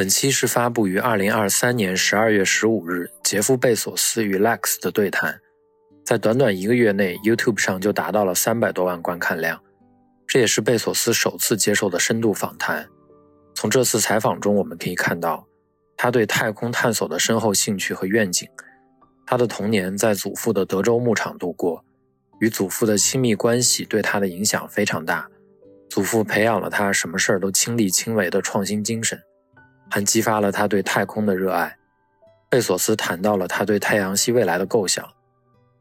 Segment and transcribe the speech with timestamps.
[0.00, 5.38] 本期是发布于二零二三年十二月十五日，杰夫·贝索斯与 Lex 的对谈，
[6.06, 9.62] 在短短一个月内，YouTube 上就达到了三百多万观看量。
[10.26, 12.88] 这也是贝索斯首次接受的深度访谈。
[13.54, 15.46] 从这次采访中，我们可以看到
[15.98, 18.48] 他对太空探索的深厚兴趣和愿景。
[19.26, 21.84] 他的童年在祖父的德州牧场度过，
[22.40, 25.28] 与祖父的亲密关系对他的影响非常大。
[25.90, 29.20] 祖父培养了他什么事儿都亲力亲为的创新精神。
[29.90, 31.76] 还激发了他对太空的热爱。
[32.48, 35.06] 贝索斯谈到了他对太阳系未来的构想，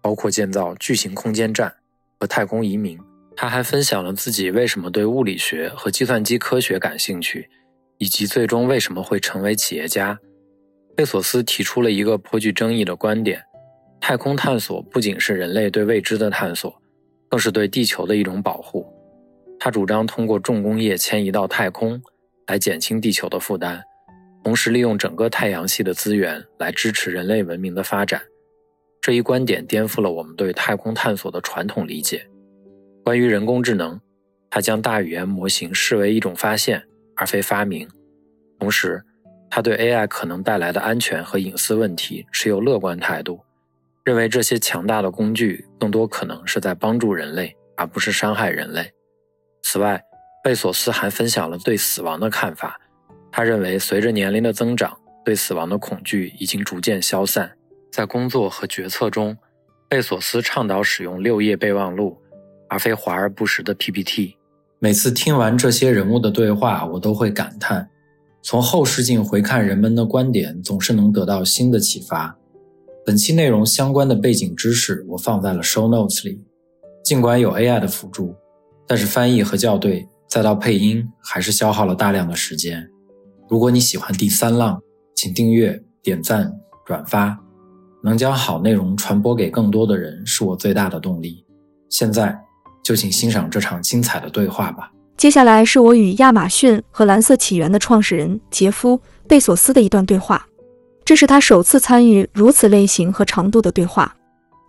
[0.02, 1.74] 包括建造巨型空间站
[2.20, 3.00] 和太空移民。
[3.36, 7.50] 他还分享了自己为什么对物理学和计算机科学感兴趣，
[7.98, 10.20] 以及最终为什么会成为企业家。
[10.96, 13.42] 贝索斯提出了一个颇具争议的观点：
[14.02, 16.82] 太空探索不仅是人类对未知的探索，
[17.30, 18.86] 更是对地球的一种保护。
[19.58, 22.02] 他主张通过重工业迁移到太空，
[22.48, 23.82] 来减轻地球的负担。
[24.44, 28.22] 同时利用整个太阳系的资源来支持人类文明的发展，
[29.02, 32.26] 这一观点颠覆了我们对太空探索的传统理解。
[33.04, 34.00] 关于人工智能，
[34.50, 36.84] 他将大语言模型视为一种发现
[37.16, 37.88] 而非发明。
[38.60, 39.04] 同时，
[39.50, 43.42] 他对 AI 可能带来的安全和隐私问题持有乐观态度，
[44.04, 48.92] 认为这些强大的工具更多可能是在帮助人类，而不是伤害人类。
[49.64, 50.02] 此外，
[50.44, 52.80] 贝索斯还分享了对死亡的看法。
[53.32, 57.52] 他认为，随着年龄的增长，对死亡的恐惧已经逐渐消散。
[57.92, 59.38] 在工作和决策中，
[59.88, 62.18] 贝索斯倡导使用六页备忘录，
[62.68, 64.36] 而非华而不实的 PPT。
[64.80, 67.90] 每次听完这些人物的对话，我都会感叹：
[68.42, 72.38] 从后视镜回看人们的观点，总是能得到新的启发。
[73.06, 76.44] 本期内容相关的背景知识，我放在了 Show Notes 里。
[77.04, 78.36] 尽管有 AI 的辅助，
[78.88, 82.88] 但是翻译和校对，再到配音，还是消耗了大量的时间。
[83.50, 84.80] 如果你喜欢第三浪，
[85.16, 86.54] 请订阅、点赞、
[86.86, 87.36] 转发，
[88.04, 91.44] 能将好内容传播给更多的人，是我最大的动力。
[91.90, 92.40] 现在
[92.84, 94.92] 就请欣赏这场精彩的对话吧。
[95.18, 98.96] 接下来是我与亚马逊和蓝色起源的创始人杰夫·
[99.28, 100.46] 贝索斯的一段对话，
[101.04, 104.16] 这是他首次参与如此类型和长度的对话。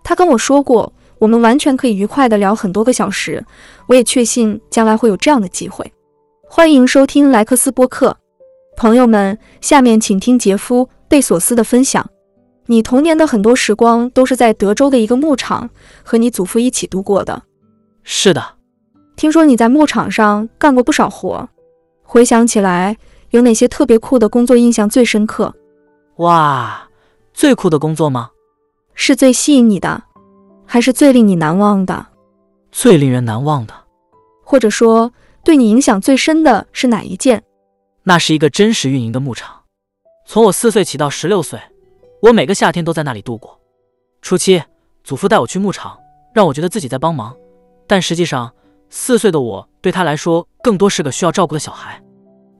[0.02, 3.44] 他跟我说过，我们完全可以愉快地聊很多个小时。
[3.88, 5.92] 我也确信将来会有这样的机会。
[6.48, 8.16] 欢迎收听莱克斯播客。
[8.80, 12.08] 朋友们，下面请听杰夫·贝索斯的分享。
[12.64, 15.68] 你童年的很多时光都是在德州的一个牧场
[16.02, 17.42] 和你祖父一起度过的。
[18.04, 18.42] 是的，
[19.16, 21.46] 听说你在牧场上干过不少活。
[22.02, 22.96] 回想起来，
[23.32, 25.54] 有哪些特别酷的工作印象最深刻？
[26.16, 26.88] 哇，
[27.34, 28.30] 最酷的工作吗？
[28.94, 30.04] 是最吸引你的，
[30.64, 32.06] 还是最令你难忘的？
[32.72, 33.74] 最令人难忘的，
[34.42, 35.12] 或者说
[35.44, 37.42] 对你影响最深的是哪一件？
[38.02, 39.62] 那是一个真实运营的牧场，
[40.24, 41.60] 从我四岁起到十六岁，
[42.22, 43.60] 我每个夏天都在那里度过。
[44.22, 44.62] 初期，
[45.04, 45.98] 祖父带我去牧场，
[46.34, 47.36] 让我觉得自己在帮忙，
[47.86, 48.52] 但实际上，
[48.88, 52.02] 四岁的我对他来说更多是个需要照顾的小孩。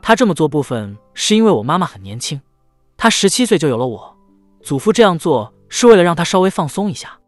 [0.03, 2.41] 他这么做部分是因为我妈妈很年轻，
[2.97, 4.17] 她十七岁就有了我。
[4.62, 7.19] 祖父这样做是为了让他稍微放松一下。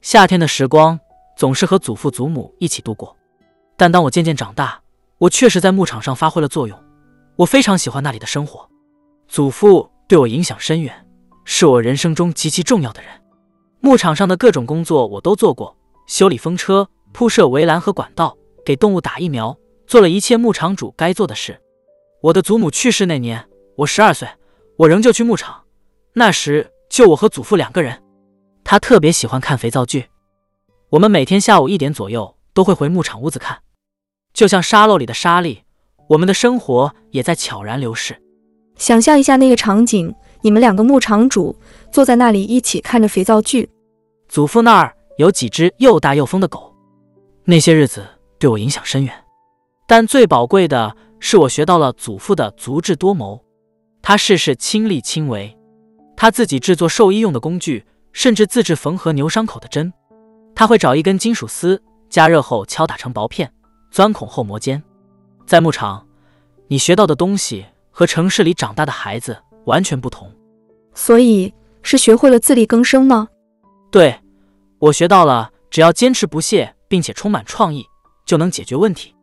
[0.00, 0.98] 夏天的时光
[1.36, 3.16] 总是和祖父祖母一起度过，
[3.76, 4.80] 但当我渐渐长大，
[5.18, 6.76] 我确实在牧场上发挥了作用。
[7.36, 8.68] 我非常喜欢那里的生活，
[9.26, 11.06] 祖父对我影响深远，
[11.44, 13.10] 是我人生中极其重要的人。
[13.80, 15.76] 牧场上的各种工作我都做过，
[16.06, 19.56] 修理风车、铺设围栏和管道，给动物打疫苗，
[19.86, 21.58] 做了一切牧场主该做的事。
[22.20, 24.28] 我的祖母去世那年，我十二岁，
[24.76, 25.64] 我仍旧去牧场，
[26.12, 28.00] 那时就我和祖父两个人。
[28.62, 30.06] 他特别喜欢看肥皂剧，
[30.90, 33.62] 我们每天下午一点左右都会回牧场屋子看，
[34.32, 35.61] 就像沙漏里的沙粒。
[36.12, 38.14] 我们的生活也在悄然流逝。
[38.76, 41.56] 想象一下那个场景：你们两个牧场主
[41.90, 43.70] 坐在那里，一起看着肥皂剧。
[44.28, 46.70] 祖父那儿有几只又大又疯的狗。
[47.44, 48.06] 那些日子
[48.38, 49.24] 对我影响深远，
[49.86, 53.42] 但最宝贵的是我学到了祖父的足智多谋。
[54.02, 55.56] 他事事亲力亲为，
[56.14, 59.90] 他自己制作兽医用的工具，甚至自制缝合牛伤口的针。
[60.54, 63.50] 他会找一根金属丝，加热后敲打成薄片，
[63.90, 64.82] 钻孔后磨尖。
[65.46, 66.06] 在牧场，
[66.68, 70.30] 你学到的东西和城市里长大的孩子完全不同。
[70.94, 71.52] 所以，
[71.82, 73.28] 是学会了自力更生吗？
[73.90, 74.18] 对，
[74.78, 77.84] 我学到了，只要坚持不懈，并且充满创意，
[78.24, 79.14] 就能解决问题。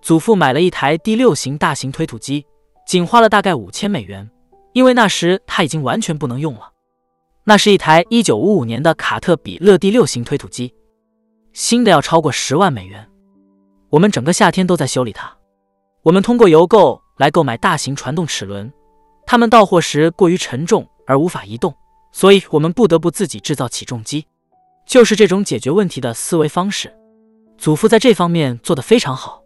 [0.00, 2.44] 祖父买了一台第六型大型推土机，
[2.86, 4.28] 仅花了大概五千美元，
[4.72, 6.72] 因为那时他已经完全不能用了。
[7.44, 10.74] 那是一台一九五五年的卡特彼勒第六型推土机，
[11.52, 13.08] 新的要超过十万美元。
[13.90, 15.32] 我们整个夏天都在修理它。
[16.04, 18.72] 我们通过邮购来购买大型传动齿轮，
[19.24, 21.72] 它们到货时过于沉重而无法移动，
[22.10, 24.26] 所以我们不得不自己制造起重机。
[24.84, 26.92] 就是这种解决问题的思维方式，
[27.56, 29.40] 祖父在这方面做得非常好。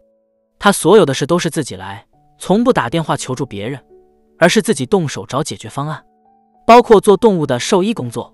[0.57, 2.03] 他所有的事都是自己来，
[2.39, 3.79] 从不打电话求助别人，
[4.39, 6.03] 而是自己动手找解决方案。
[6.65, 8.33] 包括做动物的兽医工作，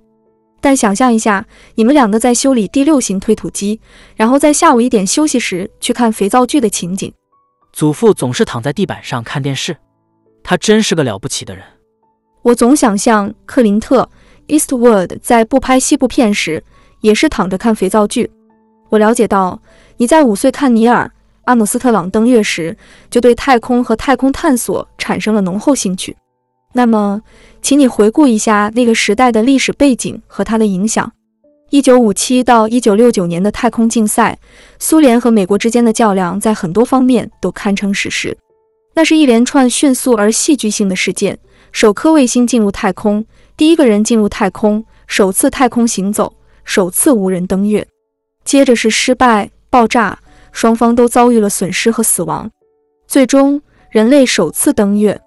[0.61, 3.81] 但想象一下，你们两个在修理第六型推土机，
[4.15, 7.13] 然后在下午一点休息时去看肥皂剧的情景。
[7.73, 9.75] 祖父总是躺在地板上看电视，
[10.43, 11.65] 他真是个了不起的人。
[12.43, 14.07] 我总想象克林特·
[14.59, 16.63] Eastwood 在不拍西部片时，
[17.01, 18.29] 也是躺着看肥皂剧。
[18.89, 19.59] 我了解到，
[19.97, 21.05] 你在五岁看尼尔·
[21.45, 22.77] 阿姆斯特朗登月时，
[23.09, 26.15] 就对太空和太空探索产生了浓厚兴趣。
[26.73, 27.21] 那么，
[27.61, 31.11] 请你回顾一下那个时代的历史背景和它的影响。
[31.73, 34.37] 一九五七到一九六九年的太空竞赛，
[34.77, 38.37] 苏联和美国之间的较量在很多方面都堪称史诗。
[38.93, 41.39] 那是一连串迅速而戏剧性的事件：
[41.71, 43.25] 首颗卫星进入太空，
[43.57, 47.87] 第一个人进入太空，首次太空行走，首次无人登月。
[48.45, 50.19] 接着是失败、爆炸，
[50.51, 52.51] 双方都遭遇了损失和死亡。
[53.07, 53.59] 最终，
[53.89, 55.19] 人类首次登月。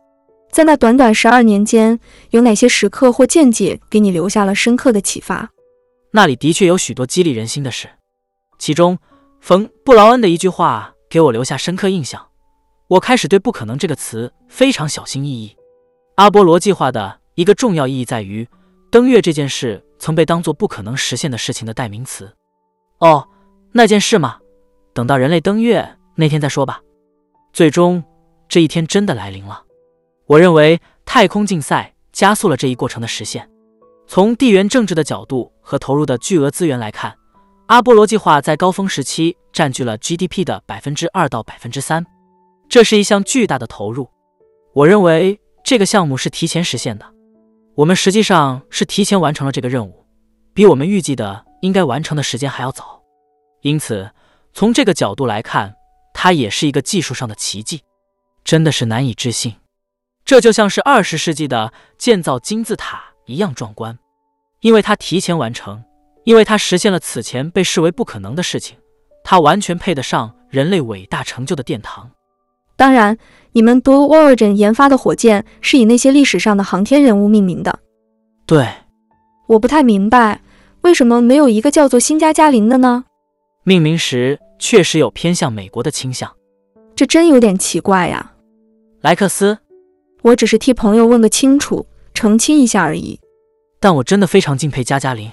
[0.52, 1.98] 在那短短十二年间，
[2.31, 5.50] 有哪些时刻或见解给你留下了深刻的启发？
[6.17, 7.91] 那里的确有许多激励人心的事，
[8.59, 8.99] 其中
[9.39, 12.29] 冯·布劳恩的一句话给我留下深刻印象。
[12.89, 15.55] 我开始对“不可能”这个词非常小心翼翼。
[16.15, 18.49] 阿波罗计划的一个重要意义在于，
[18.91, 22.35] 登月这件事曾被当作不可能实现的事情的代名词。
[23.01, 23.29] 哦，
[23.73, 24.39] 那件事吗？
[24.95, 26.81] 等到人类登月那天再说吧。
[27.53, 28.03] 最终，
[28.49, 29.65] 这一天真的来临了。
[30.25, 33.51] 我认为太空竞赛加速了这一过程的实现。
[34.08, 37.17] 从地缘政治的角度和投入的巨额资源来看，
[37.67, 42.06] 阿波罗计划在高峰时期占据了 GDP 的百分之二到百分之三，
[42.69, 44.08] 这是一项巨大的投入。
[44.73, 47.06] 我认为这个项目是提前实现的，
[47.75, 50.06] 我们实际上是提前完成了这个任务，
[50.55, 53.03] 比我们预计的应该完成的时间还要早。
[53.62, 54.08] 因此，
[54.53, 55.75] 从这个角度来看，
[56.14, 57.82] 它也是一个技术上的奇迹，
[58.44, 59.56] 真的是难以置信。
[60.25, 63.99] 这就像是二十世纪的建造金字塔一样壮观，
[64.61, 65.82] 因为它提前完成，
[66.25, 68.76] 因为它实现了此前被视为不可能的事情，
[69.23, 72.11] 它完全配得上人类伟大成就的殿堂。
[72.76, 73.17] 当然，
[73.52, 77.78] 你们 Blue Origin 研发的火箭是以那些历史上的航天人物命名的。
[78.46, 78.69] 对，
[79.49, 80.43] 我不太明白
[80.82, 83.05] 为什么没有一个叫做辛加加林的呢？
[83.64, 86.31] 命名时确实有偏向美国的倾向，
[86.94, 88.32] 这真有点奇怪呀。
[89.00, 89.58] 莱克斯。
[90.22, 91.87] 我只是替朋友问个清楚，
[92.17, 93.20] 澄清一下而已。
[93.79, 95.31] 但我真的非常敬佩加加林，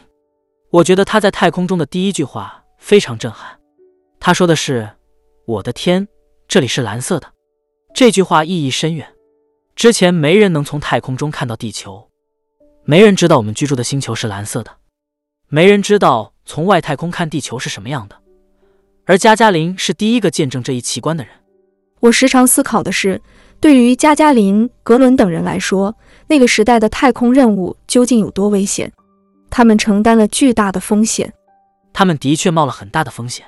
[0.69, 3.57] 我觉得他在太空中的第一句话非常震撼。
[4.19, 4.89] 他说的是
[5.47, 6.05] ：“我的天，
[6.45, 7.31] 这里是蓝色的。”
[7.95, 9.07] 这句话意义深远。
[9.77, 12.09] 之前没人能从太空中看到地球，
[12.83, 14.69] 没人知道我们居住的星球是蓝色的，
[15.47, 18.17] 没人知道从外太空看地球是什么样的。
[19.05, 21.33] 而加加林是第一个见证这一奇观的人。
[22.01, 23.21] 我时常思考的是。
[23.59, 25.95] 对于加加林、格伦等人来说，
[26.27, 28.91] 那个时代的太空任务究竟有多危险？
[29.49, 31.33] 他们承担了巨大的风险。
[31.91, 33.45] 他们的确冒了很大的风险。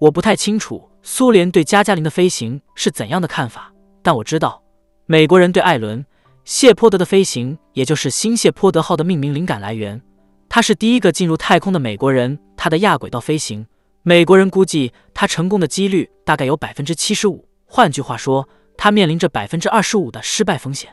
[0.00, 3.72] 我不太清楚苏联对加加林的飞行是怎样的看法，
[4.02, 4.62] 但我知道
[5.06, 6.02] 美国人对艾伦·
[6.44, 10.00] 谢泼德的飞行，也就是新谢泼德号的命名灵感来源。
[10.48, 12.38] 他是第一个进入太空的美国人。
[12.56, 13.66] 他的亚轨道飞行，
[14.02, 17.46] 美国人估计他成功的几率大概有百分之七十五。
[17.66, 18.48] 换句话说。
[18.80, 20.88] 他面临着百分之二十五的失败风险。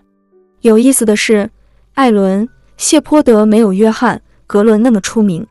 [0.62, 1.50] 有意思的是，
[1.94, 2.48] 艾伦·
[2.78, 5.46] 谢泼德没有约翰·格伦那么出名。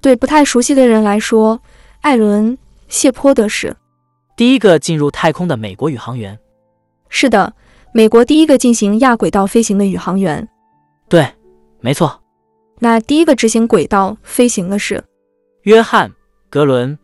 [0.00, 1.60] 对不太熟悉的人来说，
[2.00, 2.56] 艾伦·
[2.88, 3.76] 谢泼德是
[4.36, 6.38] 第一个进入太空的美国宇航员。
[7.08, 7.52] 是的，
[7.92, 10.48] 美国第一个进行亚轨道飞行的宇航员。
[11.08, 11.26] 对，
[11.80, 12.20] 没错。
[12.78, 15.04] 那第一个执行轨道飞行的是
[15.62, 16.08] 约翰·
[16.50, 16.98] 格伦，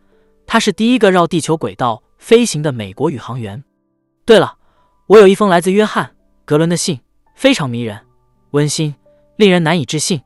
[0.45, 3.63] 他是第一个绕地球轨道飞行的美国宇航员。
[4.25, 4.55] 对了。
[5.07, 6.05] 我有一封来自约翰·
[6.45, 6.99] 格伦的信，
[7.39, 7.97] 非常迷人、
[8.51, 8.93] 温馨，
[9.37, 10.21] 令人难以置信。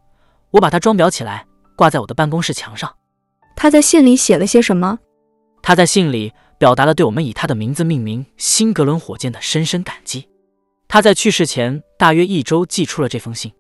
[0.49, 2.91] 我把它装裱起来，挂在我的办公室墙上。
[3.55, 4.97] 他在信里写了些什么？
[5.61, 10.27] 他在信里表达了对我们以他的名字命名新格伦火箭的深深感激。
[10.87, 13.53] 他在去世前大约一周寄出了这封信。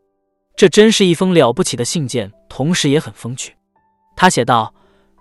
[0.55, 3.55] 这真是一封了不起的信件，同时也很风趣。
[4.15, 4.73] 他写道：“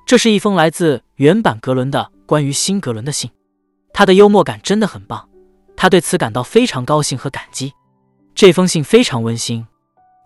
[0.08, 3.30] 这是一封来自原版格伦的关于新格伦的信。”
[3.92, 5.28] 他的幽默感真的很棒，
[5.76, 7.74] 他对此感到非常高兴和感激。
[8.34, 9.66] 这封信非常温馨。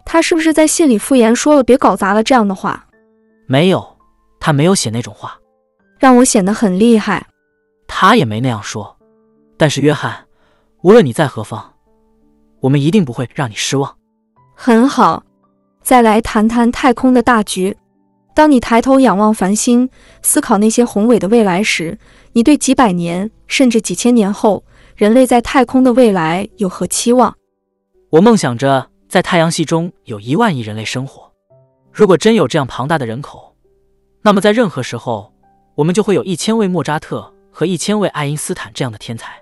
[0.04, 2.86] 他是不是在信里敷衍说了“别搞砸了”这样的话？
[3.46, 3.96] 没有，
[4.38, 5.36] 他没有写那种话，
[5.98, 7.26] 让我显得很厉害。
[7.88, 8.96] 他也没那样说。
[9.56, 10.26] 但是约翰，
[10.82, 11.72] 无论你在何方，
[12.60, 13.96] 我们一定不会让你失望。
[14.54, 15.24] 很好，
[15.82, 17.76] 再来谈谈太空的大局。
[18.34, 19.88] 当你抬头仰望繁星，
[20.22, 21.98] 思考那些宏伟的未来时，
[22.32, 24.62] 你对几百年甚至几千年后
[24.94, 27.34] 人类在太空的未来有何期望？
[28.10, 31.32] 我梦想着在太阳系中有一万亿人类生活。
[31.92, 33.54] 如果真有这样庞大的人口，
[34.22, 35.32] 那么在任何时候，
[35.74, 39.32] 我们就会有一千位莫扎特和一千位爱因斯坦这样的天才。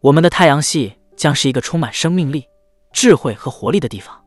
[0.00, 2.44] 我们的太阳系将是一个充满生命力、
[2.92, 4.24] 智慧和活力的地方。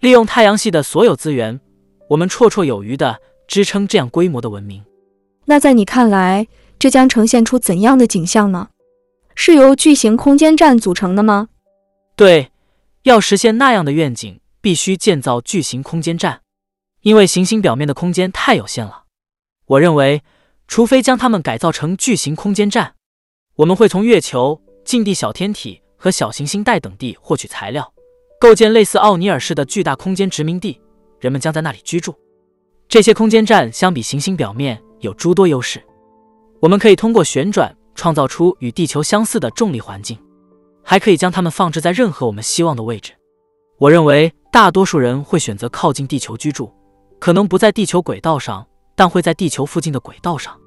[0.00, 1.60] 利用太阳系的所有资源，
[2.08, 3.20] 我们绰绰有余的。
[3.50, 4.80] 支撑这样规模的文明，
[5.44, 6.46] 那在你看来，
[6.78, 8.68] 这将呈现出怎样的景象呢？
[9.34, 11.48] 是由巨型空间站组成的吗？
[12.14, 12.49] 对，
[13.04, 16.42] 要实现那样的愿景，必须建造巨型空间站，
[17.00, 19.04] 因为行星表面的空间太有限了。
[19.64, 20.22] 我认为，
[20.68, 22.96] 除非将它们改造成巨型空间站，
[23.56, 27.90] 我们会从月球、近地小天体和小行星带等地获取材料，
[28.38, 30.78] 构建类似奥尼尔式的巨大空间殖民地，
[31.20, 32.14] 人们将在那里居住。
[32.86, 35.82] 这些空间站相比行星表面有诸多优势，
[36.60, 40.18] 我们可以通过旋转创造出与地球相似的重力环境，
[40.82, 43.12] 还可以将它们放置在任何我们希望的位置。
[43.78, 46.70] 我认为大多数人会选择靠近地球居住，
[47.18, 50.58] 可能不在地球轨道上，但会在地球附近的轨道上，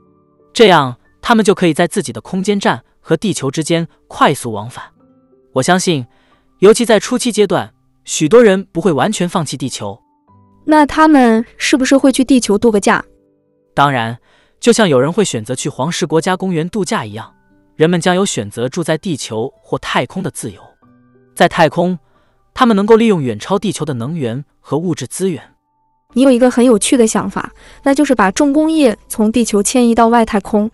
[0.52, 4.84] 这样他们就可以在自己的空间站和地球之间快速往返。
[5.54, 6.06] 我相信，
[6.60, 7.74] 尤其在初期阶段，
[8.06, 10.02] 许多人不会完全放弃地球。
[10.66, 13.04] 那他们是不是会去地球度个假？
[13.76, 14.18] 当然，
[14.60, 17.32] 就像有人会选择去黄石国家公园度假一样，
[17.76, 20.62] 人们将有选择住在地球或太空的自由。
[21.36, 21.98] 在太空，
[22.54, 25.42] 他们能够利用远超地球的能源和物质资源。
[26.14, 27.52] 你有一个很有趣的想法，
[27.84, 30.70] 那就是把重工业从地球迁移到外太空。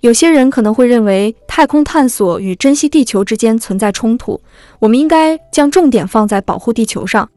[0.00, 4.40] 有些人可能会认为太空探索与珍惜地球之间存在冲突，
[4.78, 7.28] 我们应该将重点放在保护地球上。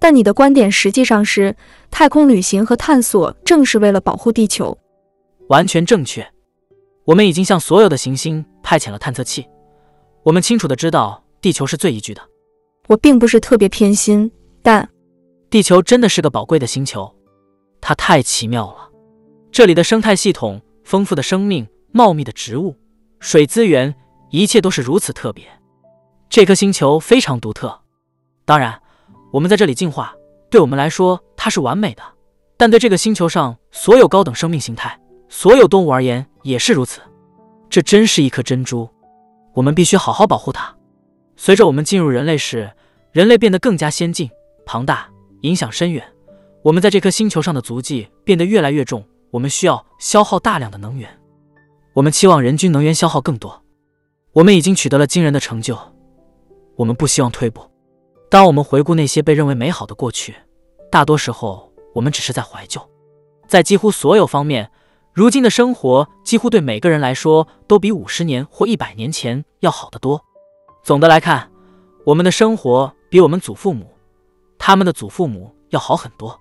[0.00, 1.54] 但你的观点实际上是，
[1.90, 4.76] 太空旅行和探索正是为了保护地球。
[5.48, 6.26] 完全正确。
[7.08, 9.48] 我们已经向所有的行星派遣了探测器，
[10.24, 12.20] 我们清楚的知道地球是最宜居的。
[12.86, 14.30] 我并不是特别偏心，
[14.62, 14.86] 但
[15.48, 17.10] 地球真的是个宝贵的星球，
[17.80, 18.90] 它太奇妙了。
[19.50, 22.76] 这里的生态系统、丰富的生命、茂密的植物、
[23.20, 23.94] 水资源，
[24.30, 25.46] 一切都是如此特别。
[26.28, 27.80] 这颗星球非常独特。
[28.44, 28.78] 当然。
[29.30, 30.14] 我们在这里进化，
[30.50, 32.02] 对我们来说它是完美的，
[32.56, 34.98] 但对这个星球上所有高等生命形态、
[35.28, 37.00] 所有动物而言也是如此。
[37.70, 38.88] 这真是一颗珍珠，
[39.54, 40.74] 我们必须好好保护它。
[41.36, 42.70] 随着我们进入人类时，
[43.12, 44.30] 人类变得更加先进、
[44.64, 45.08] 庞大、
[45.42, 46.04] 影响深远。
[46.62, 51.08] 我们在这颗星球上的足迹变得越来越重，我们需要消耗大量的能源。
[51.94, 53.62] 我们期望人均能源消耗更多。
[54.32, 55.78] 我们已经取得了惊人的成就，
[56.76, 57.62] 我们不希望退步。
[58.30, 60.34] 当我们回顾那些被认为美好的过去，
[60.90, 62.80] 大多时候我们只是在怀旧。
[63.46, 64.70] 在几乎所有方面，
[65.18, 70.24] 如今的生活几乎对每个人来说都比五十年或一百年前要好得多。
[70.84, 71.50] 总的来看，
[72.04, 73.90] 我们的生活比我们祖父母、
[74.60, 76.38] 他们的祖父母要好很多。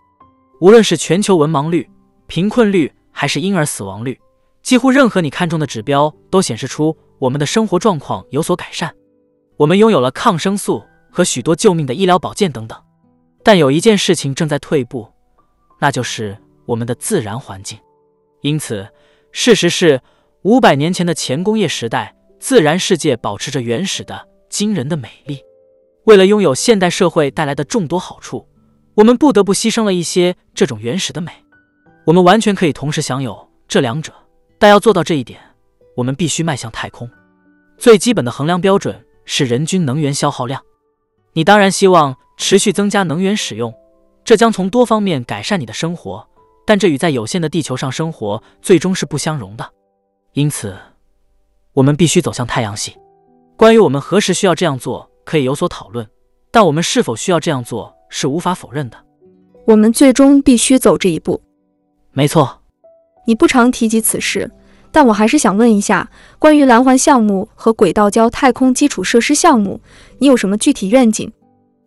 [0.61, 1.89] 无论是全球文盲率、
[2.27, 4.21] 贫困率还是婴儿死亡率，
[4.61, 8.93] 几乎任何你看中的指标都显示出我们的生活状况有所改善。
[9.57, 10.83] 我们拥有了抗生素。
[11.09, 12.79] 和许多救命的医疗保健等等，
[13.43, 15.11] 但有一件事情正在退步，
[15.79, 17.75] 那就是我们的自然环境。
[18.41, 18.87] 因此，
[19.31, 20.01] 事实是，
[20.43, 25.41] 五百年前的前工业时代，自然世界保持着原始的、惊人的美丽。
[26.05, 28.47] 为了拥有现代社会带来的众多好处，
[28.95, 31.31] 我们不得不牺牲了一些这种原始的美。
[32.05, 34.13] 我们完全可以同时享有这两者，
[34.57, 35.39] 但要做到这一点，
[35.95, 37.09] 我们必须迈向太空。
[37.77, 40.63] 最基本的衡量标准是人均能源消耗量。
[41.33, 43.73] 你当然希望持续增加能源使用，
[44.23, 46.25] 这将从多方面改善你的生活，
[46.67, 49.71] 但这与在有限的地球上生活最终是不相容的。
[50.33, 50.75] 因此，
[51.71, 52.97] 我们必须走向太阳系。
[53.55, 56.05] 关于我们何时需要这样做，可以有所讨论，
[56.51, 58.97] 但我们是否需要这样做是无法否认的。
[59.65, 61.41] 我们最终必须走这一步。
[62.11, 62.61] 没错。
[63.25, 64.51] 你不常提及此事，
[64.91, 69.79] 但我还是想问一下，关于蓝环项目和轨道交太空基础设施项目。
[70.17, 71.31] 你有什么具体愿景？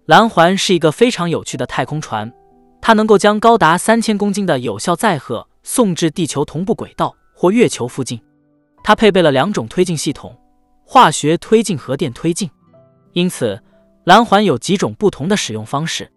[0.07, 2.33] 蓝环是一个非常有趣的太空船，
[2.81, 8.21] 它能够将高达三千公斤的有效载荷送至地球同步轨道或月球附近。
[8.83, 10.37] 它配备了两种推进系统：
[10.85, 12.51] 化学推进和电推进。
[13.13, 13.63] 因此，
[14.05, 16.11] 蓝环有几种不同的使用方式。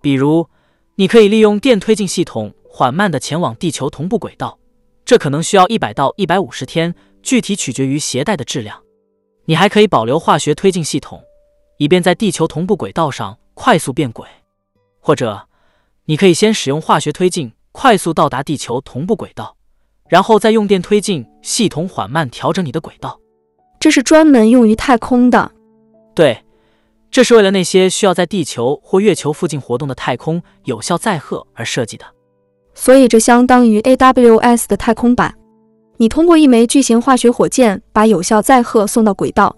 [0.00, 0.48] 比如，
[0.96, 4.58] 你可以利用电推进系统缓慢地前往地球同步轨道，
[5.04, 8.82] 这可能需要一百到一百五十天，具体取决于携带的质量。
[9.46, 11.22] 你还可以保留化学推进系统，
[11.78, 14.28] 以便在地球同步轨道上快速变轨。
[15.00, 15.48] 或者，
[16.12, 19.56] 你可以先使用化学推进，快速到达地球同步轨道。
[20.10, 23.18] 然后再用电推进系统缓慢调整你的轨道，
[23.80, 25.50] 这是专门用于太空的。
[26.14, 26.44] 对，
[27.10, 32.04] 这是为了那些需要在地球或月球附近活动的太空有效载荷而设计的。
[32.74, 35.34] 所以这相当于 AWS 的太空版。
[35.96, 39.56] 你通过一枚巨型化学火箭把有效载荷送到轨道，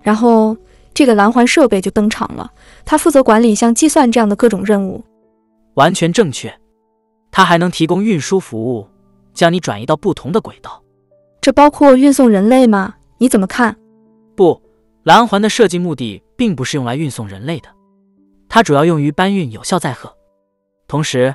[0.00, 0.56] 然后
[0.94, 2.50] 这个蓝环设备就登场了。
[2.86, 5.04] 它负责管理像计算这样的各种任务。
[5.74, 6.52] 完全正确。
[7.30, 8.88] 它还能提供运输服务。
[9.32, 10.82] 将你转移到不同的轨道，
[11.40, 12.96] 这包括运送人类吗？
[13.18, 13.74] 你怎么看？
[14.36, 14.60] 不，
[15.04, 17.68] 蓝环的设计目的并不是用来运送人类的，
[18.48, 20.12] 它主要用于搬运有效载荷。
[20.88, 21.34] 同时，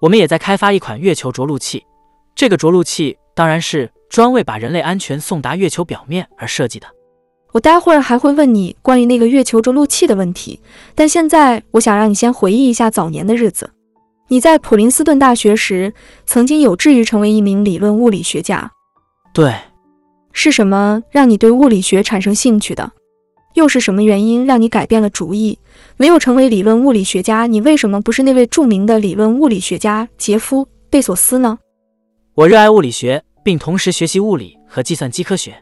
[0.00, 1.84] 我们也在开发一款月球着陆器，
[2.34, 6.86] 这个着陆器当然是专为把人类安全送达月球表面而设计的。
[7.54, 10.58] 我待会儿还会问你关于那个月球着陆器的问题，
[10.92, 13.70] 但现在我想让你先回忆一下早年的日子。
[14.26, 15.94] 你在普林斯顿大学时，
[16.26, 18.68] 曾经有志于成为一名理论物理学家。
[19.32, 19.54] 对，
[20.32, 22.90] 是什么让你对物理学产生兴趣的？
[23.54, 25.56] 又是什么原因让你改变了主意，
[25.96, 27.46] 没有成为理论物理学家？
[27.46, 31.56] 你为什么不是那位著名的理论物理学家杰夫·贝索斯呢？
[32.34, 35.54] 我热爱物理学，并同时学习物理和计算机科学。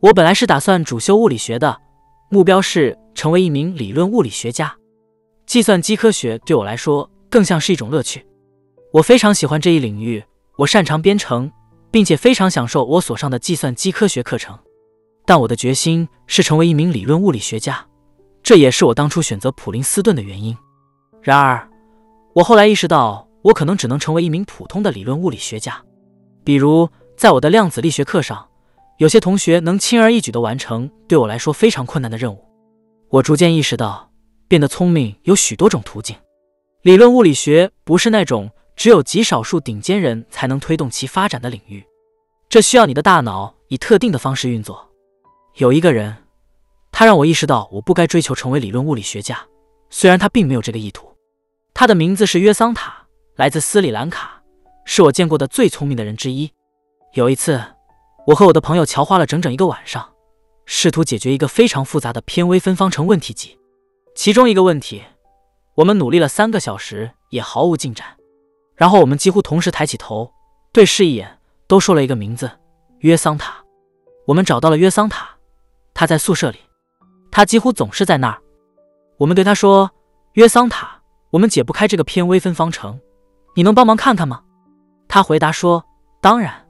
[0.00, 1.80] 我本来是打算主修物理学的，
[2.30, 4.74] 目标是成为一名理论物理学家。
[5.46, 7.10] 计算机科学对我来说。
[7.30, 8.26] 更像是一种乐趣，
[8.90, 10.24] 我非常喜欢这一领域，
[10.56, 11.52] 我擅长编程，
[11.90, 14.58] 并且非常享受我所上的计算机科学课程。
[15.26, 17.86] 但我的决心是成为一名理论物理学家，
[18.42, 20.56] 这也是我当初选择普林斯顿的原因。
[21.20, 21.68] 然而，
[22.34, 25.78] 我后来意识到，我可能只能成为一名普通的理论物理学家。
[26.44, 28.48] 比如，在我的量子力学课上，
[28.98, 32.44] 有些同学能轻而易举地完成对我来说非常困难的任务。
[33.10, 34.10] 我逐渐意识到，
[34.48, 36.16] 变得聪明有许多种途径。
[36.82, 41.84] 理论物理学不是那种只有极少数顶尖人才能推动其发展的领域，
[42.48, 44.90] 这需要你的大脑以特定的方式运作。
[45.54, 46.16] 有一个人，
[46.90, 49.46] 他让我意识到我不该追求成为理论物理学家，
[49.90, 51.06] 虽然他并没有这个意图。
[51.72, 53.06] 他的名字是约桑塔，
[53.36, 54.42] 来自斯里兰卡，
[54.84, 56.50] 是我见过的最聪明的人之一。
[57.14, 57.62] 有一次，
[58.28, 60.06] 我和我的朋友乔花了整整一个晚上，
[60.66, 63.58] 试图解决一个非常复杂的偏微分方程问题集，
[64.14, 65.02] 其中一个问题。
[65.76, 68.06] 我们努力了三个小时，也毫无进展。
[68.74, 70.30] 然后我们几乎同时抬起头，
[70.72, 72.50] 对视一眼，都说了一个名字：
[72.98, 73.64] 约桑塔。
[74.26, 75.26] 我们找到了约桑塔，
[75.94, 76.58] 他在宿舍里，
[77.30, 78.38] 他几乎总是在那儿。
[79.16, 79.90] 我们对他说
[80.36, 83.00] ：“约桑塔，我们解不开这个偏微分方程，
[83.54, 84.42] 你能帮忙看看吗？”
[85.08, 85.82] 他回答说
[86.20, 86.62] ：“当然。”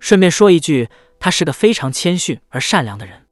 [0.00, 0.88] 顺便说一句，
[1.20, 3.28] 他是个非常谦逊而善良的人。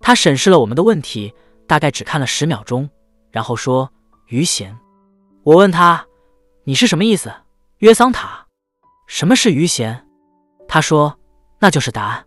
[0.00, 1.32] 他审视了我们的问题，
[1.68, 2.90] 大概只看了十秒钟，
[3.30, 3.92] 然后说。
[4.28, 4.76] 余弦，
[5.44, 6.04] 我问他
[6.66, 7.32] ：“你是什么意思？”
[7.78, 8.48] 约桑塔，
[9.06, 10.04] 什么是余弦？
[10.66, 11.16] 他说
[11.62, 12.26] ：“那就是答案。”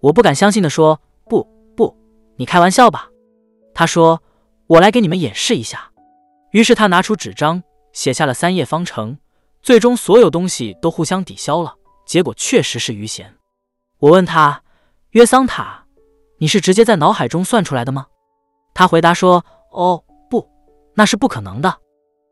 [0.00, 1.42] 我不敢相信的说：“不
[1.74, 1.96] 不，
[2.36, 3.08] 你开玩笑吧？”
[3.72, 4.22] 他说
[4.68, 5.90] ：“我来给你们演示一下。”
[6.52, 7.62] 于是他拿出纸张，
[7.94, 9.16] 写下了三页方程，
[9.62, 11.74] 最终所有东西都互相抵消了，
[12.10, 13.36] 结果确实是余弦。
[14.00, 14.64] 我问他
[15.14, 15.84] ：“约桑塔，
[16.38, 18.08] 你是直接在脑海中算出来的吗？”
[18.74, 20.44] 他回答说：“哦。”不
[20.96, 21.72] 那是不可能的。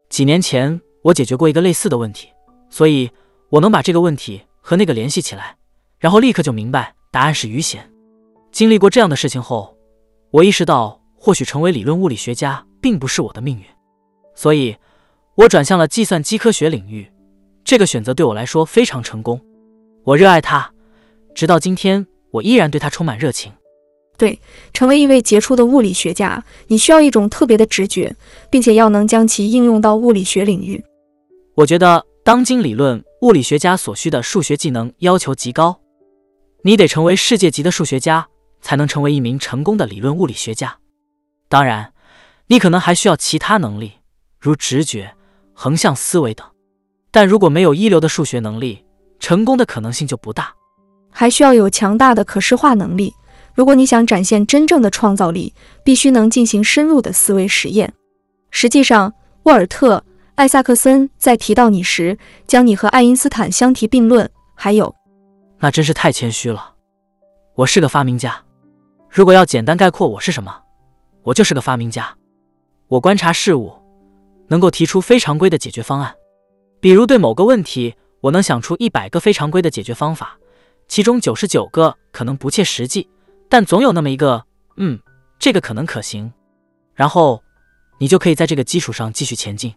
[0.09, 2.29] 几年前我解决过一个类似的问题，
[2.69, 3.09] 所以
[3.51, 5.57] 我能把这个问题和那个联系起来，
[6.01, 7.89] 然后立刻就明白答案是余弦。
[8.51, 9.77] 经历过这样的事情后，
[10.33, 13.65] 我意识到或许成为理论物理学家并不是我的命运，
[14.35, 14.77] 所以
[15.37, 17.09] 我转向了计算机科学领域。
[17.63, 19.41] 这个选择对我来说非常成功，
[20.09, 20.73] 我热爱它，
[21.35, 23.53] 直到今天我依然对它充满热情。
[24.17, 24.41] 对，
[24.73, 28.17] 成为一位杰出的物理学家，你需要一种特别的直觉，
[28.49, 30.83] 并且要能将其应用到物理学领域。
[31.57, 35.79] 我觉得，当今理论物理学家所需的数学技能要求极高，
[36.63, 38.29] 你得成为世界级的数学家，
[38.63, 40.79] 才能成为一名成功的理论物理学家。
[41.51, 41.93] 当然，
[42.47, 43.93] 你可能还需要其他能力，
[44.41, 45.13] 如直觉、
[45.53, 46.47] 横向思维等。
[47.11, 48.87] 但如果没有一流的数学能力，
[49.21, 50.53] 成功的可能性就不大。
[51.11, 53.15] 还需要有强大的可视化能力。
[53.55, 55.53] 如果你想展现真正的创造力，
[55.83, 57.93] 必须能进行深入的思维实验。
[58.51, 59.13] 实际上，
[59.45, 59.99] 沃尔特·
[60.37, 64.31] 艾萨克森在提到你时，将你和爱因斯坦相提并论。
[64.55, 64.95] 还有，
[65.59, 66.75] 那真是太谦虚了。
[67.57, 68.41] 我是个发明家。
[69.11, 70.55] 如果要简单概括我是什么，
[71.25, 72.15] 我就是个发明家。
[72.87, 73.73] 我观察事物，
[74.47, 76.15] 能够提出非常规的解决方案。
[76.81, 80.39] 比如对某个问题，我能想出一百个非常规的解决方法，
[80.89, 83.09] 其中九十九个可能不切实际，
[83.49, 84.45] 但总有那么一个，
[84.77, 84.99] 嗯，
[85.39, 86.33] 这个可能可行。
[86.95, 87.43] 然后
[87.99, 89.73] 你就可以在这个基础上继续前进。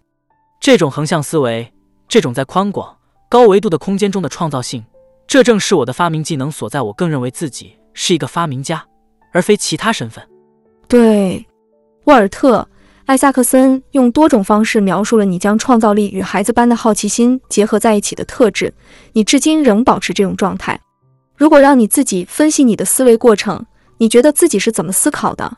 [0.60, 1.72] 这种横向思维，
[2.08, 2.98] 这种在宽广、
[3.30, 4.84] 高维度的空间中的创造性，
[5.28, 6.82] 这正是我的发明技能所在。
[6.82, 8.84] 我更认为自己是一个发明家，
[9.32, 10.28] 而非其他身份。
[10.88, 11.46] 对，
[12.06, 12.68] 沃尔特。
[13.06, 18.74] 艾萨克森用多种方式描述了你将创造力与孩子般的好奇心结合在一起的特质。
[19.14, 20.80] 你至今仍保持这种状态。
[21.36, 23.66] 如果让你自己分析你的思维过程，
[23.98, 25.58] 你觉得自己是怎么思考的？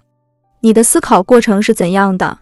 [0.61, 2.39] 你的思考过程是怎样的？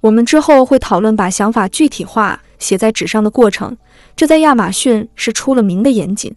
[0.00, 3.76] 我们之后会讨论把想法具体化写在纸上的过程。
[4.14, 6.34] 这在亚马逊是出了名的严谨。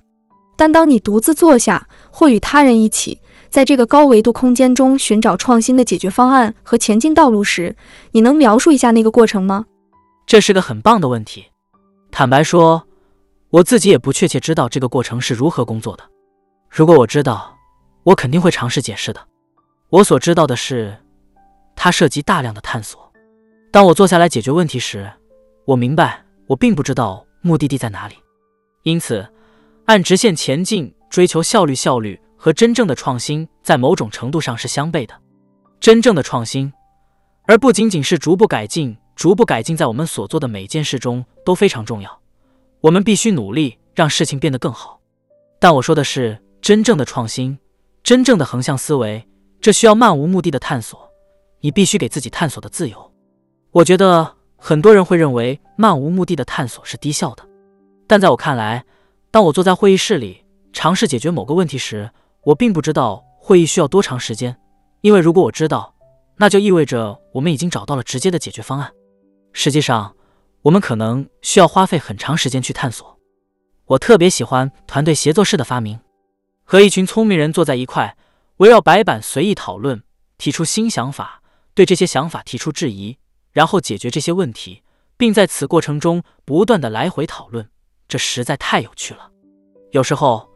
[0.58, 3.20] 但当你独自坐下，或与他人一起。
[3.52, 7.76] 在这个高维度空间中寻找创新的解决方案和前进道路时，
[8.14, 9.66] 你能描述一下那个过程吗？
[10.26, 11.44] 这是个很棒的问题。
[12.12, 12.82] 坦白说，
[13.50, 16.04] 我自己也不确切知道这个过程是如何工作的。
[16.70, 17.54] 如果我知道，
[18.04, 19.20] 我肯定会尝试解释的。
[19.90, 20.98] 我所知道的是，
[21.76, 23.12] 它涉及大量的探索。
[23.70, 25.12] 当我坐下来解决问题时，
[25.66, 28.16] 我明白我并不知道目的地在哪里。
[28.84, 29.28] 因此，
[29.88, 32.18] 按直线前进，追求效率，效率。
[32.44, 35.14] 和真正的创新在某种程度上是相悖的。
[35.80, 36.74] 真正的创新，
[37.44, 42.20] 而不仅仅是逐步改进，逐步改进在我们所做的每件事中都非常重要。
[42.80, 45.00] 我们必须努力让事情变得更好。
[45.60, 47.60] 但我说的是真正的创新，
[48.02, 49.24] 真正的横向思维，
[49.62, 51.12] 这需要漫无目的的探索。
[51.60, 53.14] 你必须给自己探索的自由。
[53.70, 57.48] 我觉得很多人会认为漫无目的的探索是低效的，
[58.08, 58.84] 但在我看来，
[59.30, 62.10] 当我坐在会议室里尝试解决某个问题时，
[62.44, 64.58] 我并不知道会议需要多长时间，
[65.02, 65.94] 因为如果我知道，
[66.38, 68.92] 那就意味着我们已经找到了直接的解决方案。
[69.54, 70.16] 实际上，
[70.64, 73.20] 我们可能需要花费很长时间去探索。
[73.86, 76.00] 我特别喜欢团队协作式的发明，
[76.64, 78.18] 和一群聪明人坐在一块，
[78.58, 80.02] 围绕白板随意讨论，
[80.40, 81.44] 提出新想法，
[81.76, 83.18] 对这些想法提出质疑，
[83.52, 84.82] 然后解决这些问题，
[85.16, 87.70] 并在此过程中不断的来回讨论。
[88.08, 89.30] 这实在太有趣了。
[89.92, 90.51] 有时候。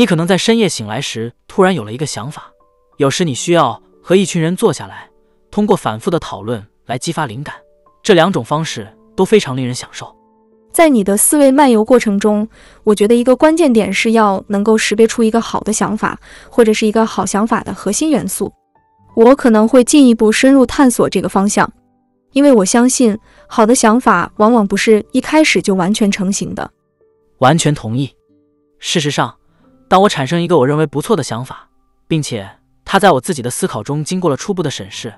[0.00, 2.50] 你可能在深夜醒来时突然有了一个想法，
[2.96, 5.10] 有时你需要和一群人坐下来，
[5.50, 7.54] 通过反复的讨论来激发灵感。
[8.02, 10.16] 这两种方式都非常令人享受。
[10.72, 12.48] 在你的思维漫游过程中，
[12.82, 18.50] 我觉得一个关键点是要能够识别出一个好的想法，或者是一个好想法的核心元素。
[19.14, 21.70] 我可能会进一步深入探索这个方向，
[22.32, 26.70] 因为我相信好的想法往往不是一开始就完全成型的。
[27.40, 28.10] 完全同意。
[28.78, 29.36] 事实上。
[29.90, 31.68] 当我产生一个我认为不错的想法，
[32.06, 32.48] 并且
[32.84, 35.12] 它在我自己的思考中经过了初步的审视，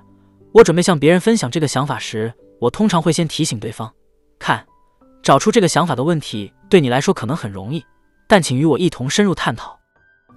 [0.51, 3.93] 我准备向别人分享这个想法时，我通常会先提醒对方：
[4.39, 4.65] 看，
[5.21, 7.85] 找出这个想法的问题对你来说可能很容易，
[8.27, 9.79] 但请与我一同深入探讨。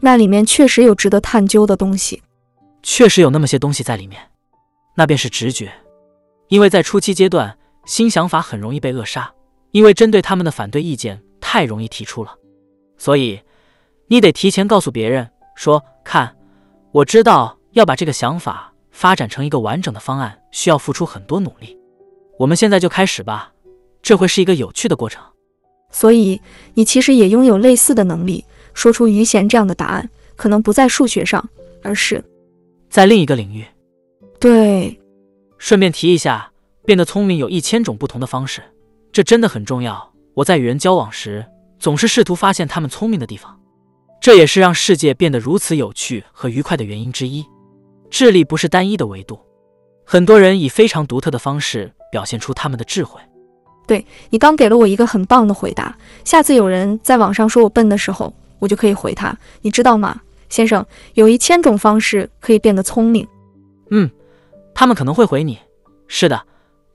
[0.01, 2.23] 那里面确实有值得探究的东西，
[2.83, 4.21] 确实有那么些东西在里面。
[4.97, 5.73] 那便是直觉，
[6.49, 9.33] 因为在初期阶段，新想法很容易被扼杀，
[9.71, 12.37] 因为针对他们的反对意见太容易提出了，
[12.99, 13.41] 所以。
[14.09, 16.37] 你得提前告诉别人说：“看，
[16.93, 21.77] 我知道要把这个想法发展成一个完整的方案，需要付出很多努力。
[22.39, 23.53] 我们现在就开始吧，
[24.03, 25.23] 这会是一个有趣的过程。”
[25.91, 26.41] 所以，
[26.75, 31.49] 你其实也拥有类似的能力，说出余弦这样的答案，可能不在数学上，
[31.83, 32.23] 而是
[32.91, 33.65] 在另一个领域。
[34.39, 35.01] 对，
[35.59, 36.53] 顺便提一下，
[36.85, 38.63] 变得聪明有一千种不同的方式，
[39.11, 40.13] 这真的很重要。
[40.35, 41.47] 我在与人交往时，
[41.79, 43.56] 总是试图发现他们聪明的地方。
[44.27, 47.47] 这也是让世界变得如此有趣和愉快的原因之一。
[48.11, 49.39] 智力不是单一的维度，
[50.05, 53.21] 很多人以非常独特的方式表现出他们的智慧。
[53.87, 55.97] 对你刚给了我一个很棒的回答。
[56.25, 60.85] 下次有人在网上说我笨的时候，我就可以回他：你知道吗，先生，
[61.15, 63.25] 有一千种方式可以变得聪明。
[63.93, 64.11] 嗯，
[64.75, 65.57] 他们可能会回你：
[66.09, 66.43] 是的，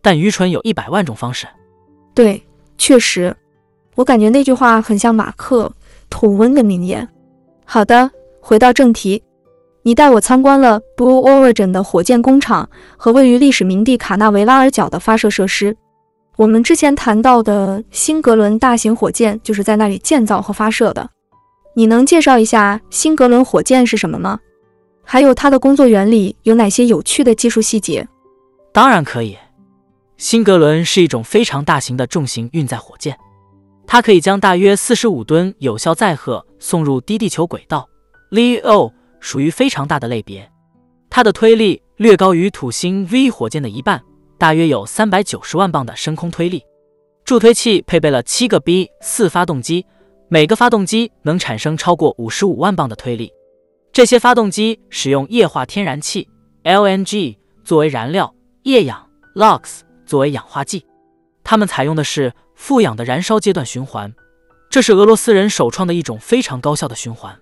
[0.01, 1.47] 但愚蠢有一百万种方式。
[2.13, 2.43] 对，
[2.77, 3.33] 确实，
[3.95, 5.71] 我感觉那句话很像马克
[6.09, 7.07] 吐温的名言。
[7.73, 9.23] 好的，回到正题，
[9.83, 15.73] 你带我参观了 Blue Origin 的火箭工厂和位于历史名地卡纳维拉尔角的发射设施。
[16.35, 21.09] 我们之前谈到的新格伦大型火箭就是在那里建造和发射的。
[21.73, 24.37] 你能介绍一下新格伦火箭是什么吗？
[25.01, 28.05] 还有它的工作原理有哪些有趣的技术细节？
[28.73, 29.37] 当然可以。
[30.17, 33.17] 新格伦是一种非常大型的重型运载火箭，
[33.91, 37.89] 它可以将大约四十五吨有效载荷送入低地球轨道。
[38.29, 40.49] Leo 属于非常大的类别，
[41.09, 44.01] 它的推力略高于土星 V 火箭的一半，
[44.37, 46.63] 大约有三百九十万磅的升空推力。
[47.25, 49.85] 助推器配备了七个 B 四发动机，
[50.29, 53.29] 每个发动机能产生超过五十五万磅的推力。
[53.91, 56.29] 这些发动机使用液化天然气
[56.63, 59.81] LNG 作为燃料，液氧 LOX。
[60.05, 60.85] 作为氧化剂，
[61.43, 64.13] 它们采用的是富氧的燃烧阶段循环，
[64.69, 67.35] 这是俄罗斯人首创的一种非常高效的循环。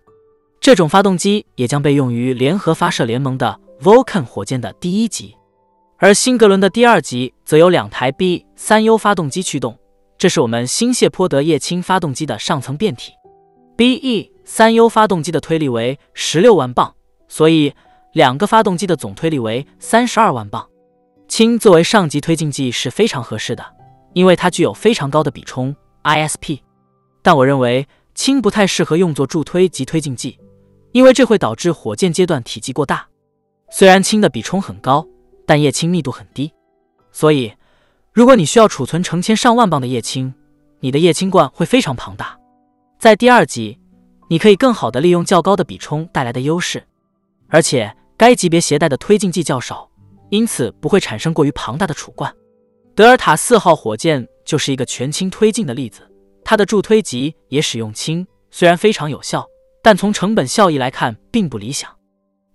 [0.62, 5.36] 这种发动机也将被用于联合发射联盟的 Vulcan 火箭的第一级，
[5.98, 9.78] 而辛格伦的第二级则由两台 B 三 U 发动机驱动，
[10.18, 13.12] 这是我们新谢泼德液氢发动机的上层变体。
[13.76, 16.96] BE 三 U 发动机的推力为十六万磅，
[17.28, 17.74] 所以
[18.14, 20.66] 两个发动机的总推力为三十二万磅。
[21.28, 23.66] 氢作为上级推进剂是非常合适的，
[24.14, 26.60] 因为它具有非常高的比冲 ISP。
[27.22, 30.40] 但我认为氢不太适合用作助推及推进剂，
[30.92, 33.08] 因为这会导致火箭阶段体积过大。
[33.70, 35.06] 虽然氢的比冲很高，
[35.46, 36.52] 但液氢密度很低，
[37.12, 37.54] 所以
[38.12, 40.34] 如果你需要储存成千上万磅的液氢，
[40.80, 42.38] 你的液氢罐会非常庞大。
[42.98, 43.80] 在第二级，
[44.30, 46.84] 你可以更好地利用较高的比冲带来的优势，
[47.48, 49.90] 而且该级别携带的推进剂较少。
[50.30, 52.32] 因此不会产生过于庞大的储罐。
[53.00, 56.02] 德尔塔四号火箭就是一个全氢推进的例子，
[56.44, 59.48] 它的助推级也使用氢，虽然非常有效，
[59.82, 61.90] 但从成本效益来看并不理想。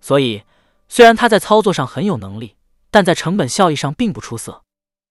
[0.03, 0.43] 所以，
[0.87, 2.57] 虽然它在操作上很有能力，
[2.91, 4.61] 但在成本效益上并不出色。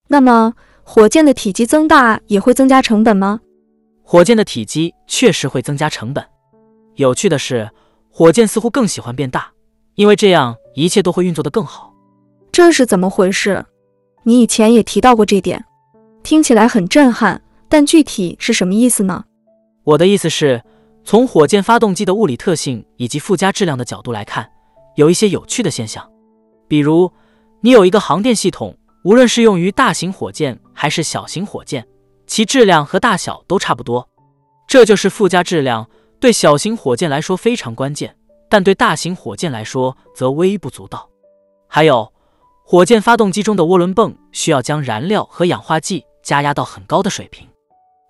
[0.08, 3.40] 那么，火箭的体积增大也会增加成本吗？
[4.04, 6.24] 火箭的体积确实会增加成本。
[6.94, 7.72] 有趣的是，
[8.12, 9.52] 火箭似乎更喜欢变大，
[9.96, 11.92] 因为这样一切都会运作得更好。
[12.52, 13.66] 这是怎么回事？
[14.26, 15.64] 你以前也提到过这点，
[16.24, 19.26] 听起来很震撼，但具体是什么意思呢？
[19.84, 20.64] 我的意思是，
[21.04, 24.50] 从火箭发动机的物理特性以及附加质量的角度来看，
[24.96, 26.10] 有一些有趣的现象。
[26.70, 27.12] 比如，
[27.60, 31.86] 你有一个航电系统，无论是用于大型火箭还是小型火箭，
[32.26, 34.08] 其质量和大小都差不多。
[34.66, 35.90] 这就是附加质量，
[36.22, 38.16] 对小型火箭来说非常关键，
[38.50, 41.10] 但对大型火箭来说则微不足道。
[41.68, 42.10] 还有。
[42.66, 47.48] 火箭发动机中的涡轮泵需要将燃料和氧化剂加压到很高的水平。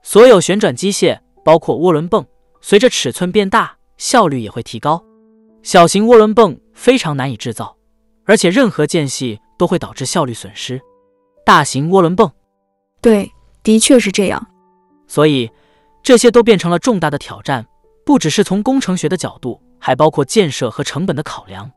[0.04, 2.26] 所有旋转机械，包括涡轮泵，
[2.62, 5.04] 随着尺寸变大，效率也会提高。
[5.64, 7.76] 小型涡轮泵非常难以制造，
[8.26, 10.80] 而且任何间隙都会导致效率损失。
[11.46, 12.32] 大型涡轮泵，
[13.02, 13.32] 对，
[13.64, 14.46] 的确是这样。
[15.08, 15.50] 所以
[16.04, 17.66] 这些都变成了重大的挑战，
[18.06, 21.72] 不只是从工程学的角度，还包括建设和成本的考量。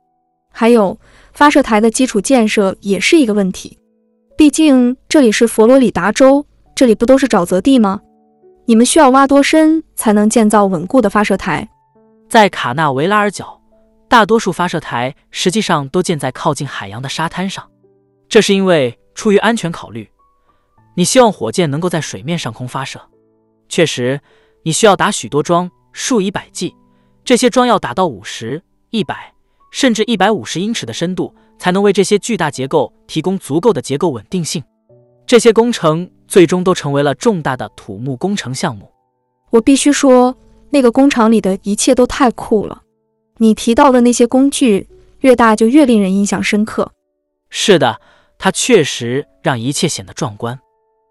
[0.58, 0.98] 还有
[1.34, 3.78] 发射台的基础建设也是一个问题，
[4.38, 8.00] 毕竟这里是佛罗里达州，这里不都是沼泽地吗？
[8.64, 11.68] 你们需要挖多深才能建造稳固的发射台？
[12.26, 13.60] 在卡纳维拉尔角，
[14.08, 17.62] 大多数发射台实际上都建在靠近海洋的沙滩上，
[18.26, 20.08] 这是因为出于安全考虑，
[20.94, 22.98] 你希望火箭能够在水面上空发射。
[23.68, 24.18] 确实，
[24.62, 26.74] 你需要打许多桩，数以百计，
[27.26, 29.35] 这些桩要打到五十、一百。
[29.76, 34.64] 甚至一百五十英尺的深度，才能为这些巨大结构提供足够的结构稳定性。
[35.26, 38.90] 这些工程最终都成为了重大的土木工程项目。
[39.50, 40.34] 我必须说，
[40.70, 42.84] 那个工厂里的一切都太酷了。
[43.36, 44.88] 你提到的那些工具，
[45.20, 46.92] 越大就越令人印象深刻。
[47.50, 48.00] 是的，
[48.38, 50.58] 它确实让一切显得壮观。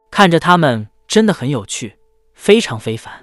[0.10, 2.00] 看着它们真的很有趣，
[2.34, 3.14] 非常非凡。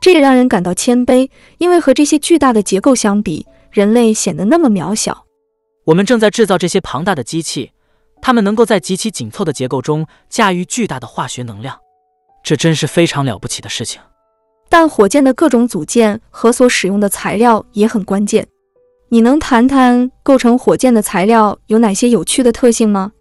[0.00, 3.46] 这也让人感到谦卑，因为和这些巨大的结构相比。
[3.70, 5.26] 人类显得那么渺小。
[5.84, 7.72] 我们正在制造这些庞大的机器，
[8.20, 11.78] 它们能够在极其紧凑的结构中驾驭巨大的化学能量，
[12.42, 14.00] 这真是非常了不起的事情。
[14.68, 18.46] 但火箭的各种组件和所使用的材料也很关键。
[19.08, 23.12] 你能谈谈构成火箭的材料有哪些有趣的特性吗？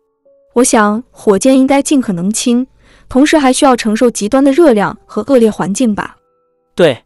[0.54, 2.68] 我想，火箭应该尽可能轻，
[3.08, 6.18] 同时还需要承受极端的热量和恶劣环境吧？
[6.76, 7.04] 对。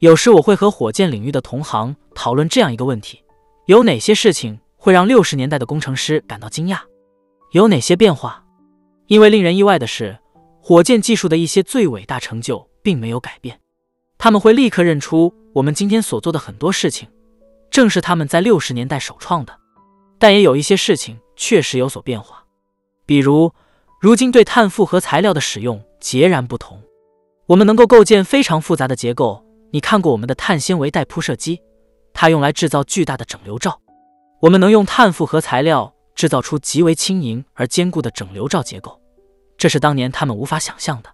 [0.00, 3.22] 有时我会和火箭领域的同行讨论这样一个问题：
[3.66, 6.78] 有哪些事情会让六十年代的工程师感到惊讶？
[7.52, 8.44] 有哪些变化？
[9.06, 10.18] 因为令人意外的是，
[10.60, 13.60] 火箭技术的一些最伟大成就并没有改变。
[14.16, 17.08] 他们会立刻认出我们今天所做的很多事情，
[17.70, 19.54] 正是他们在六十年代首创的。
[20.18, 22.44] 但也有一些事情确实有所变化，
[23.04, 23.52] 比如
[24.00, 26.80] 如今对碳复合材料的使用截然不同。
[27.46, 29.44] 我们能够构建非常复杂的结构。
[29.70, 31.60] 你看过我们的碳纤维带铺设机，
[32.14, 33.78] 它用来制造巨大的整流罩。
[34.40, 38.98] 我们能用碳复合材料制造出极为轻盈而坚固的整流罩结构，
[39.58, 41.10] 这是当年他们无法想象的。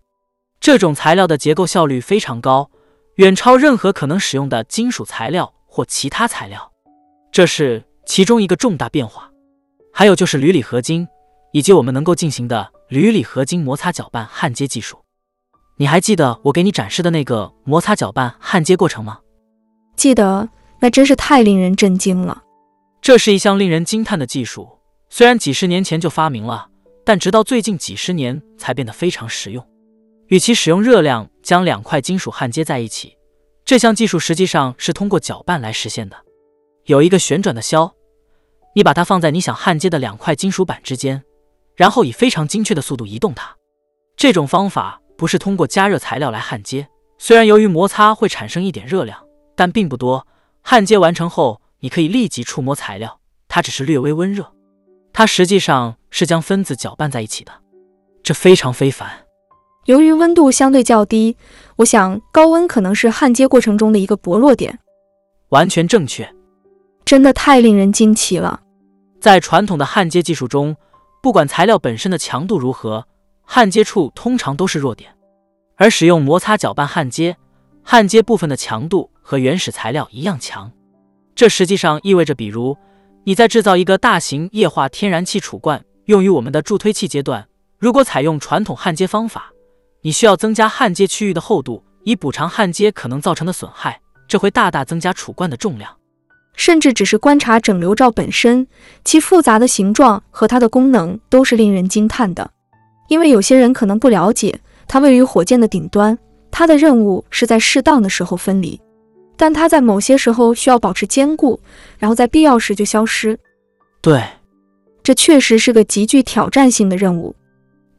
[0.60, 2.70] 这种材料的结构效率非常高，
[3.16, 6.70] 远超任何可能使用的金属材料或其他材料，
[7.32, 9.30] 这是其中一个重大变化。
[9.92, 11.08] 还有就是铝锂合金，
[11.52, 14.98] 以及我们能够进行的铝锂合金摩擦搅拌焊接技术。
[15.78, 19.20] 你还记得我给你展示的那个摩擦搅拌焊接过程吗？
[19.96, 20.48] 记得，
[20.80, 22.42] 那真是太令人震惊了。
[23.00, 26.68] 这是一项令人惊叹的技术，虽然几十年前就发明了，
[27.04, 29.66] 但直到最近几十年才变得非常实用。
[30.28, 33.16] 与其使用热量将两块金属焊接在一起，
[33.64, 36.16] 这项技术实际上是通过搅拌来实现的。
[36.86, 37.94] 有一个旋转的销，
[38.74, 41.22] 你把它放在你想焊接的两块金属板之间，
[41.76, 43.56] 然后以非常精确的速度移动它。
[44.16, 45.00] 这种方法。
[45.20, 46.88] 不是通过加热材料来焊接，
[47.18, 49.22] 虽然由于摩擦会产生一点热量，
[49.54, 50.26] 但并不多。
[50.62, 54.52] 焊接完成后，你可以立即触摸材料，它只是略微温热。
[55.12, 57.52] 它实际上是将分子搅拌在一起的，
[58.22, 59.10] 这非常非凡。
[59.86, 61.36] 由于温度相对较低，
[61.76, 64.78] 我想高温可能是焊接过程中的一个薄弱点。
[65.48, 66.32] 完全正确，
[67.04, 68.60] 真的太令人惊奇了。
[69.20, 70.76] 在传统的焊接技术中，
[71.22, 73.06] 不管材料本身的强度如何。
[73.42, 75.12] 焊接处通常都是弱点，
[75.74, 77.36] 而使用摩擦搅拌焊接，
[77.82, 80.70] 焊接部分的强度和原始材料一样强。
[81.34, 82.76] 这实际上意味着，比如
[83.24, 87.46] 你在制造一个大型液化天然气储罐用于我们的助推器阶段，
[87.78, 89.50] 如果采用传统焊接方法，
[90.02, 95.96] 你需要增加焊接区域的厚度，以补偿焊接可能造成的损害，这会大大增加储罐的重量。
[96.56, 98.66] 甚至只是观察整流罩本身，
[99.04, 102.50] 其复杂的形状和它的功能都是令人惊叹的。
[103.08, 106.18] 因为有些人可能不了解，它位于火箭的顶端，
[106.50, 108.80] 它的任务是在适当的时候分离，
[109.36, 111.58] 但它在某些时候需要保持坚固，
[111.98, 113.38] 然后在必要时就消失。
[114.00, 114.22] 对，
[115.02, 117.34] 这确实是个极具挑战性的任务。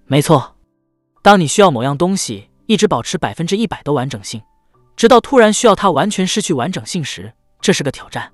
[0.05, 0.55] 没错，
[1.21, 4.41] 当你需要某样东西一直保持百分之一百的完整性，
[4.95, 8.31] 直到突然需要它完全失去完整性时，这是个挑战。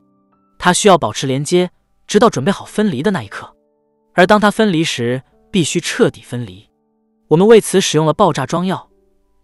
[0.57, 1.69] 它需要保持连接，
[2.07, 3.53] 直到准备好分离的那一刻，
[4.13, 6.67] 而当它分离时，必须彻底分离。
[7.27, 8.86] 我们为此使用了爆炸装药，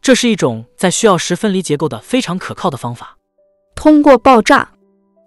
[0.03, 3.17] 这是一种在需要时分离结构的非常可靠的方法。
[3.73, 4.69] 通过爆炸，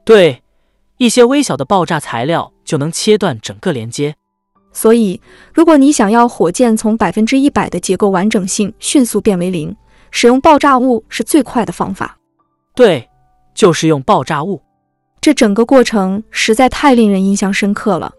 [0.05, 0.43] 对
[0.99, 4.15] 一些微小的爆炸材料就能切断整个连接。
[4.73, 5.21] 所以，
[5.55, 9.75] 如果你想要火箭从百分之一百的结构完整性迅速变为零，
[10.11, 12.19] 使用爆炸物是最快的方法。
[12.75, 13.09] 对，
[13.55, 14.63] 就是用爆炸物。
[15.21, 18.13] 这整个过程实在太令人印象深刻了。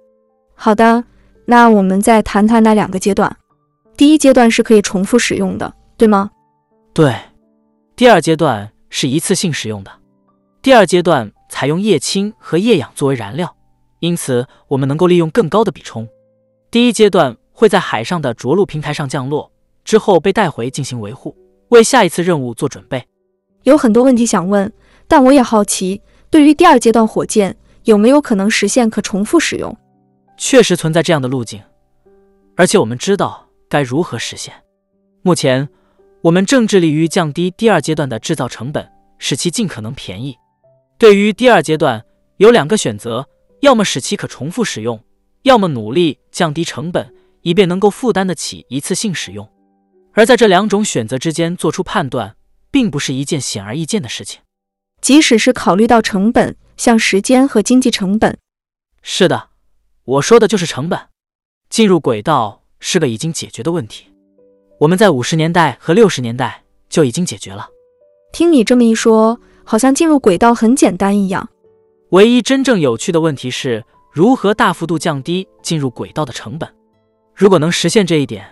[0.55, 1.03] 好的。
[1.49, 3.37] 那我们再谈谈那两个阶段。
[3.95, 6.29] 第一阶段是可以重复使用的，对吗？
[6.97, 7.15] 对。
[7.95, 9.91] 第二阶段是一次性使用的。
[10.63, 13.55] 第二阶段采用液氢和液氧作为燃料，
[13.99, 16.09] 因此我们能够利用更高的比冲。
[16.71, 19.51] 第一阶段会在海上的着陆平台上降落，
[19.85, 21.37] 之后被带回进行维护，
[21.69, 23.05] 为下一次任务做准备。
[23.61, 24.73] 有很多问题想问，
[25.07, 29.77] 但我也好奇，对于第二阶段火箭，有没有可能实现可重复使用？
[30.35, 31.61] 确实存在这样的路径，
[32.55, 34.51] 而且我们知道该如何实现。
[35.21, 35.69] 目前，
[36.21, 40.35] 我们正致力于降低第二阶段的制造成本，使其尽可能便宜。
[40.97, 42.03] 对于第二阶段，
[42.37, 43.27] 有两个选择：
[43.61, 45.01] 要么使其可重复使用，
[45.43, 49.47] 要么努力降低成本，以便能够负担得起一次性使用。
[50.13, 52.35] 而在这两种选择之间做出判断，
[52.71, 54.41] 并不是一件显而易见的事情。
[54.99, 58.37] 即使是考虑到成本，像时间和经济成本。
[59.03, 59.49] 是的。
[60.03, 60.99] 我说的就是成本，
[61.69, 64.05] 进入轨道是个已经解决的问题。
[64.79, 67.67] 我们在五十年代和六十年代就已经解决了。
[68.31, 71.49] 听你这么一说，好像进入轨道很简单一样。
[72.09, 76.69] 唯一真正有趣的问题是如何大幅度降低进入轨道的成本。
[77.35, 78.45] 如果能实现这一点，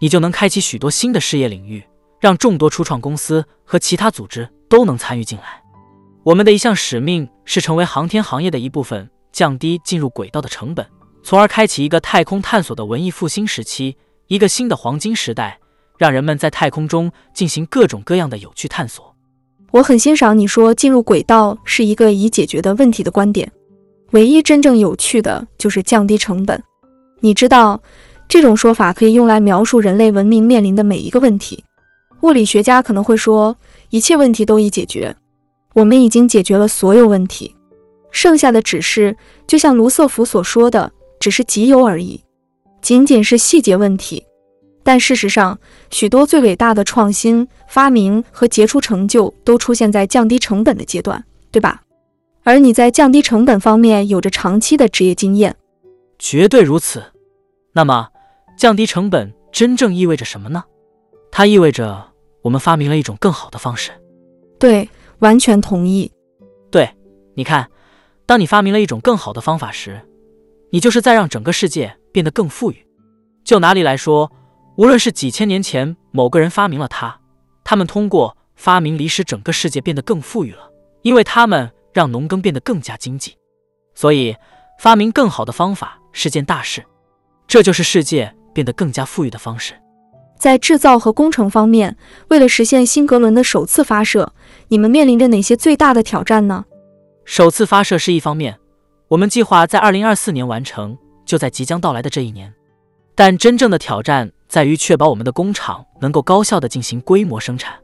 [0.00, 1.84] 你就能开启许多新的事业领域，
[2.20, 5.62] 让众多初创公司和其他组织都能参与进来。
[6.24, 9.10] 我们的一项使命是成为航天行业的一部分。
[9.30, 10.84] 降低进入轨道的成本，
[11.22, 15.60] 从而开启一个太空探索的文艺复兴时期，一个新的黄金时代，
[15.98, 19.14] 让人们在太空中进行各种各样的有趣探索。
[19.72, 23.52] 我很欣赏你说进入轨道是一个已解决的问题的观点。
[24.12, 26.62] 唯一真正有趣的就是降低成本。
[27.20, 27.78] 你知道，
[28.26, 31.62] 这种说法可以用来描述人类文明面临的每一个问题。
[32.22, 33.54] 物理学家可能会说，
[33.90, 35.14] 一切问题都已解决，
[35.74, 37.54] 我们已经解决了所有问题。
[38.10, 39.14] 剩下的只是，
[39.46, 40.90] 就像卢瑟福所说的，
[41.20, 42.24] 只是极有而已，
[42.80, 44.24] 仅仅是细节问题。
[44.88, 45.58] 但事实上，
[45.90, 51.82] 许多最伟大的创新、发明和杰出成就都出现在降低成本的阶段，对吧？
[52.42, 55.54] 而你在降低成本方面有着长期的职业经验，
[56.18, 57.04] 绝对如此。
[57.74, 58.08] 那么，
[58.56, 60.64] 降低成本真正意味着什么呢？
[61.30, 63.90] 它意味着我们发明了一种更好的方式。
[64.58, 66.10] 对，完全同意。
[66.70, 66.88] 对，
[67.34, 67.68] 你看，
[68.24, 70.00] 当你发明了一种更好的方法时，
[70.70, 72.86] 你就是在让整个世界变得更富裕。
[73.44, 74.32] 就拿里来说，
[74.78, 77.18] 无论是几千年前某个人发明了它，
[77.64, 80.70] 他们通过发明离使整个世界变得更富裕了，
[81.02, 83.36] 因为他们让农耕变得更加经济。
[83.96, 84.36] 所以，
[84.78, 86.84] 发明更好的方法是件大事。
[87.48, 89.74] 这就是世界变得更加富裕的方式。
[90.38, 91.96] 在制造和工程方面，
[92.28, 94.32] 为了实现新格伦的首次发射，
[94.68, 96.64] 你们面临着哪些最大的挑战呢？
[97.24, 98.56] 首次发射是一方面，
[99.08, 102.54] 我们计划在二零二四年完成，就在即将到来的这一年。
[103.18, 107.76] 但真正的挑战在于确保我们的工厂能够高效地进行规模生产。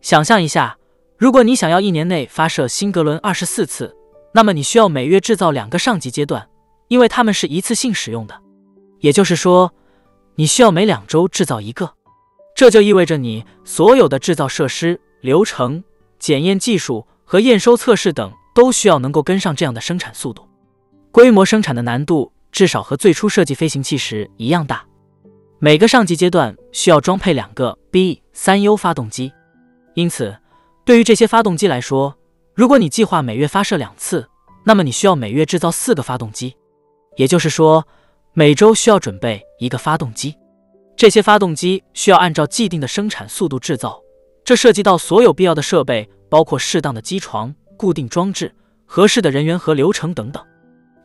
[0.00, 0.78] 想象一下，
[1.16, 3.92] 如果你想要一年内发射新格伦二十四次，
[4.32, 6.48] 那么你需要每月制造两个上级阶段，
[6.86, 8.40] 因为它们是一次性使用的。
[9.00, 9.74] 也就是说。
[10.36, 11.94] 你需要每两周制造一个，
[12.54, 15.82] 这就意味着你所有的制造设施、流程、
[16.20, 20.46] 检验技术和验收测试等都需要能够跟上这样的生产速度。
[21.10, 24.84] 规模生产的难度至少和最初设计飞行器时一样大。
[25.58, 29.32] 每个上级阶段需要装配两个 B 三 U 发动机，
[29.94, 30.36] 因此
[30.84, 32.16] 对于这些发动机来说，
[32.54, 34.28] 如果你计划每月发射两次，
[34.64, 36.56] 那么你需要每月制造四个发动机，
[37.16, 37.86] 也就是说。
[38.34, 40.36] 每周需要准备一个发动机，
[40.96, 44.00] 这些发动机需要按照既定的生产速度制造，
[44.44, 48.54] 这涉及到所有必要的设备，包括适当的机床、固定装置、
[48.86, 50.44] 合适的人员和流程等等。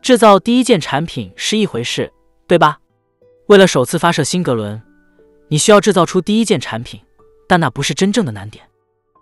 [0.04, 2.12] 制造第一件产品是一回事，
[2.46, 2.76] 对吧？
[3.46, 4.82] 为了首次发射新格伦，
[5.48, 7.00] 你需要制造出第一件产品，
[7.48, 8.62] 但那不是真正的难点。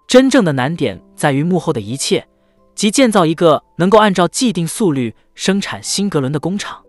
[0.08, 2.26] 真正的难点在于幕后的一切，
[2.74, 6.82] 即建造一个能够按照既定速率生产新格伦的工厂。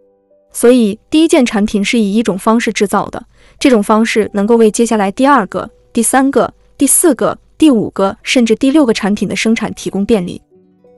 [0.52, 3.24] 所以，第一件产品是以一种方式制造的，
[3.60, 10.42] 这种方式能够为接下来第二个、第三个、第四个、第五个，甚至第六个产品的生产提供便利。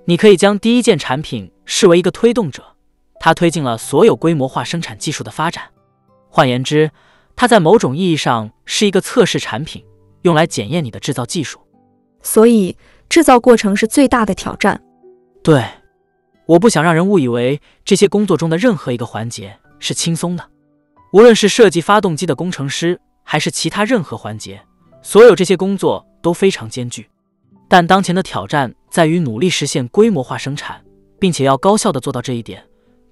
[0.05, 2.63] 你可以将第一件产品视为一个推动者，
[3.19, 5.63] 它推进了所有规模化生产技术的发展。
[6.29, 6.91] 换言之，
[7.35, 9.83] 它在某种意义上是一个测试产品，
[10.21, 11.59] 用来检验你的制造技术。
[12.21, 14.81] 所以，制造过程是最大的挑战。
[15.43, 15.63] 对。
[16.47, 20.47] 我不想让人误以为这些工作中的任何一个环节是轻松的，
[21.11, 24.61] 无论是设计发动机的工程师，还是其他任何环节，
[25.01, 27.09] 所有这些工作都非常艰巨。
[27.67, 30.79] 但当前的挑战在于努力实现规模化生产，
[31.19, 32.63] 并且要高效地做到这一点。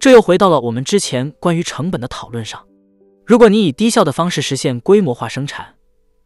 [0.03, 2.61] 这又回到了我们之前关于成本的讨论上。
[3.25, 5.75] 如果你以低效的方式实现规模化生产，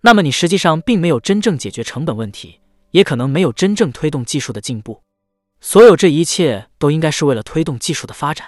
[0.02, 2.60] 那么你实际上并没有真正解决成本问题，
[2.90, 5.04] 也可能没有真正推动技术的进步。
[5.62, 8.48] 所有这一切都应该是为了推动技术的发展。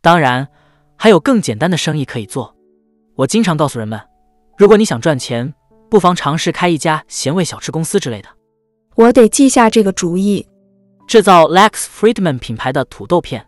[0.00, 0.48] 当然，
[0.96, 2.56] 还有更简单的生意可以做。
[3.16, 4.00] 我经常告诉人们，
[4.56, 5.52] 如果你想赚钱，
[5.90, 8.30] 不妨尝试开一家咸味小吃公司之类的。
[8.94, 10.48] 我得记下这个主意。
[11.06, 13.46] 制造 Lex Friedman 品牌的土豆片。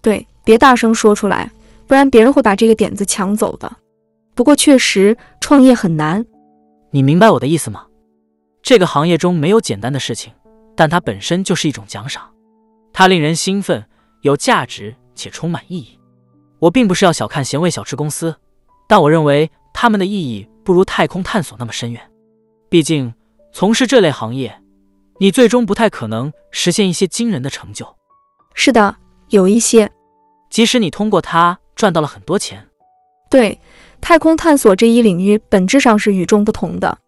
[0.00, 1.50] 对，别大声说出来，
[1.88, 3.70] 不然别人会把这个点子抢走的。
[4.36, 6.24] 不过确实，创业很难。
[6.92, 7.84] 你明白我的意思吗？
[8.62, 10.32] 这个行业中没有简单的事情。
[10.78, 12.22] 但它本身就是一种奖赏，
[12.92, 13.82] 它令人兴奋、
[14.20, 15.98] 有价值且充满意义。
[16.58, 18.36] 我并不是要小看咸味小吃公司，
[18.86, 22.02] 但我认为他们的意义不如太空探索那么深远。
[22.68, 23.14] 毕竟，
[23.52, 24.60] 从事这类行业，
[25.18, 27.96] 你最终不太可能实现一些惊人的成就。
[28.52, 28.94] 是的，
[29.30, 29.90] 有一些，
[30.50, 32.66] 即使你通过它赚到了很多钱。
[33.28, 33.60] 对，
[34.00, 36.98] 太空探索这一领域本质上是与众不同的。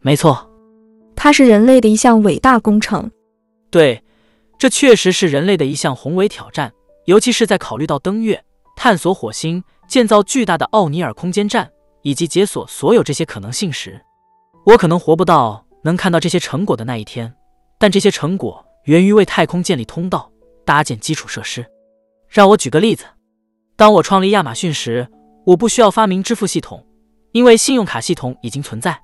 [0.00, 0.44] 没错。
[1.16, 3.10] 它是人类的一项伟大工程，
[3.72, 4.00] 对，
[4.56, 6.72] 这确实是人类的一项宏伟挑战，
[7.06, 8.40] 尤其是在考虑到登月、
[8.76, 11.68] 探索火星、建造巨大的奥尼尔空间站
[12.02, 14.00] 以及解锁所有这些可能性时。
[14.64, 17.34] 我可能活不到能看到这些成果的那一天，
[17.80, 20.30] 但这些成果源于为太空建立通道、
[20.64, 21.66] 搭建基础设施。
[22.28, 23.04] 让我举个例子，
[23.74, 25.08] 当我创立亚马逊时，
[25.46, 26.86] 我不需要发明支付系统，
[27.32, 29.00] 因为信用卡系统已经存在。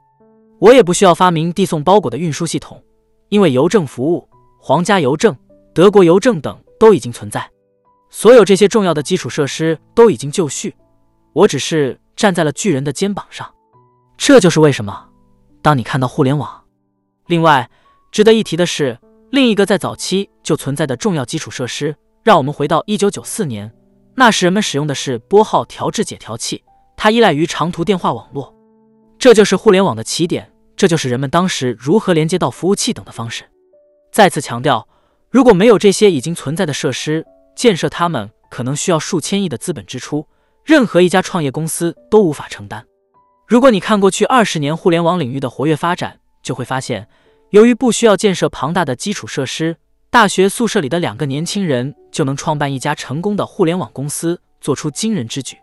[0.61, 2.83] 我也不需要发明递送包裹的运输系统，
[3.31, 4.29] 因为邮政服务、
[4.61, 5.35] 皇家邮政、
[5.75, 7.51] 德国邮政等都已经存在。
[8.11, 10.75] 所有这些重要的基础设施都已经就绪，
[11.33, 13.53] 我只是站在了巨人的肩膀上。
[14.17, 15.09] 这就是为什么，
[15.63, 16.63] 当你看到互联网。
[17.27, 17.69] 另外，
[18.13, 18.99] 值得一提的是，
[19.31, 21.97] 另一个在早期就存在的重要基础设施。
[22.25, 23.71] 让我们回到一九九四年，
[24.15, 26.65] 那时人们使用的是拨号调制解调器，
[26.97, 28.55] 它依赖于长途电话网络。
[29.19, 33.45] 这就是互联网的起点，这就是人们当时如何连接到服务器等的方式。
[34.11, 34.89] 再次强调，
[35.29, 40.27] 如果没有这些已经存在的设施，建设它们可能需要数千亿的资本支出，
[40.65, 42.87] 任何一家创业公司都无法承担。
[43.47, 47.07] 如果你看过去二十年互联网领域的活跃发展，就会发现，
[47.51, 49.77] 由于不需要建设庞大的基础设施，
[50.09, 55.57] 大学宿舍里的两个年轻人就能创办一家成功的互联网公司，做出惊人之举。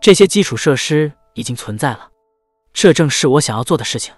[0.00, 2.08] 这些基础设施已经存在了，
[2.72, 4.14] 这正是我想要做的事情。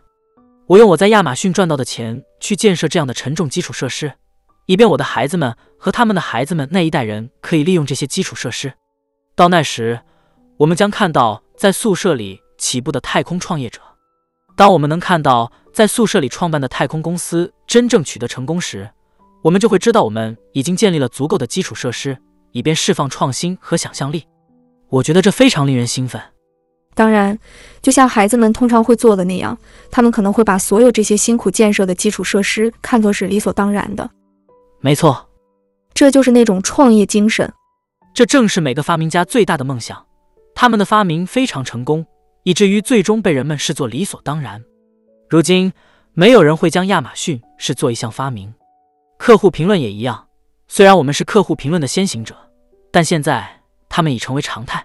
[0.67, 4.13] 我用我在亚马逊赚到的钱去建设这样的沉重基础设施，
[4.67, 8.75] 以便我的孩子们和他们的孩子们那一代人可以利用这些基础设施。
[9.35, 9.99] 到那时，
[10.59, 13.81] 我们将看到在宿舍里起步的太空创业者。
[14.55, 18.91] 当我们能看到在宿舍里创办的太空公司真正取得成功时，
[19.43, 22.17] 我们就会知道我们已经建立了足够的基础设施，
[22.53, 24.25] 以便释放创新和想象力。
[24.89, 26.21] 我觉得这非常令人兴奋。
[26.95, 27.39] 当然，
[27.81, 29.57] 就像孩子们通常会做的那样，
[29.91, 34.09] 他们可能会把所有这些辛苦建设的基础设施看作是理所当然的。
[34.81, 35.29] 没错，
[35.95, 37.51] 这就是那种创业精神。
[38.13, 40.05] 这正是每个发明家最大的梦想。
[40.55, 42.05] 他们的发明非常成功，
[42.45, 44.63] 以至于最终被人们视作理所当然。
[45.31, 45.73] 如今，
[46.13, 48.53] 没有人会将亚马逊视作一项发明。
[49.25, 50.27] 客户评论也一样。
[50.67, 52.35] 虽然我们是客户评论的先行者，
[52.91, 54.85] 但现在他们已成为常态。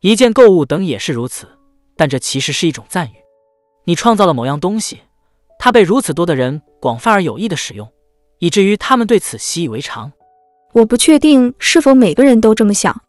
[0.00, 1.46] 一键购物等也是如此。
[1.94, 3.16] 但这其实是一种赞誉。
[3.84, 5.02] 你创造了某样东西，
[5.58, 7.86] 它被如此多的人广泛而有益的使用，
[8.38, 10.10] 以至于他们对此习以为常。
[10.72, 13.02] 我不确定是否每个人都这么想。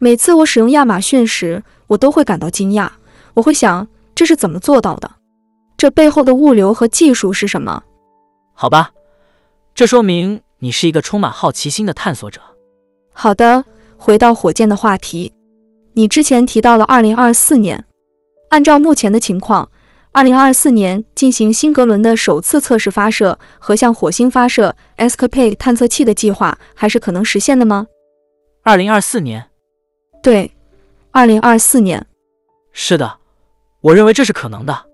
[0.00, 2.90] 每次我使用亚马逊时，我都会感到惊讶。
[3.34, 5.10] 我会想，这是怎么做到的？
[5.76, 7.82] 这背后的物流和技术是什么？
[8.54, 8.90] 好吧，
[9.76, 12.40] 这说明你是一个充满好奇心的探索者。
[13.12, 13.62] 好的，
[13.98, 15.34] 回到火箭的话题，
[15.92, 17.84] 你之前提到了2024年。
[18.48, 19.70] 按照目前的情况
[20.14, 27.86] ，2024年进行新格伦的首次测试发射和向火星发射 Escapade 探测器的计划还是可能实现的吗
[28.64, 29.50] ？2024年。
[30.22, 30.56] 对，
[31.10, 32.06] 二零二四年，
[32.72, 33.18] 是的，
[33.82, 34.86] 我认为这是可能的。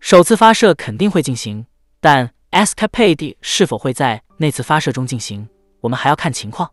[0.00, 1.64] 首次发射肯定会进行，
[1.98, 5.48] 但 Escapade 是否会在那次发射中进行，
[5.80, 6.68] 我们还要看情况。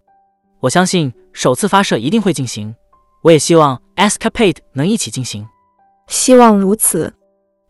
[0.61, 2.73] 我相信首次发射一定会进行，
[3.21, 5.47] 我也希望 Escapade 能一起进行。
[6.07, 7.13] 希望如此。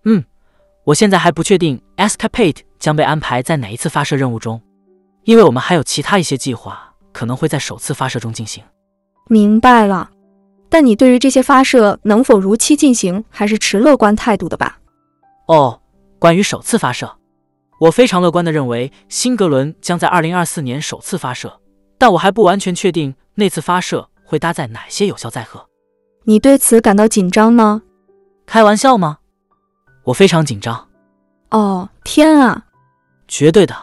[0.03, 0.23] 嗯，
[0.83, 4.61] 我现在还不确定 Escapade 将被安排在哪一次发射任务中，
[5.23, 8.63] 因为我们还有其他一些计划可能会在首次发射中进行。
[9.27, 10.11] 明白了。
[10.69, 14.77] 但你对于这些发射能否如期进行，还是持乐观态度的吧？
[15.47, 15.79] 哦，
[16.19, 17.09] 关于首次发射，
[17.79, 21.59] 我非常乐观地认为新格伦将在二零二四年首次发射，
[21.97, 25.65] 但我还不完全确定那次发射会搭载哪些有效载荷。
[26.23, 27.81] 你对此感到紧张吗？
[28.45, 29.19] 开玩笑吗？
[30.03, 30.87] 我非常紧张。
[31.51, 32.65] 哦，天啊！
[33.27, 33.75] 绝对的。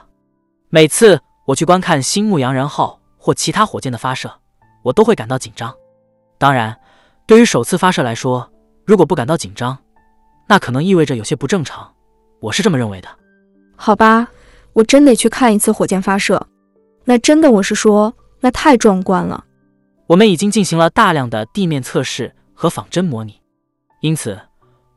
[0.71, 4.33] 每次我去观看新牧羊人号或其他火箭的发射，
[4.83, 5.75] 我都会感到紧张。
[6.39, 6.79] 当然。
[7.25, 8.51] 对于首次发射来说，
[8.85, 9.79] 如果不感到紧张，
[10.49, 11.95] 那可能意味着有些不正常。
[12.41, 13.09] 我是这么认为的。
[13.85, 14.29] 好吧，
[14.75, 16.47] 我真得去看一次火箭发射。
[17.05, 19.45] 那真的，我是说，那太壮观了。
[20.07, 23.41] 我们已经进行了大量的地面测试和仿真模拟，
[24.01, 24.41] 因此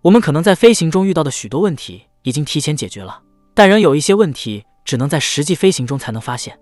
[0.03, 3.19] 我们可能在飞行中遇到的许多问题已经提前解决了，
[3.55, 6.55] 但仍有一些问题只能在实际飞行中才能发现。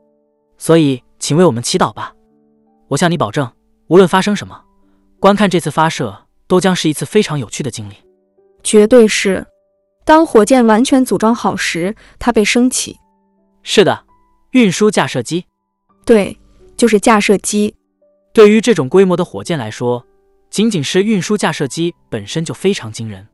[0.57, 2.13] 所以，请为我们祈祷吧。
[2.87, 3.51] 我向你保证，
[3.89, 4.63] 无论发生什么。
[5.19, 6.17] 观看这次发射
[6.47, 7.95] 都将是一次非常有趣的经历，
[8.63, 9.45] 绝对是。
[10.05, 12.97] 当火箭完全组装好时，它被升起。
[13.61, 14.05] 是的，
[14.51, 15.45] 运输架设机。
[16.05, 16.37] 对，
[16.75, 17.75] 就是架设机。
[18.33, 20.05] 对于这种规模的火箭来说，
[20.49, 23.27] 仅仅是运输架设机本身就非常惊人。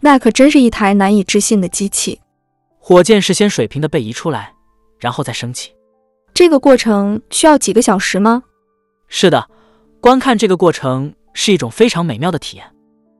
[0.00, 2.20] 那可真是一台难以置信的机器。
[2.78, 4.54] 火箭是先水平的被移出来，
[4.98, 5.72] 然后再升起。
[6.32, 8.42] 这个过程需要几个小时吗？
[9.08, 9.48] 是的，
[10.00, 11.14] 观看这个过程。
[11.36, 12.64] 是一种非常美妙的体验。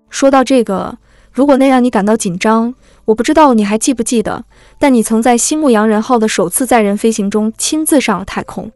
[0.08, 0.96] 说到这个，
[1.34, 2.72] 如果那让你感到紧张，
[3.06, 4.44] 我不知道你还记不记得，
[4.78, 8.70] 但你曾在新牧羊人号的首次载人飞行中亲自上了太空，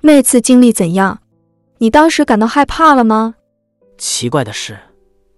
[0.00, 1.20] 那次经历怎样？
[1.76, 3.34] 你当时感到害怕了吗？
[3.98, 4.78] 奇怪的是，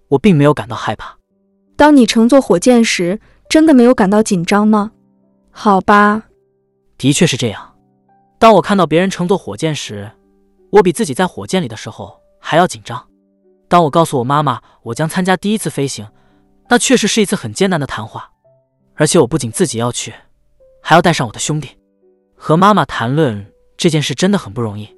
[0.07, 1.17] 我并没有感到害怕。
[1.75, 3.19] 当你乘坐火箭时，
[3.49, 4.91] 真的没有感到紧张吗？
[5.51, 6.23] 好吧，
[6.97, 7.75] 的确是这样。
[8.39, 10.09] 当我看到别人乘坐火箭时，
[10.71, 13.05] 我比自己在火箭里的时候还要紧张。
[13.67, 16.07] 当我告诉我妈妈我将参加第一次飞行，
[16.71, 18.31] 那确实是一次很艰难的谈话，
[18.95, 20.13] 而且我不仅自己要去，
[20.81, 21.77] 还要带上我的兄弟。
[22.37, 23.45] 和妈妈谈论
[23.75, 24.89] 这件事真的很不容易。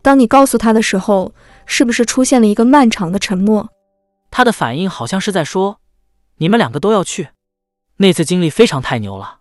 [0.00, 1.34] 当你告诉他的时候，
[1.66, 3.68] 是不是出现了一个漫长的沉默？
[4.30, 5.80] 他的反应好像是在说
[6.38, 7.30] ：“你们两个都要去。”
[7.98, 9.40] 那次经历非常太牛了。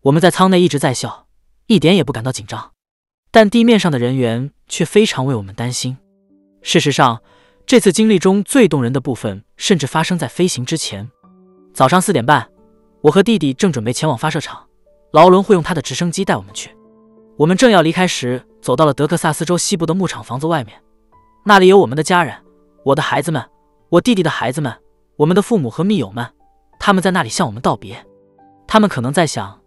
[0.00, 1.28] 我们在舱内一直在笑，
[1.68, 2.72] 一点也不感到紧张，
[3.30, 5.96] 但地面上的人员却非常为我们担心。
[6.60, 7.22] 事实上。
[7.66, 11.10] 这次经历中最动人的部分，甚至发生在飞行之前。
[11.72, 12.46] 早上四点半，
[13.00, 14.62] 我和弟弟正准备前往发射场，
[15.12, 16.70] 劳伦会用他的直升机带我们去。
[17.38, 20.78] 我们正要离开时，走到了德克萨斯州西部的牧场房子外面，
[21.44, 22.36] 那里有我们的家人，
[22.84, 23.42] 我的孩子们，
[23.88, 24.70] 我弟弟的孩子们，
[25.16, 26.26] 我们的父母和密友们，
[26.78, 27.96] 他们在那里向我们道别。
[28.66, 29.58] 他们可能在想，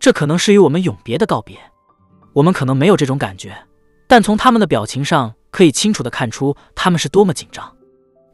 [0.00, 1.58] 这可能是与我们永别的告别。
[2.32, 3.54] 我们可能没有这种感觉，
[4.08, 7.76] 但从他们的表情上可以清楚的看出他们是多么紧张。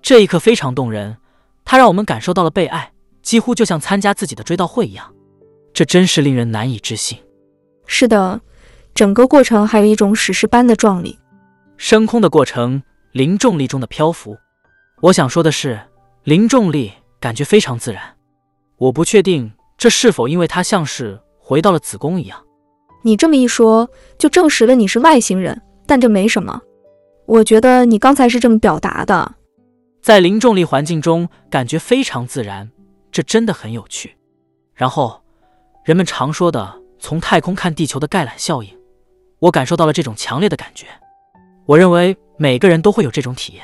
[0.00, 1.18] 这一刻非常动人，
[1.66, 5.12] 它让我们感受到了被爱，几乎就像参加自己的追悼会一样。
[5.74, 7.18] 这真是令人难以置信。
[7.84, 8.40] 是的。
[8.94, 11.16] 整个过程还有一种史诗般的壮丽，
[11.76, 14.36] 升空的过程，零重力中的漂浮。
[15.02, 15.78] 我想说的是，
[16.24, 16.90] 零重力
[17.20, 18.02] 感觉非常自然。
[18.76, 22.44] 我不确定这是否因为它像是回到了子宫一样。
[23.04, 23.88] 你这么一说，
[24.18, 26.60] 就证实了你是外星人，但这没什么。
[27.28, 29.34] 我觉得你刚才是这么表达的，
[30.00, 32.70] 在零重力环境中感觉非常自然，
[33.12, 34.16] 这真的很有趣。
[34.72, 35.22] 然后，
[35.84, 38.70] 人们常说的从太空看地球的概览效应。
[39.40, 40.86] 我感受到了这种强烈的感觉。
[41.66, 43.62] 我认为每个人都会有这种体验。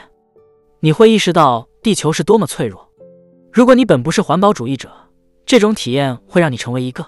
[0.80, 2.86] 你会意识到地球是多么脆弱。
[3.50, 4.92] 如果你本不是环保主义者，
[5.46, 7.06] 这种体验会让你成为一个。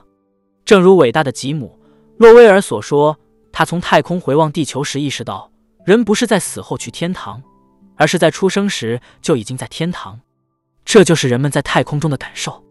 [0.65, 1.79] 正如伟大的吉姆·
[2.17, 3.19] 洛威尔所说，
[3.53, 5.51] 他从太空回望地球时意识到，
[5.87, 7.41] 人不是在死后去天堂，
[7.95, 10.19] 而是在出生时就已经在天堂。
[10.85, 12.65] 这就是人们在太空中的感受。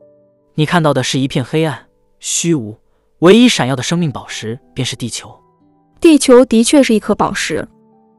[0.56, 1.86] 你看到的是一片黑暗、
[2.20, 2.78] 虚无，
[3.20, 5.34] 唯一闪耀的生命宝石便是地球。
[6.02, 7.66] 地球的确是一颗宝石。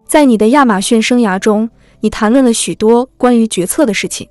[0.06, 1.68] 在你的亚马逊生涯中，
[2.00, 4.26] 你谈论了许多关于决策的事情。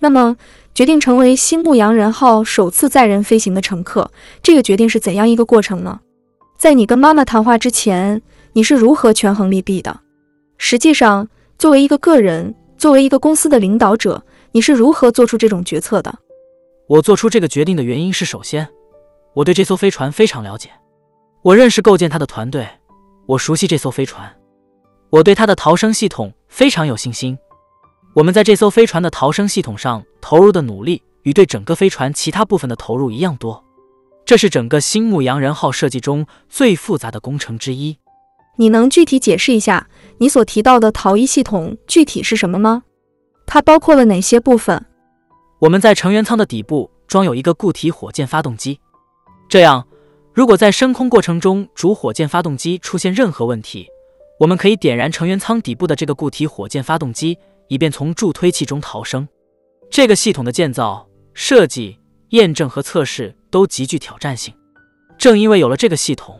[0.00, 0.36] 那么，
[0.74, 4.10] 决定成为新牧羊人号首次载人飞行的乘客，
[4.42, 6.00] 这个决定是怎样一个过程呢？
[6.58, 8.20] 在你跟妈妈谈话之前，
[8.52, 10.00] 你是如何权衡利弊的？
[10.58, 16.12] 实际上，作为一个个人，作为一个公司的领导者，你是如何做出这种决策的？
[16.88, 18.68] 我做出这个决定的原因是：首先，
[19.34, 20.70] 我对这艘飞船非常了解，
[21.42, 22.68] 我认识构建它的团队。
[23.26, 24.36] 我熟悉这艘飞船，
[25.10, 27.38] 我对它的逃生系统非常有信心。
[28.14, 33.64] 我们在这艘飞船的逃生系统上投入的努力与对整个飞船其他部分的投入一样多。
[34.24, 37.96] 这是整个新牧羊人号设计中最复杂的工程之一。
[38.60, 39.88] 你能具体解释一下
[40.18, 42.82] 你所提到的逃逸系统具体是什么吗？
[43.46, 44.84] 它包括了哪些部分？
[45.60, 48.78] 我们在成员舱的底部装有一个固体火箭发动机，
[49.48, 49.86] 这样。
[50.34, 53.88] 如果在升空过程中主火箭发动机出现任何问题，
[54.38, 57.38] 我们可以点燃成员舱底部的这个固体火箭发动机，
[57.68, 59.26] 以便从助推器中逃生。
[59.88, 61.98] 这个系统的建造、设计、
[62.28, 64.52] 验证和测试都极具挑战性。
[65.16, 66.38] 正因为有了这个系统，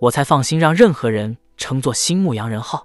[0.00, 2.84] 我才放心让任何人乘坐新牧羊人号。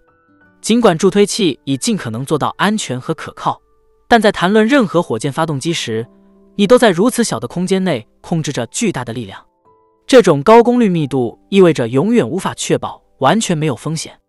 [0.62, 3.60] 尽管助推器已尽可能做到安全和可靠，
[4.08, 6.06] 但在谈论任何火箭发动机时，
[6.56, 9.44] 你都在如此小的空间内控制着巨大的力量。
[10.06, 14.20] 这种高功率密度意味着永远无法确保完全没有风险，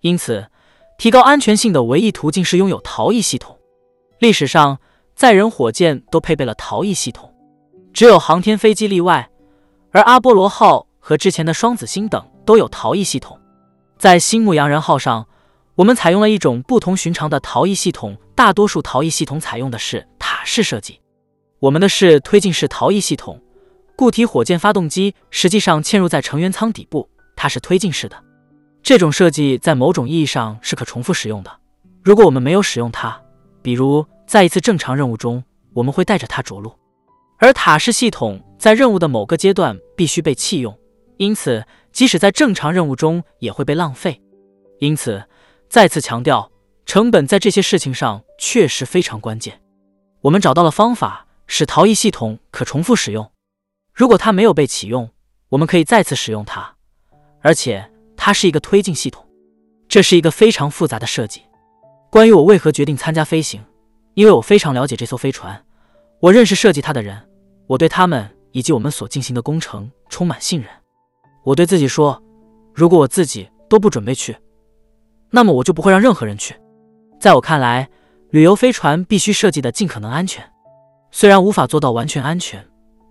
[0.00, 0.46] 因此，
[0.96, 3.58] 提高安全性的唯一途径是拥有逃逸系统。
[4.18, 4.78] 历史上，
[5.14, 7.32] 载人火箭都配备了逃逸系统，
[7.92, 9.30] 只有航天飞机例外。
[9.90, 13.37] 而阿波罗号和之前的双子星等都有逃逸系统。
[13.98, 15.26] 在新牧羊人号上，
[15.74, 21.00] 我们采用了一种不同寻常的逃逸系统，大多数逃逸系统采用的是塔式设计，
[21.58, 23.42] 我们的是推进式逃逸系统。
[23.96, 28.16] 固体火箭发动机实际上嵌入在成员舱底部，它是推进式的。
[28.84, 31.50] 这种设计在某种意义上是可重复使用的。
[32.04, 33.20] 如果我们没有使用它，
[33.62, 35.42] 比如在一次正常任务中，
[35.74, 36.72] 我们会带着它着陆。
[37.38, 40.78] 而塔式系统在任务的某个阶段必须被弃用，
[41.16, 41.64] 因此
[41.98, 44.22] 即使在正常任务中也会被浪费。
[44.78, 45.24] 因此，
[45.68, 46.48] 再次强调，
[46.86, 49.60] 成本在这些事情上确实非常关键。
[50.20, 53.28] 我们找到了方法，使逃逸系统可重复使用。
[53.92, 55.10] 如果它没有被启用，
[55.48, 56.72] 我们可以再次使用它，
[57.40, 59.26] 而且它是一个推进系统。
[59.88, 61.42] 这是一个非常复杂的设计。
[62.12, 63.60] 关于我为何决定参加飞行，
[64.14, 65.60] 因为我非常了解这艘飞船，
[66.20, 67.28] 我认识设计它的人，
[67.66, 70.70] 我对他们以及我们所进行的工程充满信任。
[71.48, 72.22] 我对自己说，
[72.74, 74.36] 如果我自己都不准备去，
[75.30, 76.54] 那么我就不会让任何人去。
[77.18, 77.88] 在我看来，
[78.32, 80.44] 旅游飞船必须设计的尽可能安全，
[81.10, 82.62] 虽然无法做到完全安全。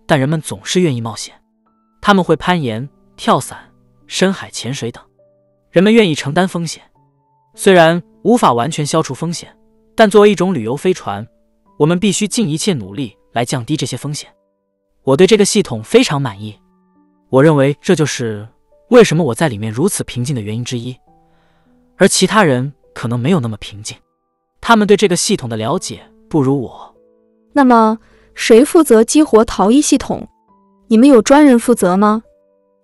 [0.06, 1.34] 但人们总是愿意冒险，
[2.00, 3.58] 他们会攀岩、跳伞、
[4.06, 5.04] 深海潜水等。
[5.70, 6.82] 人们愿意承担风险，
[7.56, 9.54] 虽然无法完全消除风险，
[9.96, 11.28] 但作为一种旅游飞船，
[11.78, 14.32] 我们必须尽一切努力来降低这些风险。
[15.04, 16.58] 我对这个系统非常满意，
[17.30, 18.48] 我认为这就是
[18.90, 20.96] 为什么我在里面如此平静的原因之一。
[21.98, 23.98] 而其他人可能没有那么平静，
[24.62, 26.96] 他们对这个系统的了解不如我。
[27.54, 27.98] 那么。
[28.40, 30.28] 谁负责激活逃逸系统？
[30.90, 32.22] 你们有专人负责吗？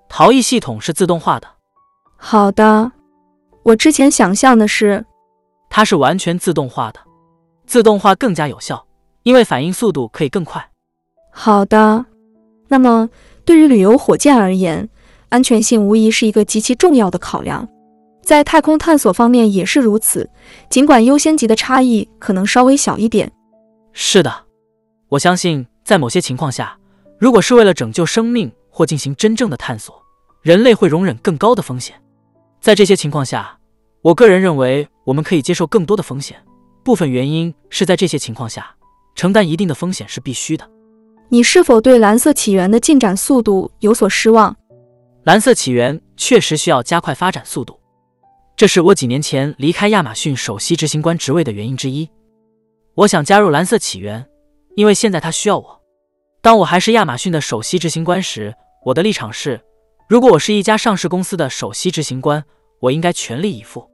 [0.09, 1.47] 逃逸系统是自动化的。
[2.17, 2.91] 好的，
[3.61, 5.05] 我之前想象的是，
[5.69, 6.99] 它是完全自动化的，
[7.67, 8.83] 自动化更加有效，
[9.21, 10.71] 因为反应速度可以更快。
[11.29, 12.03] 好的，
[12.67, 13.07] 那么
[13.45, 14.87] 对于旅游火箭而言，
[15.29, 17.67] 安全性无疑是一个极其重要的考量，
[18.21, 20.29] 在太空探索方面也是如此。
[20.69, 23.31] 尽管优先级的差异可能稍微小一点。
[23.91, 24.33] 是的，
[25.09, 26.77] 我相信在某些情况下，
[27.19, 30.01] 如果是为了拯救生命或进行真正的探索，
[30.41, 31.95] 人类会容忍更高的风险。
[32.61, 33.57] 在这些情况下，
[34.01, 36.37] 我个人认为我们可以接受更多的风险。
[36.83, 38.75] 部分原因是在这些情况下，
[39.15, 40.69] 承担一定的风险是必须的。
[41.33, 44.55] 你是否对蓝色起源的进展速度有所失望？
[45.23, 47.79] 蓝色起源确实需要加快发展速度，
[48.55, 52.07] 这是我几年前离开亚马逊首席执行官职位的原因之一。
[52.93, 54.23] 我想加入蓝色起源，
[54.75, 55.81] 因为现在他需要我。
[56.39, 58.53] 当我还是亚马逊的首席执行官时，
[58.85, 59.59] 我的立场是：
[60.07, 62.43] 如果我是一家上市公司的首席执行官，
[62.79, 63.89] 我应该全力以赴。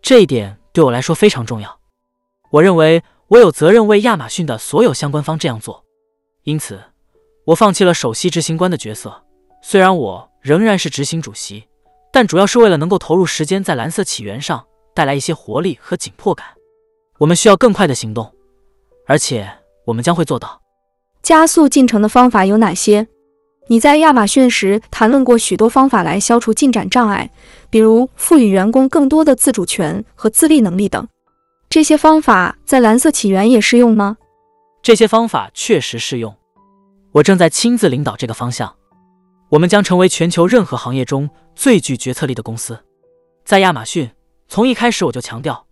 [0.00, 1.78] 这一点对我来说非常重要。
[2.48, 5.84] 我认为我有责任为亚马逊的所有相关方这样做。
[6.44, 6.80] 因此，
[7.44, 9.22] 我放弃了首席执行官的角色。
[9.62, 11.64] 虽然我仍然是执行主席，
[12.12, 16.46] 但主要是为了能够投入时间在蓝色起源上，带来一些活力和紧迫感。
[17.18, 18.28] 我们需要更快的行动，
[19.06, 19.48] 而且
[19.86, 20.60] 我们将会做到。
[21.22, 23.06] 加速进程的方法有哪些？
[23.68, 27.30] 你在亚马逊时谈论过许多方法来消除进展障碍，
[27.70, 31.06] 比如赋予员工更多的自主权和自立能力等。
[31.70, 34.16] 这些方法在蓝色起源也适用吗？
[34.82, 36.36] 这些方法确实适用，
[37.12, 38.74] 我正在亲自领导这个方向。
[39.48, 42.76] 我们将成为全球任何行业中最具决策力的公司。
[43.44, 44.10] 在亚马逊，
[44.48, 45.64] 从一开始我就强调，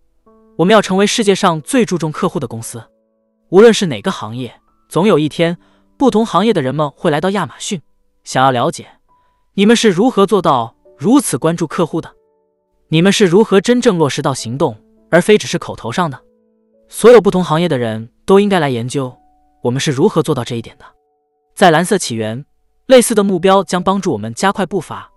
[0.55, 2.81] 我们要成为世界上最注重客户的公司。
[3.49, 5.57] 无论是哪个行业，总有一天，
[5.97, 7.81] 不同行业的人们会来到亚马逊，
[8.23, 8.87] 想要了解
[9.55, 12.09] 你们是如何做到如此关注客户的，
[12.87, 16.17] 你们是如何真正落实到行动，而非只是口头上的。
[16.87, 19.13] 所有不同行业的人都应该来研究
[19.61, 20.85] 我们是如何做到这一点的。
[21.53, 22.45] 在蓝色起源，
[22.85, 25.11] 类似的目标将帮助我们加快步伐。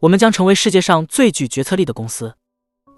[0.00, 2.34] 我们将成为世界上最具决策力的公司。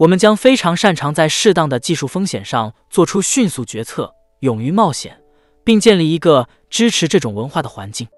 [0.00, 5.22] 我们将非常擅长在适当的技术风险上做出迅速决策，勇于冒险，
[5.62, 8.08] 并建立一个支持这种文化的环境。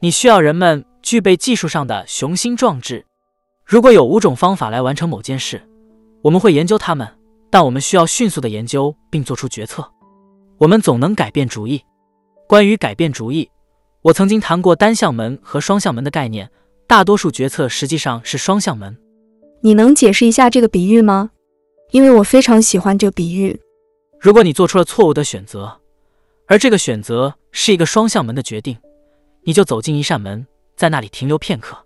[0.00, 3.06] 你需要人们具备技术上的雄心壮志。
[3.64, 5.66] 如果有五种方法来完成某件事，
[6.20, 7.08] 我们会研究它们。
[7.48, 9.90] 但我们需要迅速的研究并做出决策。
[10.60, 11.82] 我们总能改变主意。
[12.46, 13.50] 关于改变主意，
[14.02, 16.50] 我曾经谈过单向门和双向门的概念。
[16.86, 18.94] 大多数决策实际上是双向门。
[19.62, 21.30] 你能解释一下这个比喻吗？
[21.92, 23.58] 因为我非常喜欢这个比喻。
[24.20, 25.80] 如果你做出了错误的选择，
[26.46, 28.76] 而这个选择是一个双向门的决定，
[29.44, 30.46] 你就走进一扇门，
[30.76, 31.78] 在那里停留片刻。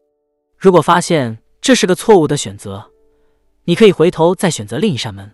[0.59, 2.91] 如果发现这是个错误的选择，
[3.67, 5.31] 你可以回头再选择另一扇门。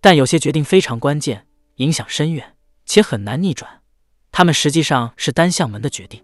[0.00, 2.54] 但有些决定非常关键，影响深远，
[2.90, 3.70] 且很难逆转。
[4.32, 6.20] 它们实际上是单向门的决定。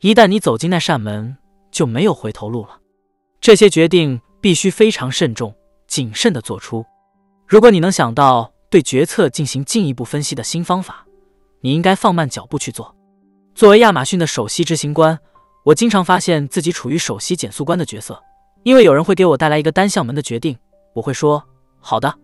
[0.00, 1.36] 一旦你走进那扇门，
[1.70, 2.80] 就没有回头路了。
[3.42, 5.54] 这些决定必须非常慎重、
[5.86, 6.82] 谨慎地做出。
[7.46, 11.04] 如果你能想到对决策进行进一步分析的新方法，
[11.60, 12.96] 你应该放慢脚步去做。
[13.54, 15.18] 作为亚马逊的首席执行官，
[15.66, 18.18] 我经常发现自己处于首席减速官的角色，
[18.62, 20.56] 因为有人会给我带来一个单向门的决定，
[20.94, 21.44] 我会说
[21.80, 22.14] ：“好的。”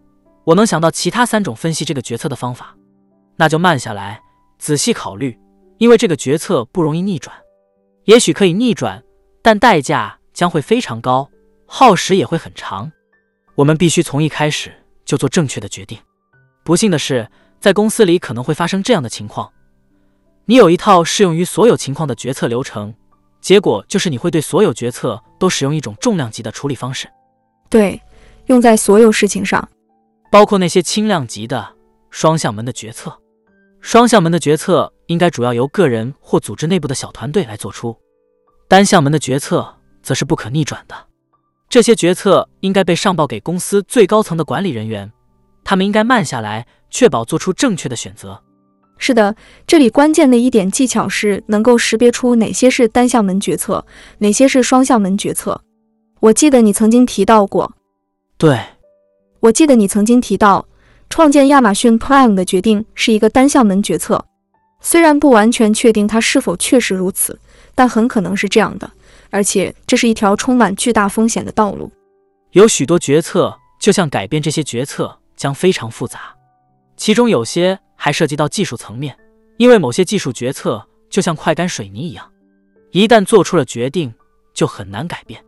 [0.44, 2.76] 我能想到其他三种分析这个决策的方法，
[3.36, 4.20] 那就慢下来，
[4.58, 5.38] 仔细考虑，
[5.78, 7.34] 因为这个决策不容易逆转，
[8.04, 9.02] 也许可以逆转，
[9.42, 11.28] 但代价将会非常高，
[11.66, 12.90] 耗时也会很长。
[13.54, 14.72] 我们必须从一开始
[15.04, 15.98] 就做正确的决定。
[16.64, 17.28] 不幸的是，
[17.60, 19.52] 在公司里可能会发生这样的情况：
[20.46, 22.94] 你有一套适用于所有情况的决策流程，
[23.40, 27.08] 结果就是你会对所有决策都使用一种重量级的处理方式。
[27.68, 28.00] 对，
[28.46, 29.68] 用在所有事情上。
[30.30, 31.76] 包括那些轻量级的
[32.10, 33.16] 双向门的决策，
[33.84, 37.94] 双向门的决策应该主要由个人或组织内部的小团队来做出，
[38.66, 40.96] 单向门的决策则是不可逆转的。
[41.68, 45.12] 这些决策应该被上报给公司最高层的管理人员，
[45.62, 48.42] 他们应该慢下来，确保做出正确的选择。
[48.96, 53.84] 是的，这里关键的一点技巧是能够识别出哪些是单向门决策，
[54.16, 55.60] 哪些是双向门决策。
[56.20, 57.70] 我记得你曾经提到过，
[58.38, 58.58] 对。
[59.40, 60.66] 我记得你曾经提到，
[61.14, 64.26] 创建亚马逊 Prime 的决定是一个单向门决策。
[64.80, 67.38] 虽然不完全确定它是否确实如此，
[67.72, 68.90] 但很可能是这样的。
[69.30, 71.88] 而且这是一条充满巨大风险的道路。
[72.50, 76.34] 有许多决策，就像改变这些决策将非常复杂，
[76.96, 79.16] 其中有些还涉及到技术层面，
[79.56, 82.28] 因为某些技术决策就像快干水泥一样，
[82.90, 84.12] 一旦做出了决定，
[84.52, 85.40] 就很难改变。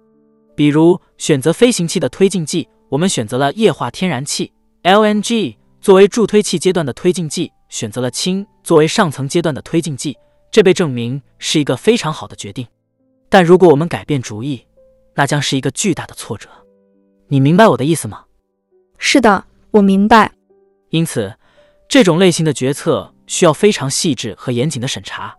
[0.54, 4.52] 比如选择飞行器的推进剂，我们选择了液化天然气
[4.86, 10.16] （LNG） 作为助推器阶段的推进剂，选择了氢作为上层阶段的推进剂，
[10.48, 12.64] 这被证明是一个非常好的决定。
[13.28, 14.64] 但如果我们改变主意，
[15.16, 16.48] 那将是一个巨大的挫折。
[17.26, 18.26] 你明白我的意思吗？
[18.96, 20.30] 是的，我明白。
[20.90, 21.34] 因此，
[21.88, 25.36] 这种类型的决策需要非常细致和严谨的审查。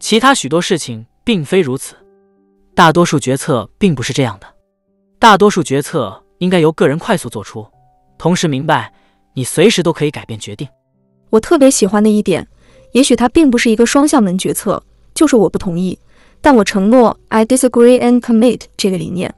[0.00, 1.94] 其他许多事情并非如此。
[2.74, 4.46] 大多数决策并不是这样的。
[5.18, 7.66] 大多数决策应该由个人快速做出，
[8.18, 8.92] 同时明白
[9.34, 10.68] 你随时都可以改变决定。
[11.30, 12.46] 我特别喜欢的一点，
[12.92, 14.82] 也许它并不是一个双向门决策，
[15.14, 15.98] 就是我不同意，
[16.40, 19.34] 但我承诺 I disagree and commit 这个理念。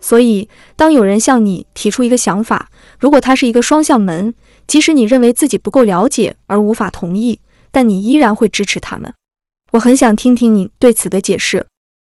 [0.00, 2.70] 所以，当有人向你提出一个想法，
[3.00, 4.34] 如果它是一个双向门，
[4.66, 7.40] 即使你认为自己不够了解而无法同意，
[7.72, 9.12] 但你依然会支持他们。
[9.72, 11.66] 我很想听听你对此的解释。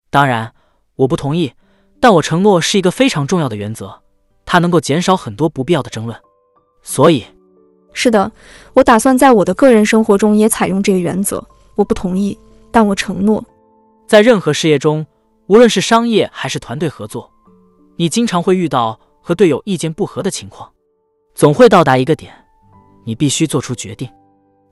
[0.10, 0.54] 当然，
[0.96, 1.54] 我不同意，
[2.00, 4.03] 但我承诺是一个非常重要的原则，
[4.54, 6.16] 它能够减少很多不必要的争论。
[6.84, 7.26] 所以，
[7.92, 8.32] 是的，
[8.76, 11.44] 我打算在我的个人生活中也采用这个原则。
[11.74, 12.38] 我不同意，
[12.70, 13.44] 但我承诺，
[14.06, 15.04] 在任何事业中，
[15.48, 17.28] 无论是商业还是团队合作。
[17.96, 20.72] 你经常会遇到和队友意见不合的情况，
[21.34, 22.32] 总会到达一个点，
[23.06, 24.08] 你必须做出决定。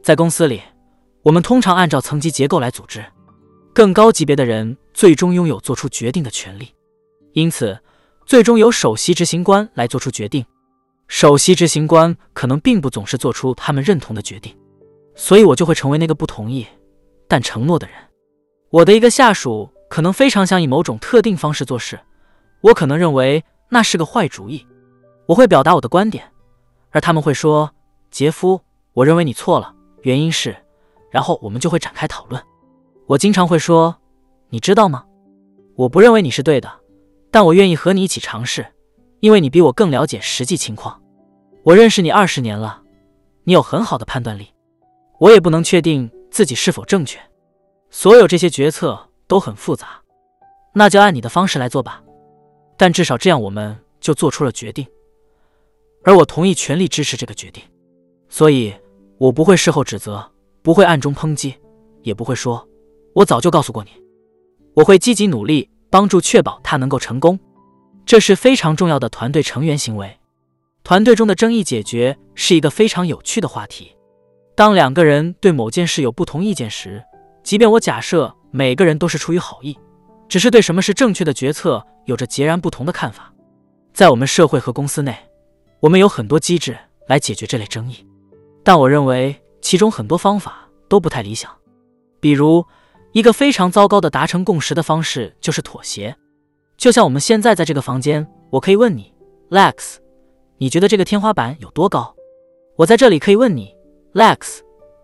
[0.03, 0.61] 在公司里，
[1.23, 3.03] 我们通常按照层级结构来组织，
[3.73, 6.67] 更高级别的人最终拥有做出决定的权利，
[7.33, 7.75] 因此
[8.31, 10.45] 最终由首席执行官来做出决定。
[11.09, 14.57] 首席执行官可能并不总是做出他们认同的决定，
[15.15, 16.65] 所以我就会成为那个不同意
[17.27, 17.97] 但承诺的人。
[18.69, 21.99] 我的一个下属可能非常想以某种特定方式做事。
[22.61, 24.65] 我可能认为那是个坏主意，
[25.25, 26.23] 我会表达我的观点，
[26.91, 27.69] 而他们会说
[28.11, 28.61] ：“杰夫，
[28.93, 30.55] 我认为你错了，原因是……”
[31.11, 32.41] 然后我们就会展开讨论。
[33.07, 33.97] 我经常会说
[34.51, 35.03] ：“你知道吗？
[35.75, 36.71] 我不认为你是对的，
[37.31, 38.67] 但我愿意和你一起尝试，
[39.21, 41.01] 因为你比我更了解实际情况。
[41.63, 42.83] 我认识你二十年了，
[43.45, 44.47] 你有很好的判断力。
[45.19, 47.19] 我也不能确定自己是否正确。
[47.89, 50.01] 所有这些决策都很复杂，
[50.73, 52.03] 那就按你的方式来做吧。”
[52.77, 54.87] 但至少这样，我们就做出了决定，
[56.03, 57.61] 而我同意全力支持这个决定，
[58.27, 58.73] 所以
[59.19, 60.31] 我不会事后指责，
[60.63, 61.53] 不会暗中抨击，
[62.01, 62.67] 也不会说
[63.13, 63.91] “我早就告诉过你”。
[64.73, 67.39] 我会积极努力，帮助确保他能够成功。
[68.03, 70.17] 这是非常重要的团队成员行为。
[70.83, 73.95] 团队中的争议解决是一个非常有趣的话题。
[74.55, 77.03] 当两个人对某件事有不同意见时，
[77.43, 79.77] 即便我假设每个人都是出于好意。
[80.27, 83.33] 只是对什么是正确的决策有着截然不同的看法。
[83.93, 85.13] 在我们社会和公司内，
[85.81, 86.77] 我们有很多机制
[87.07, 88.07] 来解决这类争议，
[88.63, 91.51] 但我认为其中很多方法都不太理想。
[92.21, 92.65] 比如，
[93.11, 96.15] 一个非常糟糕的达成共识的方式就是妥协。
[96.77, 99.13] 就像我们现在在这个房间，我可以问你
[99.49, 99.97] ，Lex，
[100.57, 102.15] 你觉得这个天花板有多高？
[102.77, 103.75] 我在这里可以问你
[104.13, 104.59] ，Lex，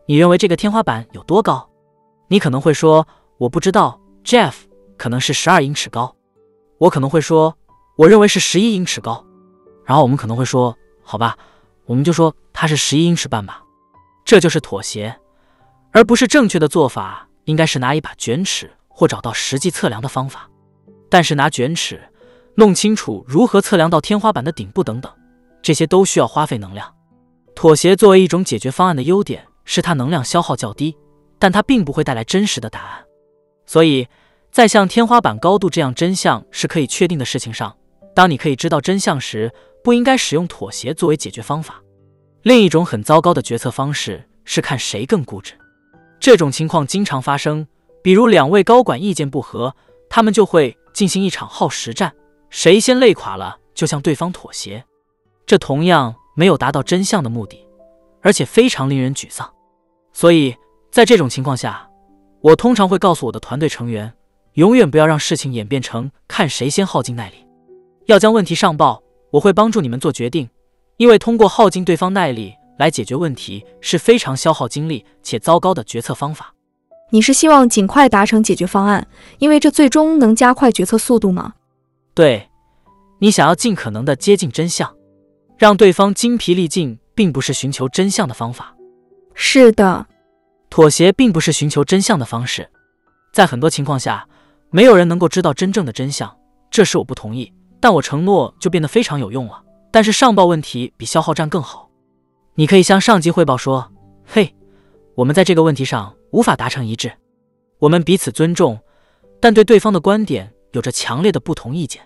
[0.06, 1.70] 你认为这个天花板有多高？
[2.28, 4.54] 你可能会说我不知道，Jeff。
[4.98, 6.16] 可能是十二英尺高，
[6.80, 7.56] 我可能会说，
[7.98, 9.24] 我认为是十一英尺高，
[9.86, 11.38] 然后我们可能会说，好吧，
[11.86, 13.62] 我们就说它是十一英尺半吧。
[14.26, 15.16] 这就是妥协，
[15.92, 17.27] 而不是正确的做法。
[17.48, 20.48] 应该是拿一把卷尺或找到实际测量的方法。
[21.10, 22.00] 但是拿卷尺
[22.56, 25.12] 弄清楚如何测量到天花板的顶部等等，
[25.62, 26.94] 这些都需要花费能量。
[27.56, 30.96] 妥协作为一种解决方案的优点是它能量消耗较低，
[31.40, 33.06] 但它并不会带来真实的答案，
[33.66, 34.08] 所以。
[34.50, 37.76] 在像天花板高度这样真相是可以确定的事情上，
[38.16, 39.52] 当你可以知道真相时，
[39.84, 41.80] 不应该使用妥协作为解决方法。
[42.42, 45.54] 另一种很糟糕的决策方式是看谁更固执。
[46.20, 47.68] 这种情况经常发生，
[48.02, 49.76] 比如两位高管意见不合，
[50.10, 52.14] 他们就会进行一场耗时战，
[52.50, 54.84] 谁先累垮了就向对方妥协。
[55.46, 57.66] 这同样没有达到真相的目的，
[58.22, 59.50] 而且非常令人沮丧。
[60.12, 60.56] 所以
[60.92, 61.90] 在这种情况下，
[62.42, 64.14] 我通常会告诉我的团队成员。
[64.54, 67.46] 永远不要让事情演变成看谁先耗尽耐力，
[68.08, 69.04] 要将问题上报。
[69.30, 70.50] 我会帮助你们做决定，
[70.98, 76.54] 因为通过耗尽对方耐力来解决问题是非常消耗精力且糟糕的决策方法。
[77.10, 79.08] 你是希望尽快达成解决方案，
[79.40, 81.54] 因为这最终能加快决策速度吗？
[82.14, 82.50] 对，
[83.20, 84.94] 你想要尽可能的接近真相，
[85.58, 88.76] 让对方精疲力尽，并不是寻求真相的方法。
[89.34, 90.06] 是的，
[90.70, 92.70] 妥协并不是寻求真相的方式，
[93.32, 94.28] 在很多情况下。
[94.70, 96.38] 没有人能够知道真正的真相，
[96.70, 97.54] 这是我不同意。
[97.80, 99.64] 但我承诺就变得非常有用了。
[99.94, 101.87] 但是上报问题比消耗战更好。
[102.60, 103.94] 你可以向上级汇报说
[104.26, 104.56] ：“嘿，
[105.14, 107.12] 我们在这个问题上无法达成一致。”
[107.78, 108.80] 我们彼此尊重，
[109.40, 112.02] 但对对方的观点有着强烈的不同意见。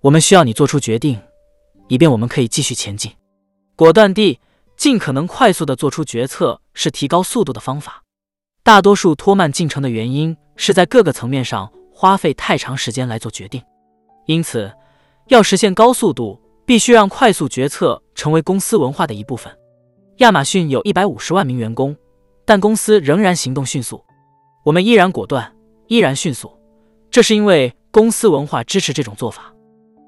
[0.00, 1.20] 我们需要你做出决定，
[1.86, 3.12] 以便我们可以继续前进。
[3.76, 4.40] 果断地、
[4.76, 8.02] 尽可能快速地做出决策是提高速度的方法。
[8.64, 13.62] 大多数拖慢进程的原因是在各个层面上花费太长时间来做决定。
[14.24, 14.72] 因此，
[15.28, 19.56] 要实现高速度，必须让快速决策成为公司文化的一部分。
[20.18, 21.94] 亚马逊有一百五十万名员工，
[22.46, 24.02] 但公司仍然行动迅速。
[24.64, 25.52] 我们依然果断，
[25.88, 26.50] 依然迅速，
[27.10, 29.52] 这是因为公司文化支持这种做法。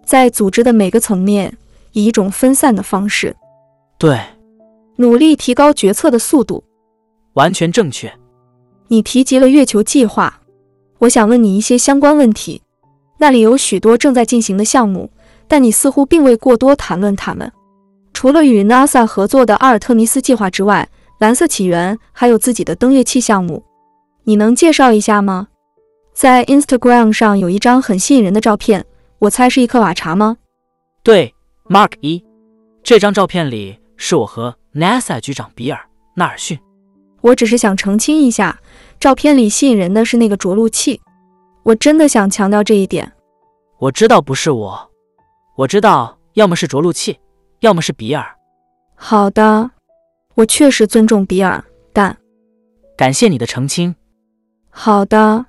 [0.06, 1.54] 在组织的每个层面，
[1.92, 3.36] 以一种分散的方式，
[3.98, 4.18] 对，
[4.96, 6.64] 努力提高决策的速度。
[7.34, 8.10] 完全正确。
[8.86, 10.40] 你提及了月球计划，
[11.00, 12.62] 我想问你一些相关问题。
[13.18, 15.10] 那里有许多正在进行的项目，
[15.46, 17.52] 但你似乎并未过多谈论它们。
[18.12, 20.88] 除了与 NASA 合作的阿尔特弥斯计划之外，
[21.18, 23.64] 蓝色起源还有自己的登月器项目。
[24.24, 25.48] 你能介绍一下吗？
[26.12, 28.84] 在 Instagram 上有一张很吸引人的照片，
[29.20, 30.36] 我猜是一颗瓦茶吗？
[31.02, 31.34] 对
[31.68, 32.24] ，Mark 一，
[32.82, 35.78] 这张照片里是我和 NASA 局长比尔·
[36.14, 36.58] 纳尔逊。
[37.20, 38.58] 我只是想澄清一下，
[39.00, 41.00] 照片里吸引人的是那个着陆器。
[41.62, 43.12] 我真的想强调这一点。
[43.78, 44.90] 我知道不是我，
[45.56, 47.18] 我知道要么是着陆器，
[47.60, 48.36] 要么是比尔。
[48.94, 49.70] 好的，
[50.34, 52.16] 我确实尊重比尔，但
[52.96, 53.94] 感谢你的澄清。
[54.70, 55.46] 好的，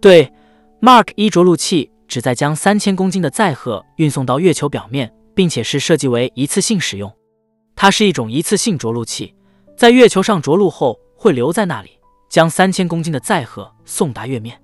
[0.00, 0.32] 对
[0.80, 7.12] ，Mark 一着陆器旨在将三千公斤的载荷运送到月球表面，并且是设计为一次性使用。
[7.76, 9.34] 它是一种一次性着陆器，
[9.76, 11.90] 在月球上着陆后会留在那里，
[12.28, 14.60] 将三千公斤的载荷送达月面。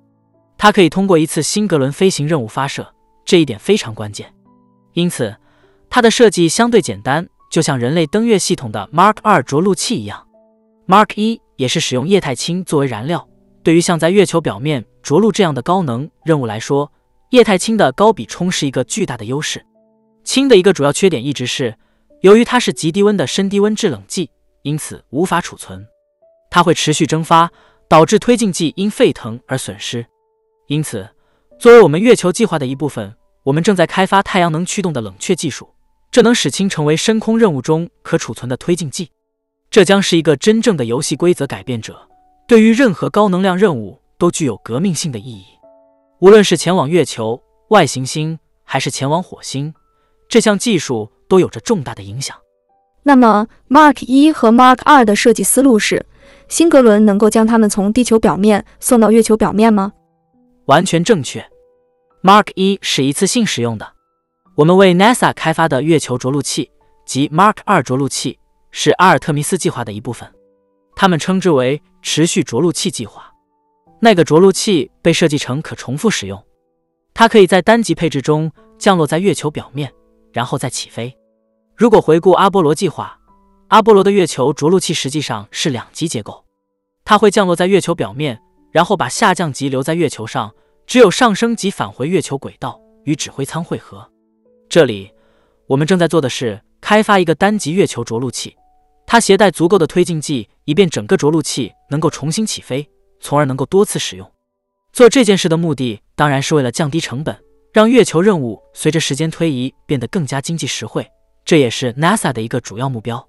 [0.57, 4.33] 它可以通过一次新格伦飞行任务发射，这一点非常关键。
[4.93, 5.35] 因此，
[5.89, 10.27] 它的设计相对简单，就像人类登月系统的 Mark 二着陆器一样。
[10.87, 13.27] Mark 一也是使用液态氢作为燃料。
[13.63, 16.91] 对于像在月球表面着陆这样的高能任务来说，
[17.31, 19.65] 液态氢的高比冲是一个巨大的优势。
[20.23, 21.75] 氢的一个主要缺点一直是，
[22.21, 24.29] 由于它是极低温的深低温制冷剂，
[24.61, 25.85] 因此无法储存，
[26.51, 27.51] 它会持续蒸发，
[27.87, 30.05] 导致推进剂因沸腾而损失。
[30.67, 31.09] 因此，
[31.59, 35.69] 作为我们月球计划的一部分，我们正在开发太阳能驱动的冷却技术，
[36.11, 39.09] 这能使氢成为深空任务中可储存的推进剂。
[39.69, 42.07] 这将是一个真正的游戏规则改变者。
[42.47, 45.45] 对于任何高能量任务都具有革命性的意义，
[46.19, 49.73] 无论是前往月球、外行星，还是前往火星，
[50.29, 52.37] 这项技术都有着重大的影响。
[53.03, 56.05] 那么，Mark 一和 Mark 二的设计思路是，
[56.47, 59.91] 新格伦能够将它们从地球表面送到月球表面吗？
[60.65, 61.45] 完全正确。
[62.23, 63.94] Mark 一是一次性使用的。
[64.55, 66.71] 我们为 NASA 开发的月球着陆器
[67.05, 68.39] 及 Mark 二着陆器
[68.71, 70.33] 是阿尔特弥斯计划的一部分。
[70.95, 73.29] 他们称之为持续着陆器计划。
[73.99, 76.41] 那个着陆器被设计成可重复使用，
[77.13, 79.93] 它可以在单级配置中降落在月球表面，
[80.31, 81.13] 然后再起飞。
[81.75, 83.19] 如果回顾阿波罗计划，
[83.67, 86.45] 阿波罗的月球着陆器实际上是两级结构，
[87.03, 88.41] 它会降落在月球表面，
[88.71, 90.53] 然后把下降级留在月球上，
[90.87, 94.09] 只有上升级返回月球轨道与指挥舱会合。
[94.67, 95.11] 这里，
[95.67, 98.55] 我们正在做的是开发一个单级月球着陆器。
[99.07, 102.89] 它携带足够的推进剂，以便整个着陆器能够重新起飞，
[103.19, 104.29] 从而能够多次使用。
[104.91, 107.37] 做这件事的目的当然是为了降低成本，
[107.71, 111.05] 让月球任务随着时间推移变得更加经济实惠。
[111.43, 113.25] 这也是 NASA 的一个主要目标。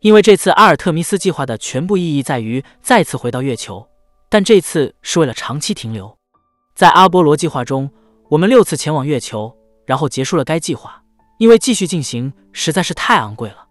[0.00, 3.86] 因为这次阿尔特弥斯计划的全部意义在于再次回到月球，
[4.30, 6.16] 但这次是为了长期停留。
[6.74, 7.90] 在阿波罗计划中，
[8.30, 9.54] 我们六次前往月球，
[9.90, 11.02] 然后结束了该计划，
[11.38, 13.66] 因为继续进行实在是太昂贵了。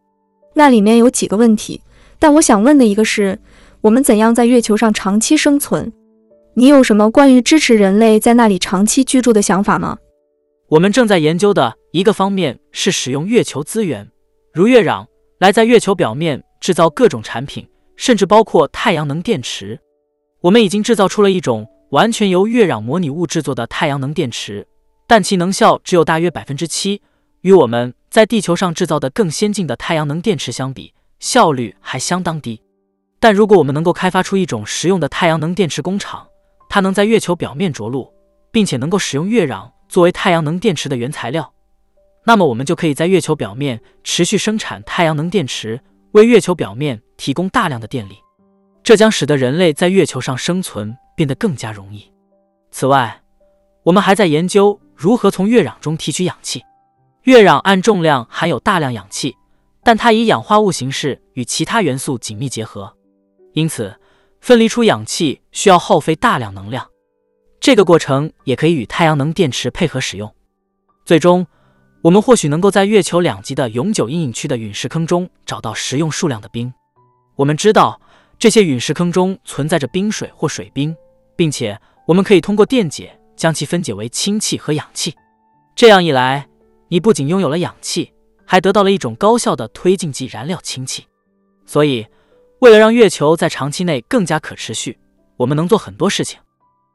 [0.53, 1.81] 那里面有几个问题，
[2.19, 3.39] 但我想问的一个是，
[3.79, 5.93] 我们怎样在月球上长期生存？
[6.55, 9.97] 你有什么关于支持人类在那里长期居住的想法吗？
[10.67, 14.05] 我们正在研究的一个方面是使用月球资源，
[14.53, 15.05] 如月壤，
[15.39, 17.65] 来在月球表面制造各种产品，
[17.95, 19.79] 甚至包括太阳能电池。
[20.41, 24.67] 我们已经制造出了一种完全由月壤模拟物制作的太阳能电池，
[25.09, 27.01] 但其能效只有大约百分之七。
[27.41, 32.61] 与我们在地球上制造的更先进的太阳能电池相比，效率还相当低。
[33.19, 36.27] 但如果我们能够开发出一种实用的太阳能电池工厂，
[36.69, 38.13] 它能在月球表面着陆，
[38.51, 41.51] 并且能够使用月壤作为太阳能电池的原材料，
[42.25, 45.81] 那么我们就可以在月球表面持续生产太阳能电池，
[46.11, 48.19] 为月球表面提供大量的电力。
[48.83, 52.11] 这将使得人类在月球上生存变得更加容易。
[52.69, 53.23] 此外，
[53.83, 56.61] 我们还在研究如何从月壤中提取氧气。
[57.23, 59.33] 月壤按重量含有大量氧气，
[59.81, 62.93] 但它以氧化物形式与其他元素紧密结合，
[63.53, 63.97] 因此
[64.41, 66.85] 分离出氧气需要耗费大量能量，
[67.61, 70.35] 这个过程也可以与太阳能电池配合使用。
[71.05, 71.47] 最终，
[72.01, 76.73] 我们或许能够在月球两极的永久阴影区的陨石坑中找到食用数量的冰。
[77.37, 78.01] 我们知道
[78.37, 80.93] 这些陨石坑中存在着冰水或水冰，
[81.37, 85.15] 并且我们可以通过电解将其分解为氢气和氧气。
[85.75, 86.47] 这样一来，
[86.89, 88.13] 你不仅拥有了氧气，
[88.45, 91.05] 还得到了一种高效的推进剂燃料氢气。
[91.65, 92.05] 所以。
[92.59, 94.99] 为了让月球在长期内更加可持续，
[95.37, 96.37] 我们能做很多事情。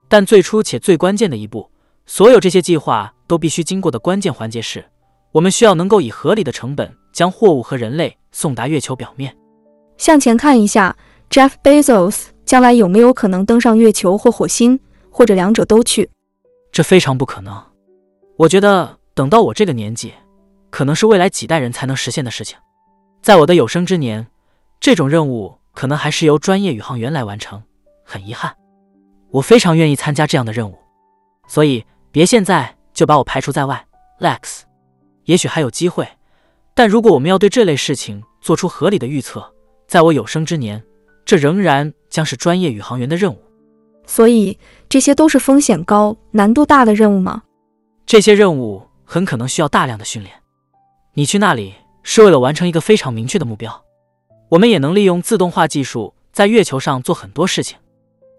[0.09, 1.71] 但最初且最关键的一步，
[2.05, 4.85] 所有这些计划都必须经过的关键环节是，
[5.33, 9.35] 我们需要能够以合理的成本将货物和人类送达月球表面。
[9.97, 10.95] 向前看一下
[11.31, 14.79] ，Jeff Bezos 将来有没有可能登上月球或火星，
[15.09, 16.11] 或者两者都去？
[16.75, 17.64] 这非常不可能。
[18.37, 20.12] 我觉得等到我这个年纪，
[20.70, 22.59] 可能是未来几代人才能实现的事情。
[23.22, 24.27] 在我的有生之年。
[24.81, 27.62] 这种任务可能还是由专业宇航员来完成，
[28.05, 28.55] 很遗憾，
[29.31, 30.77] 我非常愿意参加这样的任务，
[31.49, 33.87] 所以别现在就把我排除在外
[34.20, 34.62] ，Lex。
[35.25, 36.07] 也许还有机会，
[36.75, 39.51] 但如果我们要对这类事情做出合理的预测，
[39.89, 40.85] 在我有生之年，
[41.25, 43.39] 这仍然将是专业宇航员的任务。
[44.07, 47.43] 所以这些都是风险高、难度大的任务吗？
[48.07, 50.35] 这些任务很可能需要大量的训练。
[51.15, 53.83] 你去那里是为了完成一个非常明确的目标。
[54.51, 57.79] 我们也能利用自动化技术在月球上做很多事情，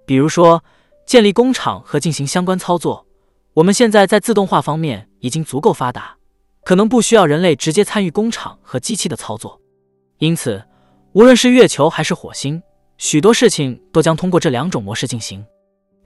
[0.06, 0.64] 比如说
[1.06, 3.06] 建立工厂和进行相关操作。
[3.56, 6.16] 我们现在在自动化方面已经足够发达，
[6.64, 9.60] 可能不需要人类直接参与工厂和机器的操作。
[10.20, 10.64] 因此，
[11.14, 12.62] 无论是月球还是火星，
[12.98, 15.46] 许多事情都将通过这两种模式进行。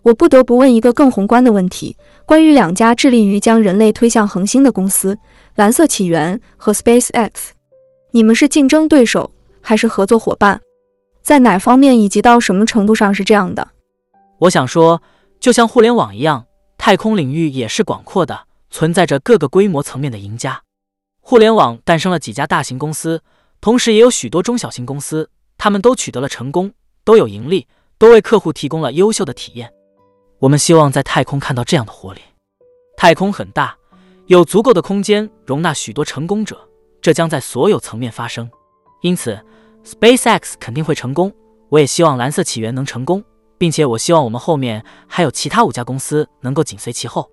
[0.03, 1.95] 我不得不问一个更宏观的问题：
[2.25, 5.17] 关于两家致力于将人类推向恒星的公司——
[5.55, 7.31] 蓝色起源和 SpaceX，
[8.11, 9.31] 你们是竞争对手？
[9.61, 10.61] 还是合作伙伴，
[11.21, 13.67] 在哪方面以及到什么程度上是这样的？
[14.39, 15.01] 我想说，
[15.39, 16.45] 就像互联网一样，
[16.77, 20.61] 太空领域也是广阔的，存在着各个规模层面的赢家。
[21.19, 23.21] 互联网诞生了几家大型公司，
[23.59, 26.71] 同时也有许多中小型公司，他们都取得了成功，
[27.03, 29.71] 都有盈利，都为客户提供了优秀的体验。
[30.39, 32.21] 我们希望在太空看到这样的活力。
[32.97, 33.75] 太空很大，
[34.27, 36.57] 有足够的空间容纳许多成功者，
[37.01, 38.49] 这将在所有层面发生。
[39.01, 39.39] 因此。
[39.85, 41.31] SpaceX 肯定会成功，
[41.69, 43.23] 我也希望蓝色起源能成功，
[43.57, 47.27] 并且我希望我们后面还有其他五家公司能够紧随其后。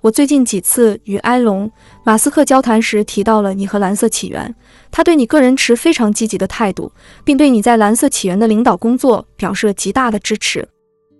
[0.00, 1.68] 我最近几次与埃隆·
[2.04, 4.54] 马斯克交谈时提到了你和蓝色起源，
[4.90, 6.92] 他对你个人持非常积极的态度，
[7.24, 10.68] 并对你在蓝色起源的领导工作表示了极大的支持。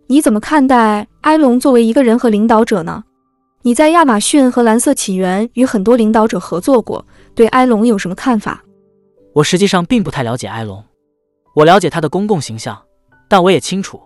[0.07, 3.05] 你怎么看待埃隆作为一个人和领导者呢？
[3.63, 8.63] 你在亚马逊和蓝色起源与很多领导者合作过，对埃隆有什么看法？
[9.33, 10.85] 我实际上并不太了解埃隆，
[11.55, 12.81] 我了解他的公共形象，
[13.29, 14.03] 但我也清楚，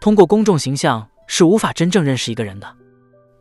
[0.00, 2.66] 通过公众形象是无法真正认识一个人的。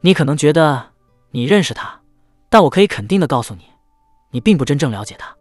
[0.02, 0.84] 你可能觉得
[1.32, 2.02] 你认识他，
[2.50, 3.62] 但我可以肯定的告诉你，
[4.32, 5.34] 你并不真正了解他。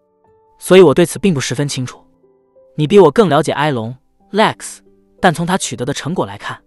[0.61, 2.01] 所以我对此并不十分清楚。
[2.77, 3.95] 你比我更了解埃隆
[4.32, 4.78] Lex，
[5.23, 6.61] 但从他取得的成果来看，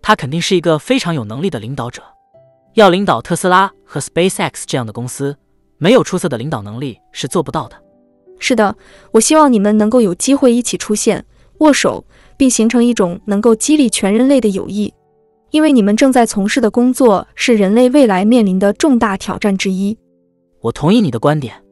[0.00, 2.02] 他肯定是一个非常有能力的领导者。
[2.72, 5.36] 要领导特斯拉和 SpaceX 这样的公司，
[5.76, 7.76] 没有出色的领导能力是做不到的。
[8.38, 8.74] 是的，
[9.12, 11.22] 我希望你们能够有机会一起出现、
[11.58, 12.02] 握手，
[12.38, 14.94] 并形成一种能够激励全人类的友谊，
[15.50, 19.98] 因为你们正在从事的工作是人类未来面临的重大挑战之一。
[20.62, 21.62] 我同意你的观点。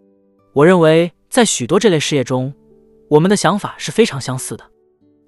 [0.53, 2.53] 我认为在许多这类事业中，
[3.09, 4.65] 我们的想法是非常相似的。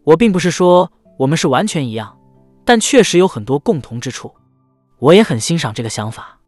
[0.05, 2.19] 我并不是说我们是完全一样，
[2.65, 4.33] 但确实有很多共同之处。
[4.99, 6.39] 我也很欣赏这个想法。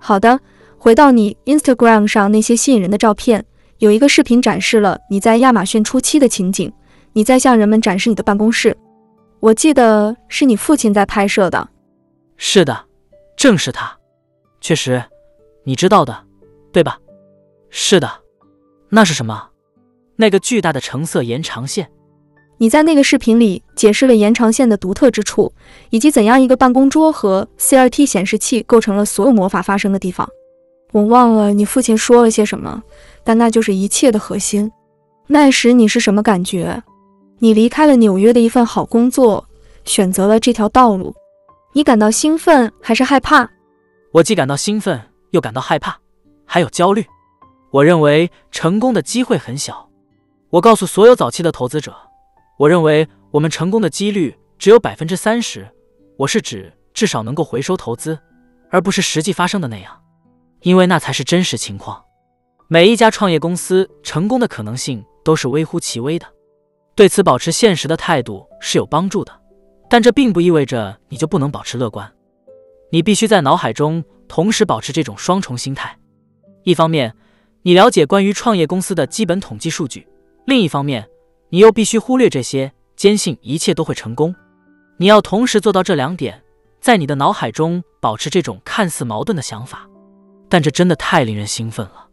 [0.00, 0.40] 好的，
[0.78, 3.44] 回到你 Instagram 上那些吸引人的照片。
[3.78, 6.72] 有一个视频展示了你在亚马逊初期的情景，
[7.12, 8.74] 你在向人们展示你的办公室。
[9.40, 11.68] 我记得是你父亲在拍摄的。
[12.36, 12.86] 是的，
[13.36, 13.98] 正是他。
[14.60, 15.04] 确实，
[15.64, 16.24] 你知道的，
[16.72, 16.98] 对吧？
[17.68, 18.10] 是的。
[18.88, 19.50] 那是什么？
[20.16, 21.90] 那个巨大的橙色延长线。
[22.58, 25.52] 你在那个视频里解释了延长线的独特之处，
[25.90, 30.28] 以及怎样一个办公桌和 CRT 显示器构成了所有魔法发生的地方。
[30.92, 32.82] 我忘了你父亲说了些什么。
[33.26, 34.70] 但那就是一切的核心。
[35.26, 36.82] 那时你是什么感觉？
[37.38, 39.42] 你离开了纽约的一份好工作，
[39.86, 41.14] 选择了这条道路，
[41.72, 43.48] 你感到兴奋还是害怕？
[44.12, 45.00] 我既感到兴奋，
[45.30, 45.96] 又感到害怕，
[46.44, 47.02] 还有焦虑。
[47.70, 49.88] 我认为成功的机会很小。
[50.50, 51.96] 我告诉所有早期的投资者，
[52.56, 55.68] 我认为我们成功的几率只有百分之三十。
[56.16, 58.16] 我是指至少能够回收投资，
[58.70, 60.00] 而不是实际发生的那样，
[60.60, 62.00] 因为那才是真实情况。
[62.68, 66.26] 每一家创业公司成功的可能性都是微乎其微的，
[66.94, 69.32] 对此保持现实的态度是有帮助的，
[69.90, 72.10] 但这并不意味着你就不能保持乐观。
[72.92, 75.98] 你必须在脑海中同时保持这种双重心态：
[76.62, 77.12] 一方面，
[77.62, 80.06] 你了解关于创业公司的基本统计数据；
[80.46, 81.08] 另一方面，
[81.50, 84.34] 你又必须忽略这些，坚信一切都会成功。
[84.96, 86.42] 你要同时做到这两点，
[86.80, 89.88] 在你的脑海中保持这种看似矛盾的想法，
[90.48, 92.08] 但这真的太令人兴奋了。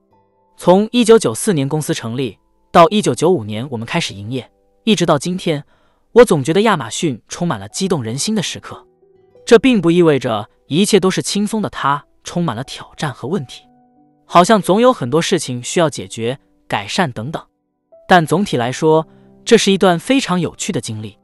[0.58, 2.38] 从一九九四年公司成立
[2.72, 4.52] 到一九九五年我们开始营业，
[4.84, 5.64] 一直到今天，
[6.12, 8.86] 我总觉得亚马逊充满了激动人心的时刻。
[9.46, 13.64] 这并不意味着一切都是轻松的，它充满了挑战和问题，
[14.26, 17.44] 好像总有很多事情需要解决、改善等等。
[18.08, 19.06] 但总体来说，
[19.44, 21.18] 这是一段非常有趣的经历，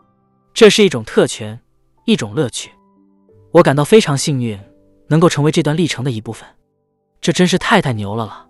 [0.54, 1.60] 这是一种特权，
[2.06, 2.72] 一种乐趣。
[3.52, 4.60] 我感到非常幸运，
[5.08, 6.48] 能够成为这段历程的一部分。
[7.22, 8.46] 这真是太太牛了了。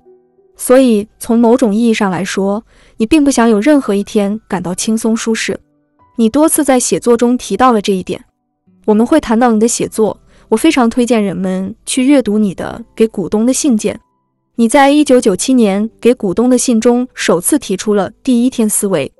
[0.56, 2.64] 所以，从某种意义上来说，
[2.98, 5.60] 你并不想有任何一天感到轻松舒适。
[6.16, 8.26] 你多次在写作中提到了这一点。
[8.86, 10.20] 我们会谈到你的写作，
[10.50, 14.00] 我非常推荐人们去阅读你的给股东的信件。
[14.56, 19.12] 你在一九九七年给股东的信中首次提出了第一天思维。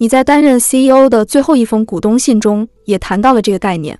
[0.00, 3.98] 你在担任 CEO 的最后一封股东信中也谈到了这个概念。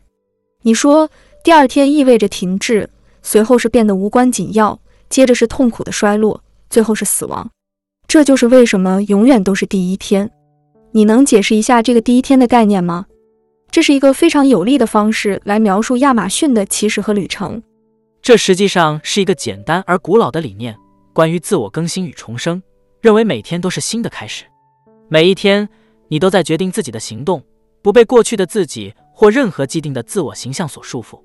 [0.62, 1.10] 你说
[1.42, 2.88] 第二天意味着停滞，
[3.22, 4.80] 随后是变得无关紧要，
[5.10, 6.42] 接着是痛苦的衰落。
[6.70, 7.50] 最后是死亡，
[8.06, 10.30] 这就是为什么永远都是第一天。
[10.92, 13.06] 你能解释一下这个第一天的概念吗？
[13.70, 17.62] 这是一个非常有力的方式来描述亚马逊的起始和旅程。
[18.20, 20.76] 这实际上是一个简单而古老的理念，
[21.12, 22.62] 关于自我更新与重生，
[23.00, 24.44] 认为每天都是新的开始。
[25.08, 25.66] 每一天，
[26.08, 27.42] 你都在决定自己的行动，
[27.82, 31.22] 不被过去的自己或任何既定的自我形象所束缚。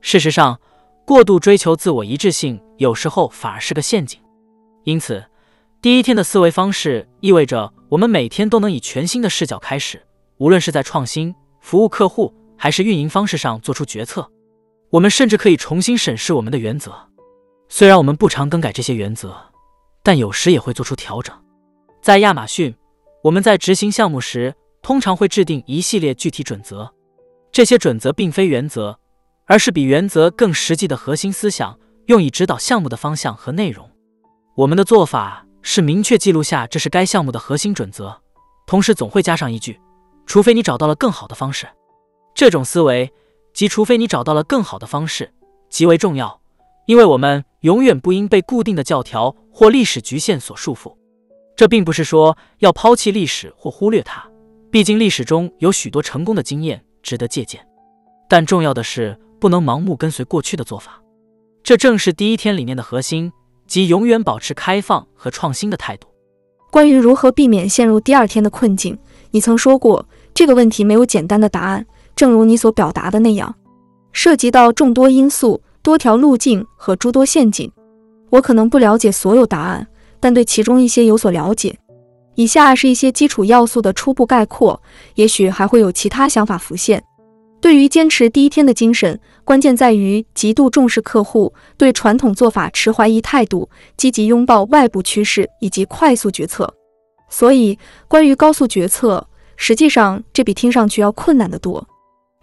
[0.00, 0.60] 事实上，
[1.04, 4.20] 过度追求自我一致性，有时候反而是个陷阱。
[4.84, 5.24] 因此，
[5.82, 10.00] 第一天的思维方式意味着我们每天都能以全新的视角开始，
[10.36, 14.30] 无论是在创新、服务客户还是运营方式上做出决策。
[14.90, 16.94] 我们甚至可以重新审视我们的原则。
[17.68, 19.36] 虽然我们不常更改这些原则，
[20.02, 21.34] 但有时也会做出调整。
[22.00, 22.74] 在亚马逊，
[23.22, 26.92] 我们在执行项目时通常会制定一系列具体准则。
[27.50, 28.98] 这些准则并非原则，
[29.46, 33.90] 而是比原则更实际的核心思想，用以指导项目的方向和内容。
[34.54, 38.20] 我们的做法是明确记录下这是该项目的核心准则，
[38.66, 39.80] 同时总会加上一句：
[40.26, 41.66] 除非你找到了更好的方式。
[42.34, 43.12] 这种思维，
[43.52, 45.32] 即除非你找到了更好的方式，
[45.68, 46.40] 极为重要，
[46.86, 50.94] 因为我们永远不应被固定的教条或历史局限所束缚。
[51.58, 54.24] 这并不是说要抛弃历史或忽略它，
[54.70, 57.60] 毕竟历史中有许多成功的经验值得借鉴。
[58.28, 61.02] 但重要的是不能盲目跟随过去的做法。
[61.64, 63.32] 这正是第一天理念的核心。
[63.66, 66.08] 即永远保持开放和创新的态度。
[66.70, 68.98] 关于如何避免陷入第二天的困境，
[69.30, 71.84] 你曾说过这个问题没有简单的答案，
[72.16, 73.54] 正如你所表达的那样，
[74.10, 77.70] 涉及到众多因素、多条路径和诸多陷阱。
[78.30, 79.86] 我可能不了解所有答案，
[80.20, 81.76] 但对其中一些有所了解。
[82.34, 84.80] 以下是一些基础要素的初步概括，
[85.16, 87.02] 也许还会有其他想法浮现。
[87.60, 96.72] 对于坚持第一天的精神，关键在于极度重视客户，对传统做法持怀疑态度，积极拥抱外部趋势以及快速决策。
[97.28, 97.76] 所以，
[98.06, 99.26] 关于高速决策，
[99.56, 101.84] 实际上这比听上去要困难得多。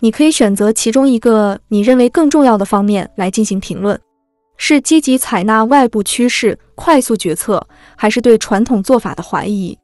[0.02, 3.98] 你可以选择其中一个你认为更重要的方面来进行评论：
[4.57, 9.77] 是积极采纳外部趋势、快速决策，还是对传统做法的怀疑？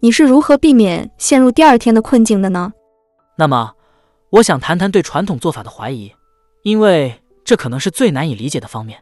[0.00, 2.72] 你是如何避免陷入第二天的困境的呢？
[3.36, 3.72] 那么。
[4.30, 6.12] 我想谈谈对传统做法的怀疑，
[6.64, 9.00] 因为这可能是最难以理解的方面。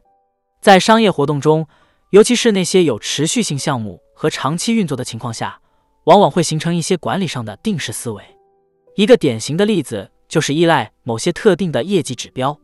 [0.61, 1.67] 在商业活动中，
[2.11, 5.59] 尤其是那些有持续性项目和长期运作的情况下，
[6.05, 8.23] 往往会形成一些管理上的定式思维。
[8.97, 12.57] 一个典型的例子就是依赖某些特定的业绩指标，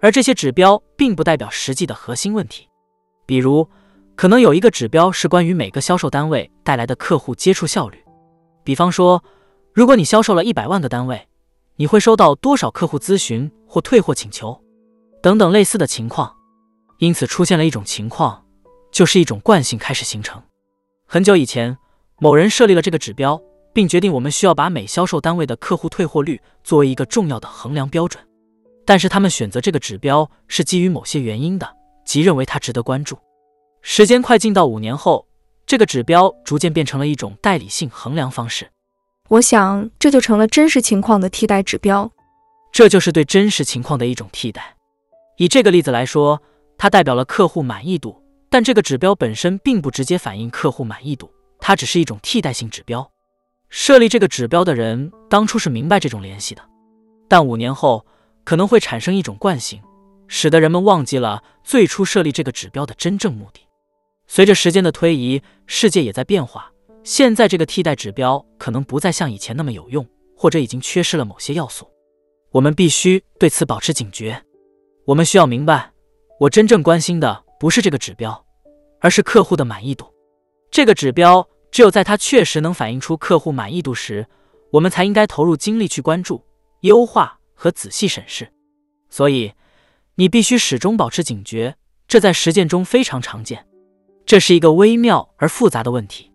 [0.00, 2.68] 而这些指标并不代表实际的核心问题。
[3.26, 3.68] 比如，
[4.14, 8.02] 可能有一个指标是关于每个销售单位带来的客户接触效率。
[8.64, 9.22] 比方说，
[9.72, 11.28] 如果你销售了一百万个单位，
[11.76, 14.60] 你会收到多少客户咨询或退货请求，
[15.22, 16.34] 等等类似的情况，
[16.98, 18.44] 因此出现了一种情况，
[18.90, 20.42] 就是一种惯性开始形成。
[21.06, 21.78] 很久以前，
[22.18, 23.40] 某人设立了这个指标，
[23.72, 28.22] 并决定我们需要把每销售单位的客户退货率作为一个重要的衡量标准。
[28.88, 33.18] 但是他们选择这个指标是基于某些原因的，即认为它值得关注。
[33.82, 35.28] 时间快进到五年后，
[35.66, 38.70] 这个指标逐渐变成了一种代理性衡量方式。
[39.28, 42.10] 我想，这就成了真实情况的替代指标。
[42.72, 44.74] 这就是对真实情况的一种替代。
[45.36, 46.40] 以这个例子来说，
[46.78, 53.10] 它代表了客户满意度，但这个指标本身并不直接反映客户满意度，它只是一种替代性指标。
[53.68, 56.62] 设立这个指标的人当初是明白这种联系的，
[57.28, 58.06] 但五年后
[58.48, 59.78] 可能会产生一种惯性，
[60.26, 63.60] 使得人们忘记了最初设立这个指标的真正目的。
[64.26, 66.72] 随着时间的推移，世界也在变化。
[67.04, 71.86] 现在这个替代指标可能不再像以前那么有用，或者已经缺失了某些要素。
[72.50, 74.42] 我们必须对此保持警觉。
[75.04, 75.92] 我们需要明白，
[76.40, 78.46] 我真正关心的不是这个指标，
[79.02, 80.06] 而是客户的满意度。
[80.70, 84.26] 这个指标只有在它确实能反映出客户满意度时，
[84.70, 86.42] 我们才应该投入精力去关注、
[86.80, 88.48] 优化和仔细审视。
[89.10, 89.52] 所以，
[90.14, 91.74] 你必须始终保持警觉。
[92.06, 93.66] 这在实践中非常常见。
[94.24, 96.32] 这是一个微妙而复杂的问题，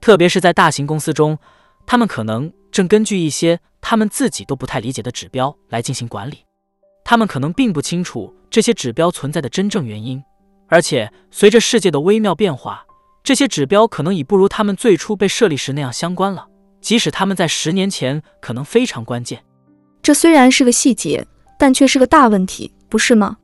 [0.00, 1.38] 特别是在大型公司中，
[1.86, 6.44] 他们可能正根据一些他们自己都不太理解的指标来进行管理。
[7.04, 10.22] 他们可能并不清楚这些指标存在的真正原因，
[10.68, 12.86] 而且随着世界的微妙变化，
[13.24, 16.46] 这些指标可能已不如他们最初被设立时那样相关了，
[16.80, 19.42] 即使他们在十年前可能非常关键。
[20.08, 21.22] 这虽然是个细节，
[21.58, 23.36] 但却是个大问题，不是吗？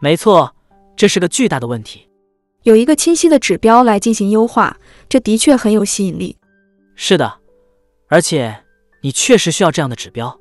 [0.00, 0.52] 没错，
[0.96, 2.08] 这是个巨大的问题。
[2.64, 4.76] 有一个清晰的指标来进行优化，
[5.08, 6.36] 这的确很有吸引力。
[6.96, 7.32] 是的，
[8.08, 8.64] 而且
[9.02, 10.36] 你确实需要这样的指标。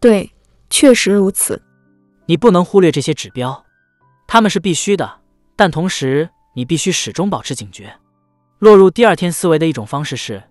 [0.00, 0.30] 对，
[0.70, 1.60] 确实如此。
[2.24, 3.66] 你不能忽略这些指标，
[4.26, 5.20] 他们是必须的，
[5.54, 7.92] 但同时你必须始终保持警觉。
[8.60, 10.42] 落入第二天思维的一种方式是，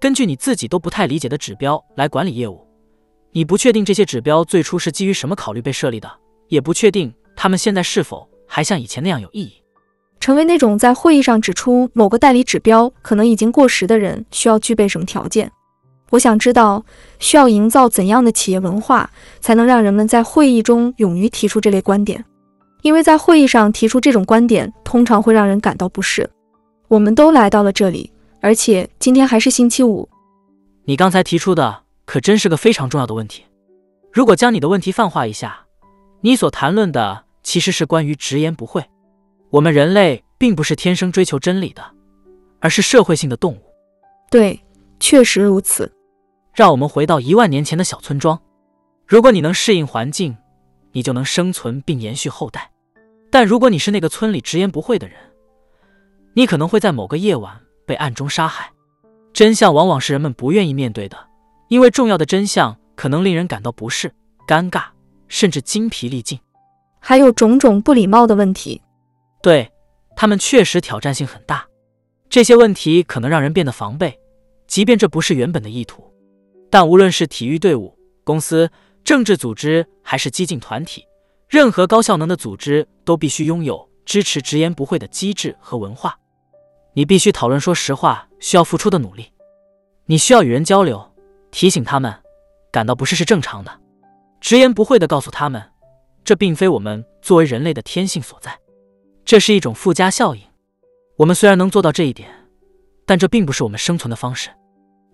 [0.00, 2.66] 根据你自己都不太理解的指标来管理业务。
[3.32, 6.10] 你不确定这些指标最初是基于什么考虑被设立的，
[6.48, 9.52] 也不确定他们现在是否还像以前那样有意义。
[10.20, 15.50] 成为那种在会议上指出某个代理指标可能已经过时的人，需要具备什么条件？
[16.10, 16.84] 我想知道，
[17.18, 19.10] 需要营造怎样的企业文化，
[19.40, 22.24] 才能让人们在会议中勇于提出这类观点？
[22.82, 26.28] 因为在会议上提出这种观点，通常会让人感到不适。
[26.88, 28.10] 我们都来到了这里，
[28.40, 30.08] 而且今天还是星期五。
[30.84, 33.44] 你刚才提出的可真是个非常重要的问题。
[34.10, 35.66] 如果将你的问题泛化一下，
[36.22, 38.82] 你所谈论的其实是关于直言不讳。
[39.50, 41.84] 我们人类并不是天生追求真理的，
[42.60, 43.60] 而是社会性的动物。
[44.30, 44.58] 对，
[44.98, 45.94] 确实如此。
[46.54, 48.40] 让我们回到一万年前的小村庄。
[49.06, 50.34] 如果你能适应环境，
[50.92, 52.70] 你就能生存并延续后代。
[53.30, 55.18] 但如果你是那个村里直言不讳的人，
[56.32, 58.72] 你可能会在某个夜晚被暗中杀害。
[59.34, 61.27] 真相往往是人们不愿意面对的，
[61.68, 64.12] 因为重要的真相可能令人感到不适、
[64.46, 64.84] 尴尬，
[65.28, 66.38] 甚至精疲力尽。
[67.00, 68.82] 还有种种不礼貌的问题。
[69.40, 69.70] 对
[70.16, 71.64] 他们确实挑战性很大，
[72.28, 74.18] 这些问题可能让人变得防备，
[74.66, 76.04] 即便这不是原本的意图。
[76.70, 78.70] 但无论是体育队伍、公司、
[79.04, 81.04] 政治组织还是激进团体，
[81.48, 86.18] 任何高效能的组织都必须拥有支持直言不讳的机制和文化。
[86.94, 89.32] 你必须讨论说实话需要付出的努力，
[90.06, 91.07] 你需要与人交流，
[91.50, 92.14] 提醒他们
[92.70, 93.80] 感到不适是正常的，
[94.40, 95.62] 直言不讳地告诉他们，
[96.24, 98.58] 这并非我们作为人类的天性所在。
[99.24, 100.42] 这是一种附加效应。
[101.16, 102.30] 我们虽然能做到这一点，
[103.04, 104.50] 但这并不是我们生存的方式。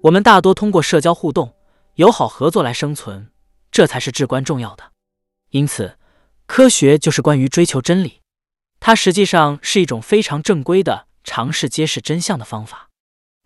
[0.02, 1.54] 我们大多通过社交互动、
[1.94, 3.30] 友好合作来生存，
[3.70, 4.84] 这才是至关重要的。
[5.50, 5.96] 因此，
[6.46, 8.20] 科学就是关于追求真理。
[8.80, 12.90] 它实际上是一种非常正规的尝试揭示真相的方法。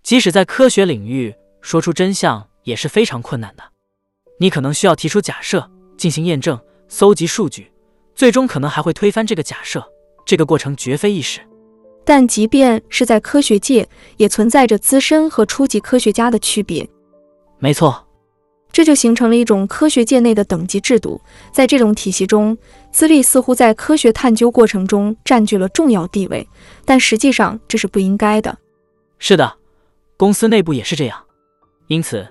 [0.02, 3.64] 即使在科学领域，说出真相也是非常困难的。
[4.38, 7.72] 你可能需要提出假设，进行验证，搜集数据，
[8.14, 9.84] 最终可能还会推翻这个假设。
[10.24, 11.40] 这个过程绝非易事，
[12.04, 13.88] 但即便是在科学界，
[14.18, 16.86] 也存在着资深和初级科学家的区别。
[17.58, 18.06] 没错，
[18.70, 21.18] 这就形成了一种科学界内的等级制度。
[21.50, 22.56] 在这种体系中，
[22.92, 26.46] 资历似乎在科学探究过程中占据了重要地位，
[26.84, 28.58] 但实际上这是不应该的。
[29.18, 29.56] 是的，
[30.18, 31.24] 公司内部也是这样。
[31.86, 32.28] 因此，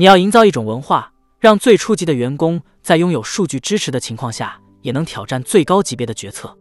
[0.00, 6.56] 你要营造一种文化，让最初级的员工在拥有数据支持的情况下，也能挑战最高级别的决策。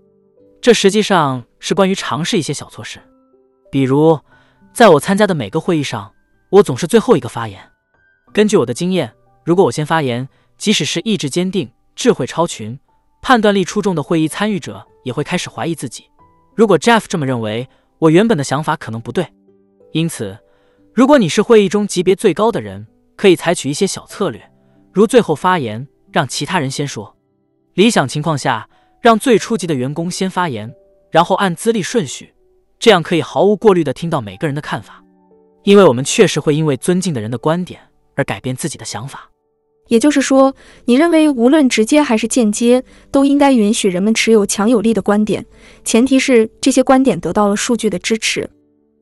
[0.59, 2.99] 这实际上是关于尝试一些小措施，
[3.71, 4.19] 比如，
[4.73, 6.11] 在我参加的每个会议上，
[6.49, 7.61] 我总是最后一个发言。
[8.33, 9.13] 根据我的经验，
[9.45, 10.27] 如果我先发言，
[10.57, 12.79] 即使是意志坚定、智慧超群、
[13.21, 16.05] 判断力出众的会议参与者，也会开始怀疑自己。
[16.55, 17.69] 如果 Jeff 这么认为，
[17.99, 19.31] 我原本的想法可能不对。
[19.91, 20.35] 因此，
[20.91, 22.87] 如果你是会议中级别最高的人，
[23.17, 24.49] 可以采取一些小策略，
[24.93, 27.17] 如最后发言，让其他人先说。
[27.73, 28.69] 理想情况下。
[28.99, 30.73] 让最初级的员工先发言，
[31.11, 32.33] 然后按资历顺序，
[32.79, 35.01] 这样可以毫无过滤地听到每个人的看法。
[35.63, 37.79] 因为我们确实会因为尊敬的人的观点
[38.15, 39.29] 而改变自己的想法。
[39.87, 40.53] 也就是说，
[40.85, 45.45] 你认为无论直接还是间接，都应该允许人们持有强有力的观点，
[45.85, 48.49] 前提是这些观点得到了数据的支持。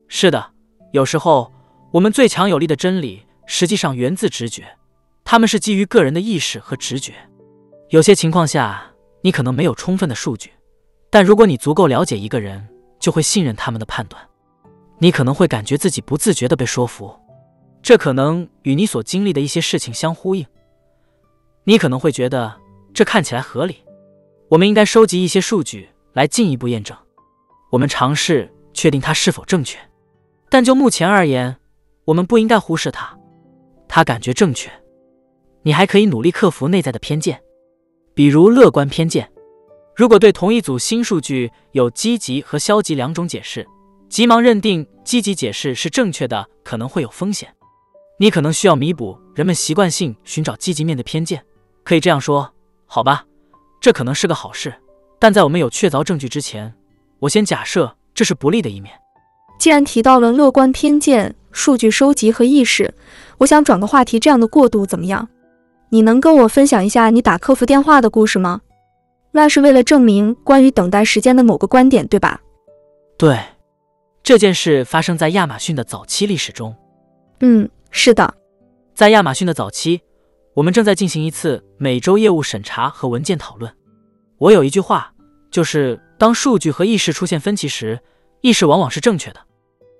[0.08, 0.52] 是的，
[0.92, 1.50] 有时候
[1.90, 4.76] 我们最强有力的真理实际上源自直觉，
[5.24, 7.14] 他们是基于个人的意识和直觉。
[7.90, 8.84] 有些情况下，
[9.22, 10.50] 你可能没有充分的数据，
[11.08, 12.68] 但如果你足够了解一个人，
[12.98, 14.22] 就会信任他们的判断。
[14.98, 17.14] 你可能会感觉自己不自觉的被说服，
[17.82, 20.44] 这可能与你所经历的一些事情相呼应。
[21.64, 22.54] 你可能会觉得
[22.94, 23.76] 这看起来合理。
[24.48, 26.96] 我们应该收集一些数据来进一步验证。
[27.70, 29.78] 我们尝试确定它是否正确，
[30.48, 31.56] 但就目前而言，
[32.06, 33.18] 我们不应该忽视它。
[33.88, 34.70] 他感觉正确。
[35.62, 37.40] 你还可以努力克服内在的偏见，
[38.14, 39.30] 比如乐观偏见。
[39.94, 43.66] 如果对同一组新数据有积极和消极两种解释，
[44.08, 47.48] 急忙认定积极解释是正确的可能会有风险。
[48.18, 51.42] 你可能需要弥补人们习惯性寻找积极面的偏见。
[51.82, 52.52] 可以这样说，
[52.86, 53.24] 好吧，
[53.80, 54.74] 这可能是个好事，
[55.18, 56.74] 但在我们有确凿证据之前，
[57.18, 58.94] 我先假设这是不利的一面。
[59.58, 62.94] 既然提到了乐观偏见、数据收集和意识，
[63.38, 65.28] 我想转个话题，这样的过渡怎么样？
[65.90, 68.60] 你能跟我分享一下你打客服电话的故事吗？
[69.32, 72.40] 那是为了证明关于等待时间的某个观点，对吧？
[73.18, 73.38] 对，
[74.22, 76.74] 这件事发生在亚马逊的早期历史中。
[77.40, 78.34] 嗯，是的，
[78.94, 80.00] 在亚马逊的早期，
[80.54, 83.70] 我们正在进行一次每周业务审查和文件讨论。
[84.38, 85.12] 我有一句话，
[85.50, 88.00] 就是当数据和意识出现分歧时，
[88.40, 89.40] 意识往往是正确的。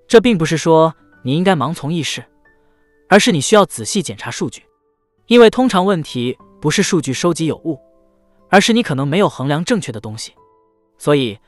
[0.08, 2.24] 这并不是说你应该盲从意识，
[3.08, 4.62] 而是你需要仔细检查数据。
[5.26, 7.80] 因为通常问题不是数据收集有误，
[8.48, 10.32] 而是你可能没有衡量正确的东西。
[10.98, 11.38] 所以，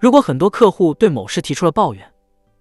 [0.00, 2.12] 如果很多客户对某事提出了抱怨，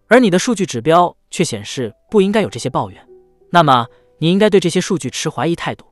[0.08, 3.08] 而你的数据指标却显示不应该有这些抱怨，
[3.52, 3.86] 那么
[4.18, 5.86] 你应该对这些数据持怀疑态度。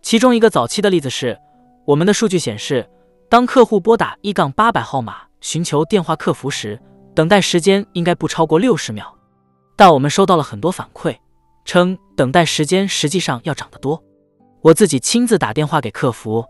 [0.00, 1.38] 其中一个早期的例子是，
[1.86, 2.88] 我们的数据显示，
[3.28, 6.80] 当客户拨打一杠八百号码寻求电话客服时，
[7.14, 9.14] 等待时间应该不超过六十秒。
[9.76, 11.16] 但我们收到了很多反馈，
[11.64, 14.02] 称等待时间实际上要长得多。
[14.60, 16.44] 我自己亲自打电话给客服，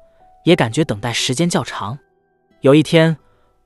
[0.45, 1.99] 也感觉等待时间较长。
[2.61, 3.16] 有一天，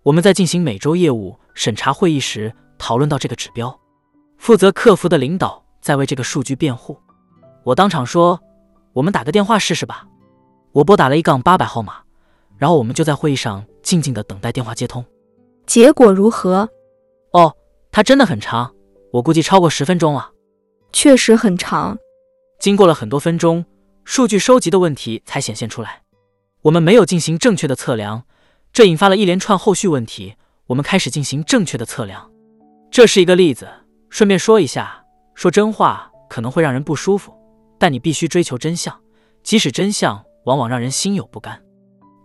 [0.03, 3.79] 我们在进行每周业务审查会议时，讨论到这个指标。
[4.39, 6.97] 负责客服的领导在为这个数据辩护。
[7.65, 8.41] 我当场说
[8.95, 10.07] ：“我们打个电话试试吧。”
[10.73, 11.95] 我拨打了一杠八百号码，
[12.57, 15.05] 然后我们就在会议上静静的等待电话接通。
[15.67, 16.69] 结果如何？
[17.33, 17.55] 哦，
[17.91, 18.73] 它真的很长，
[19.13, 20.31] 我估计超过十分钟了。
[20.93, 21.99] 确实很长。
[22.61, 23.65] 经过了很多分钟。
[24.05, 26.01] 数据收集的问题才显现出来，
[26.63, 28.25] 我们没有进行正确的测量，
[28.73, 30.35] 这引发了一连串后续问题。
[30.69, 32.31] 我们开始进行正确的测量，
[32.91, 33.69] 这是一个例子。
[34.09, 35.05] 顺便说一下，
[35.35, 37.35] 说真话可能会让人不舒服，
[37.79, 38.99] 但你必须追求真相，
[39.43, 41.63] 即使真相往往让人心有不甘。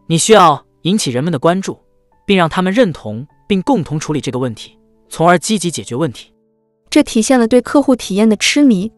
[0.08, 1.78] 你需要引起人们的关注，
[2.26, 4.80] 并让他们认同并共同处理这个问题，
[5.10, 6.33] 从而积极解决问题。
[6.94, 8.92] 这体现了对客户体验的痴迷。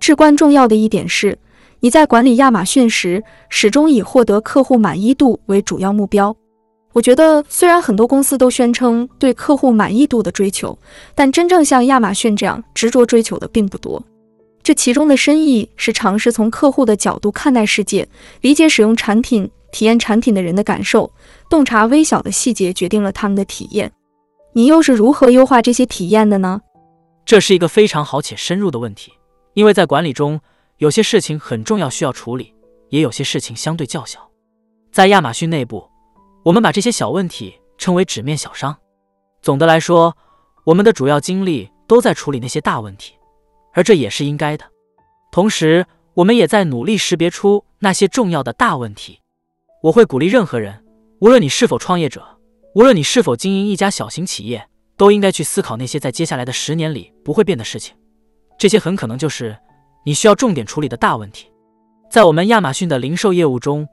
[0.00, 1.38] 至关重要的一点是。
[1.80, 6.34] 你在管理亚马逊时，始终以获得客户满意度为主要目标。
[6.94, 10.78] 我觉得，虽然很多公司都宣称对客户满意度的追求，
[11.14, 14.02] 但真正像亚马逊这样执着追求的并不多。
[14.62, 18.08] 这其中的深意是尝试从客户的角度看待世界，
[18.40, 21.12] 理解使用产品、体验产品的人的感受，
[21.50, 23.92] 洞察微小的细节，决定了他们的体验。
[24.54, 26.62] 你又是如何优化这些体验的呢？
[27.24, 29.12] 这是一个非常好且深入的问题，
[29.54, 30.40] 因为在管理中。
[30.78, 32.52] 有些事情很重要，需要处理；
[32.88, 34.28] 也有些事情相对较小。
[34.90, 35.88] 在亚马逊内部，
[36.42, 38.76] 我们把这些小问题称为“纸面小伤”。
[39.40, 40.16] 总的来说，
[40.64, 43.14] 我们的主要精力都在处理那些大问题，
[43.72, 44.64] 而这也是应该的。
[45.30, 49.20] 同时，我们也在努力识别出那些重要的大问题。
[49.84, 50.84] 我会鼓励任何人，
[51.20, 52.26] 无论你是否创业者，
[52.74, 57.94] 无论你是否经营一家小型企业，都应该去思考那些在接下来的十年里不会变的事情。
[58.58, 59.56] 这些很可能就是。
[60.06, 61.50] 你需要重点处理的大问题，
[62.10, 63.88] 在我们亚马逊的零售业务中，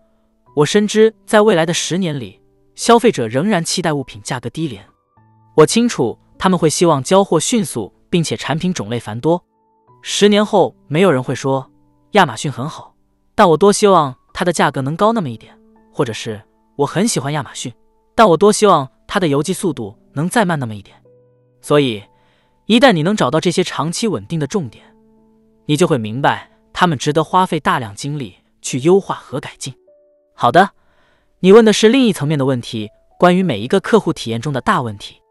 [0.58, 2.42] 我深知在未来的十年里，
[2.76, 4.86] 消费者仍然期待物品价格低廉。
[5.56, 9.42] 我清楚他们会希望交货迅速，并且产品种类繁多。
[10.02, 11.72] 十年后，没有人会说
[12.12, 12.94] 亚马逊很好，
[13.34, 15.58] 但我多希望它的价格能高那么一点，
[15.94, 16.42] 或者是
[16.76, 17.74] 我很喜欢亚马逊，
[18.16, 20.96] 但我多希望它的邮寄速度能再慢那么一点。
[21.60, 22.02] 所以，
[22.66, 24.86] 一旦你能找到这些长期稳定的重点，
[25.66, 29.74] 你就会明白，他们值得花费大量精力去优化和改进。
[30.34, 30.70] 好的，
[31.42, 32.90] 你问的是另一层面的问题，
[33.20, 35.22] 关于每一个客户体验中的大问题。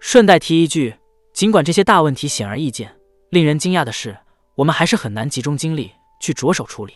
[0.00, 0.96] 顺带提一句，
[1.32, 2.92] 尽管这些大问题显而易见，
[3.28, 4.18] 令人惊讶的是，
[4.56, 6.94] 我们还是很难集中精力去着手处理。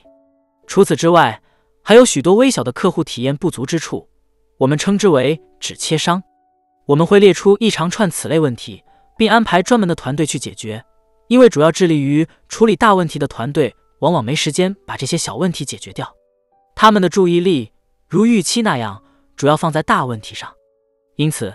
[0.67, 1.41] 除此之外，
[1.81, 4.09] 还有许多微小的客户体验不足之处，
[4.59, 6.23] 我们称之为“纸切伤”。
[6.87, 8.83] 我们会列出一长串此类问题，
[9.17, 10.85] 并安排专门的团队去解决。
[11.29, 16.15] 因为主要致力于处理大问题的团队，往往没时间把这些小问题解决掉。
[16.77, 17.73] 他们的注意力
[18.09, 19.03] 如预期那样，
[19.35, 20.53] 主要放在大问题上。
[21.17, 21.55] 因此，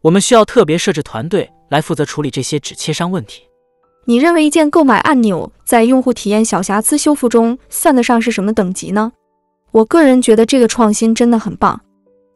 [0.00, 3.44] 我们需要特别设置团队来负责处理这些纸切伤问题。
[4.06, 9.12] 你认为一键购买按钮在用户体验小瑕疵修复中算得上是什么等级呢？
[9.70, 11.80] 我个人觉得这个创新真的很棒。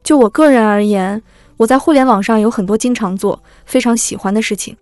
[0.03, 1.23] 就我个人而言，
[1.57, 4.77] 我在互联网上有很多经常做、非常喜欢的事情。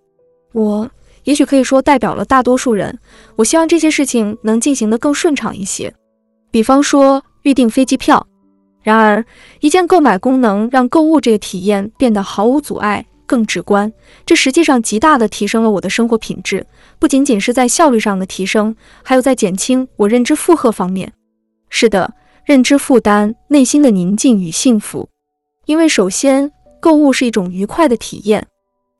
[0.53, 0.89] 我
[1.23, 2.97] 也许可以说代表了大多数人。
[3.35, 5.93] 我希望这些事情能进行得更顺畅一些，
[6.49, 8.25] 比方说预订飞机票。
[8.81, 9.25] 然而，
[9.59, 13.91] 一键购买功能让购物这个体验变得毫无阻碍、更直观。
[14.25, 16.65] 这实际上极大地提升了我的生活品质，
[16.97, 18.73] 不仅仅是在效率上的提升，
[19.03, 21.11] 还有在减轻我认知负荷方面。
[21.69, 22.13] 是的，
[22.47, 25.09] 认知负担、内心的宁静与幸福。
[25.65, 26.49] 因为首先，
[26.79, 28.47] 购物是一种愉快的体验，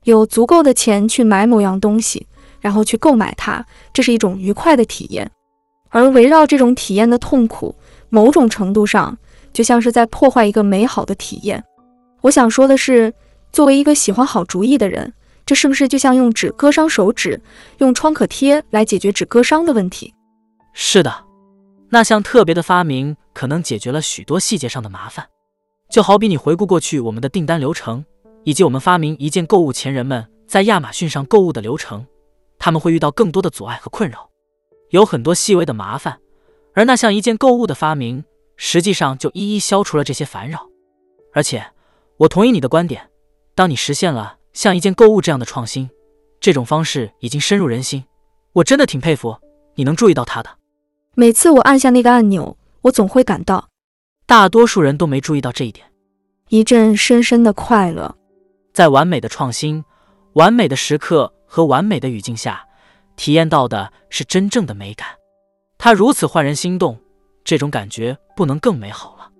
[0.03, 2.27] 有足够的钱去买某样东西，
[2.59, 5.31] 然后去购买它，这是一种愉快的体验。
[5.87, 7.73] 而围绕这种体验的痛苦，
[8.09, 9.17] 某种程度上
[9.53, 11.63] 就像是在破坏一个美好的体验。
[12.19, 13.13] 我想说的是，
[13.53, 15.13] 作为一个喜欢好主意的人，
[15.45, 17.41] 这是不是就像用纸割伤手指，
[17.77, 20.13] 用创可贴来解决纸割伤的问题？
[20.73, 21.15] 是的，
[21.89, 25.29] 那项特别的发明可能解决了许多细节上的麻烦。
[25.89, 28.03] 就好比你回顾过去我们的订单流程，
[28.43, 32.05] 以及我们发明一件购物前人们在亚马逊上购物的流程，
[32.59, 34.29] 他们会遇到更多的阻碍和困扰，
[34.89, 36.19] 有很多细微的麻烦，
[36.73, 38.25] 而那项一键购物的发明，
[38.57, 40.67] 实际上就一一消除了这些烦扰。
[41.33, 41.65] 而且，
[42.17, 43.09] 我同意你的观点，
[43.55, 45.89] 当你实现了像一键购物这样的创新，
[46.41, 48.03] 这种方式已经深入人心，
[48.51, 49.37] 我真的挺佩服
[49.75, 50.56] 你能注意到它的。
[51.19, 53.69] 每次我按下那个按钮，我总会感到。
[54.27, 55.83] 大多数人都没注意到这一点，
[56.49, 58.15] 一阵深深的快乐，
[58.71, 59.83] 在完美的创新、
[60.33, 62.63] 完美的时刻和完美的语境下，
[63.15, 65.07] 体验到的是真正的美感。
[65.79, 66.95] 它如此焕然心动，
[67.43, 69.31] 这种感觉不能更美好了。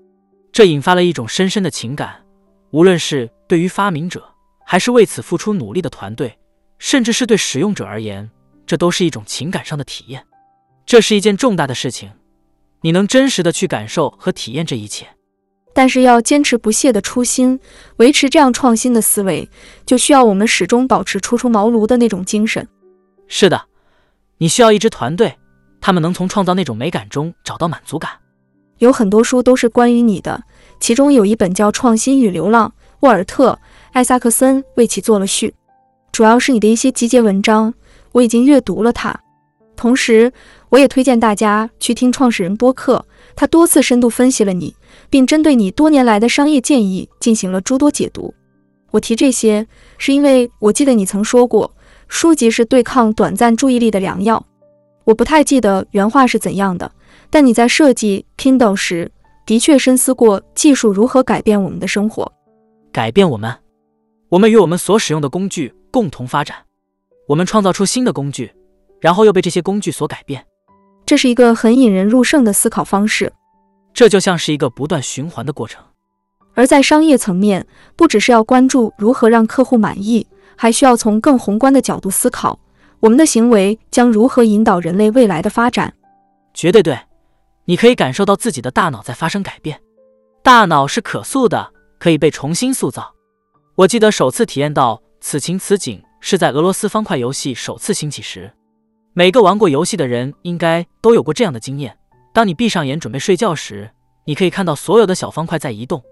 [0.52, 2.26] 这引发了一种深深的情感，
[2.72, 4.28] 无论是对于发明者，
[4.66, 6.40] 还是为此付出努力的团队，
[6.80, 8.28] 甚至是对使用者而言，
[8.66, 10.26] 这都是一种情感上的体验。
[10.88, 12.10] 这是一件重大的事情。
[12.82, 15.06] 你能真实的去感受和体验这一切，
[15.74, 17.60] 但是要坚持不懈的初心，
[17.98, 19.50] 维持这样创新的思维，
[19.86, 22.66] 就需要我们始终保持初出茅庐的那种精神。
[23.28, 23.66] 是的，
[24.38, 25.38] 你需要一支团队，
[25.82, 28.12] 他们能从创造那种美感中找到满足感。
[28.78, 30.42] 有很多书都是关于你的，
[30.80, 32.70] 其中有一本叫《创新与流浪》，
[33.02, 33.52] 沃尔特·
[33.92, 35.54] 艾萨克森为其做了序，
[36.14, 37.74] 主要是你的一些集结文章，
[38.14, 39.20] 我已经阅读了它。
[39.76, 40.34] 同时，
[40.70, 44.76] 我也推荐大家去听创始人播客，他多次深度分析了你，
[45.10, 48.34] 并针对你多年来的商业建议进行了诸多解读。
[48.92, 49.66] 我提这些，
[49.98, 51.74] 是因为我记得你曾说过，
[52.08, 54.46] 书籍是对抗短暂注意力的良药。
[55.06, 56.92] 我不太记得原话是怎样的，
[57.30, 59.10] 但你在设计 Kindle 时，
[59.46, 62.30] 的确深思过技术如何改变我们的生活，
[62.92, 63.56] 改变我们，
[64.28, 66.58] 我们与我们所使用的工具共同发展，
[67.28, 68.52] 我们创造出新的工具。
[69.00, 70.44] 然后又被这些工具所改变，
[71.08, 73.32] 这是一个很引人入胜的思考方式。
[73.94, 75.82] 这就像是一个不断循环的过程。
[76.54, 77.66] 而在商业层面，
[77.96, 80.28] 不只是要关注如何让客户满意，
[80.58, 82.60] 还需要从更宏观的角度思考，
[83.00, 85.94] 我们的行为将如何引导人类未来的发展。
[86.54, 87.00] 绝对对，
[87.64, 89.80] 你可以感受到自己的大脑在发生改变。
[90.44, 93.16] 大脑是可塑的，可以被重新塑造。
[93.76, 98.52] 我记得首次体验到此情此景是在俄罗斯方块游戏首次兴起时。
[99.18, 101.98] 每个玩过游戏的人应该都有过这样的经验：
[102.32, 103.90] 当你闭上眼准备睡觉时，
[104.26, 106.04] 你可以看到所有的小方块在移动，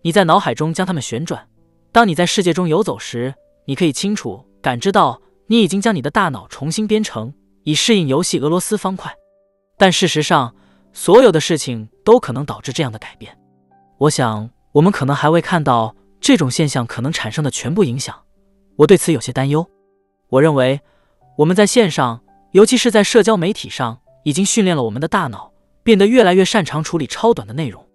[0.00, 1.38] 你在脑海中将它们旋转；
[1.92, 3.34] 当你在世界中游走时，
[3.66, 7.30] 你可以清楚感知到你已经将你的大脑重新编程，
[7.64, 9.14] 以适应游戏俄罗斯方块。
[9.76, 10.54] 但事实上，
[10.94, 13.36] 所有的事情都可能导致这样的改变。
[13.98, 18.18] 我想，我们可能还未看到这种现象可能产生的全部影响。
[18.76, 19.68] 我对此有些担忧。
[20.30, 20.80] 我认为，
[21.36, 22.22] 我们在线上。
[22.56, 25.52] 尤其是在社交媒体上，已经训练了我们的大脑，
[25.82, 27.86] 变得越来越擅长处理超短的内容。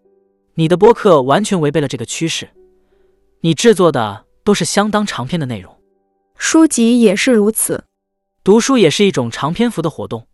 [0.54, 2.48] 你的播客完全违背了这个趋势，
[3.40, 5.76] 你制作的都是相当长篇的内容，
[6.38, 7.86] 书籍也是如此。
[8.44, 10.28] 读书也是一种长篇幅的活动，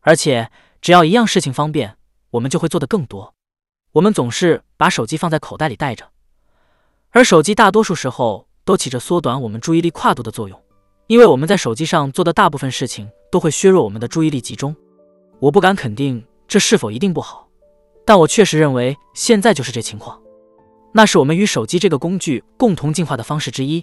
[0.00, 0.50] 而且
[0.82, 1.96] 只要一样事情方便，
[2.32, 3.32] 我们就会做得更多。
[3.92, 6.10] 我们总是把手机放在口袋里带着，
[7.12, 10.62] 而手机大多数时候都起着缩短我们注意力跨度的作用。
[11.06, 14.76] 因为我们在手机上做的大部分事情都会削弱我们的注意力集中，
[15.40, 17.48] 我不敢肯定这是否一定不好，
[18.04, 20.20] 但我确实认为现在就是这情况。
[20.92, 23.82] 那是我们与手机这个工具共同进化的方式之一。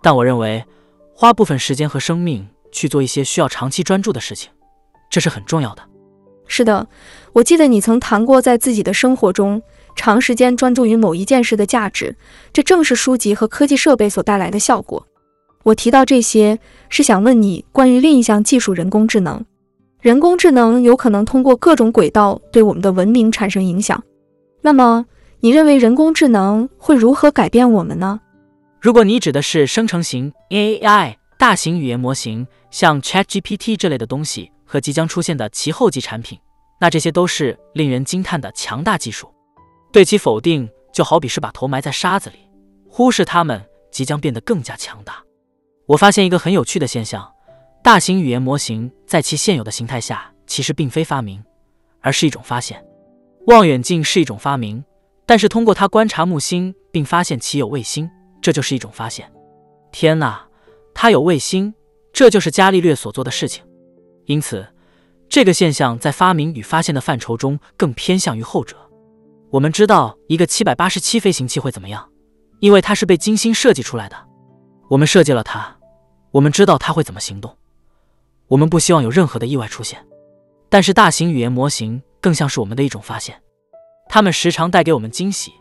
[0.00, 0.64] 但我认为
[1.12, 4.48] 花部分时间和生命去做一些需要长期专注的事情，
[5.10, 5.82] 这是很重要的。
[6.46, 6.86] 是的，
[7.32, 9.60] 我记得你曾谈过，在自己的生活中
[9.96, 12.16] 长时间专注于某一件事的价值，
[12.52, 15.04] 这正是书籍和科技设备所带来的效果。
[15.68, 16.58] 我提到这些，
[16.88, 19.44] 是想问你关于另一项技术——人工智能。
[20.00, 24.02] 人工智能有可能通过各种轨道对我们的文明产生影响。
[24.62, 25.04] 那么，
[25.40, 28.20] 你认为人工智能会如何改变我们呢？
[28.80, 34.50] 如果你指的是生成型 AI、大型语言模型，像 ChatGPT 这类的东西。
[34.70, 36.38] 和即将出现的其后继产品，
[36.78, 39.26] 那这些都是令人惊叹的强大技术。
[39.90, 42.36] 对其否定，就好比是把头埋在沙子里，
[42.86, 45.24] 忽视它们即将变得更加强大。
[45.88, 47.32] 我发现一个很有趣的现象：
[47.82, 51.42] 大型语言模型在其现有的形态下，其实并非发明，
[52.02, 52.84] 而是一种发现。
[53.46, 54.84] 望远镜是一种发明，
[55.24, 58.10] 但是通过它观察木星并发现其有卫星，
[58.42, 59.32] 这就是一种发现。
[59.90, 60.46] 天哪，
[60.92, 61.72] 它有卫星，
[62.12, 63.64] 这就是伽利略所做的事情。
[64.26, 64.66] 因此，
[65.26, 68.76] 这个现象在发明与发现的范畴中更偏向于后者。
[69.48, 72.06] 我们知道一个七百八十七飞行器会怎么样，
[72.60, 74.28] 因为它是被精心设计出来的。
[74.90, 75.77] 我们设计了它，
[76.30, 77.56] 我们知道它会怎么行动。
[78.48, 80.04] 我们不希望有任何的意外出现。
[80.68, 83.40] 但是大型语言模型更像是我们的一种发现，
[84.08, 85.52] 它们时常带给我们惊喜，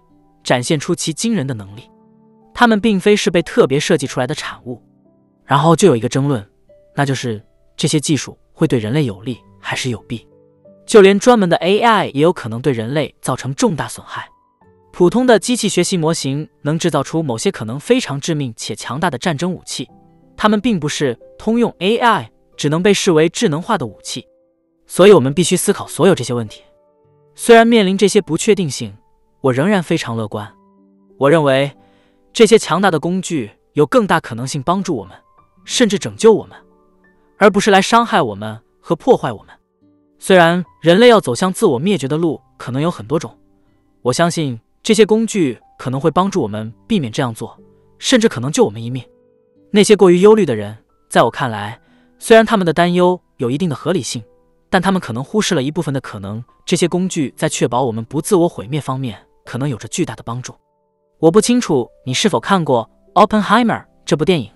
[0.44, 1.90] 展现出其惊人的能力。
[2.54, 4.84] 它们并非是被特别设计出来的产物。
[5.46, 6.46] 然后就有一个争论，
[6.96, 7.42] 那就是
[7.76, 8.38] 这些技术。
[8.52, 10.28] 会对人类有利还是有弊？
[10.84, 14.28] 就连专门的 AI 也有可能对人类造成重大损害。
[14.92, 19.88] 普通的机器学习模型能制造出某些可能非常致命且强大的战争武器，
[20.38, 24.26] 它们并不是通用 AI，只能被视为智能化的武器。
[24.86, 26.62] 所以，我们必须思考所有这些问题。
[27.36, 28.96] 虽然面临这些不确定性，
[29.42, 30.50] 我仍然非常乐观。
[31.18, 31.72] 我认为
[32.32, 35.18] 这些强大的工具有更大可能性帮助我们，
[35.66, 36.58] 甚至拯救我们。
[37.38, 39.54] 而不是来伤害我们和破坏我们。
[40.20, 43.38] 虽然人类要走向自我灭绝的路可能有很多种，
[44.02, 47.56] 我相信这些工具可能会帮助我们避免这样做，
[48.00, 49.04] 甚至可能救我们一命。
[49.78, 50.76] 那些过于忧虑的人，
[51.08, 51.80] 在我看来，
[52.18, 54.24] 虽然他们的担忧有一定的合理性，
[54.72, 56.44] 但他们可能忽视了一部分的可能。
[56.66, 60.56] 这些工具在确保我们不自我毁灭方面可能有着巨大的帮助。
[61.20, 62.90] 我不清楚你是否看过
[63.24, 64.50] 《Oppenheimer》这部电影。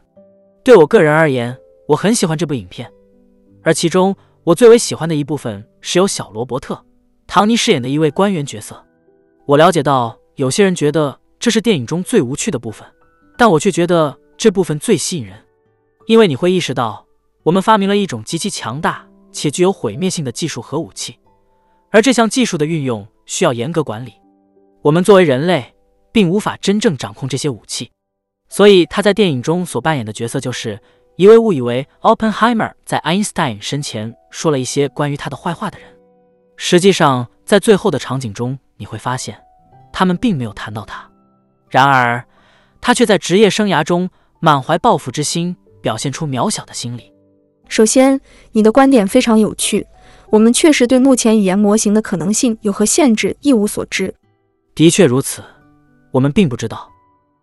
[0.64, 1.56] 对我个人而言，
[1.88, 2.92] 我很喜欢这部影片，
[3.62, 6.74] 而其中我最为喜欢的一部分是由小罗伯特·
[7.28, 8.84] 唐尼饰演的一位官员角色。
[9.46, 12.88] 我了解到有些人觉得这是电影中最无趣的部分，
[13.38, 15.38] 但我却觉得这部分最吸引人，
[16.08, 17.06] 因为你会意识到
[17.44, 21.20] 我们发明了一种极其强大且具有毁灭性的技术和武器，
[21.92, 24.16] 而这项技术的运用需要严格管理。
[24.82, 25.76] 我们作为人类，
[26.12, 27.92] 并无法真正掌控这些武器，
[28.50, 30.82] 所以他在电影中所扮演的角色就是。
[31.18, 35.88] 一位误以为 Oppenheimer 在 Einstein 身前说了一些关于他的坏话的人，
[36.56, 39.40] 实际上在最后的场景中，你会发现
[39.94, 41.08] 他们并没有谈到他。
[41.70, 42.26] 然而，
[42.80, 44.10] 他却在职业生涯中
[44.42, 47.14] 满怀抱负之心，表现出渺小的心理。
[47.70, 48.20] 首先，
[48.52, 49.88] 你的观点非常有趣。
[50.32, 54.14] 我们确实对目前语言模型的可能性有何限制一无所知。
[54.74, 55.44] 的确如此，
[56.12, 56.90] 我们并不知道。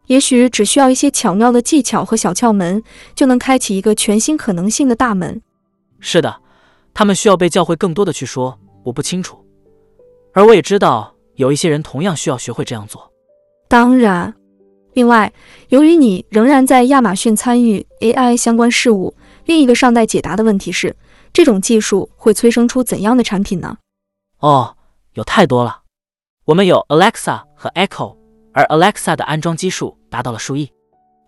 [0.06, 2.82] 也许只需要一些巧妙的技巧和小窍门，
[3.14, 5.40] 就能开启一个全新可能性的大门。
[6.00, 6.34] 是的，
[6.92, 8.58] 他们需要被教会更多的去说。
[8.84, 9.38] 我不清楚，
[10.32, 13.12] 而我也知道有一些人同样需要学会这样做。
[13.68, 14.34] 当然，
[14.94, 15.32] 另外，
[15.68, 20.96] 由于你仍然在亚马逊参与 AI 相关事务，另一个尚待解答的问题是：
[21.32, 23.78] 这种技术会催生出怎样的产品呢？
[24.40, 24.76] 哦，
[25.14, 25.82] 有太多了。
[26.46, 28.18] 我们有 Alexa 和 Echo。
[28.54, 30.72] 而 Alexa 的安装基数达到了数亿，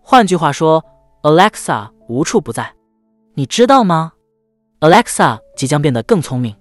[0.01, 0.83] 换句话说
[1.21, 2.73] ，Alexa 无处不在。
[3.35, 4.11] 你知道吗
[4.81, 6.53] ？Alexa 即将变得更聪明，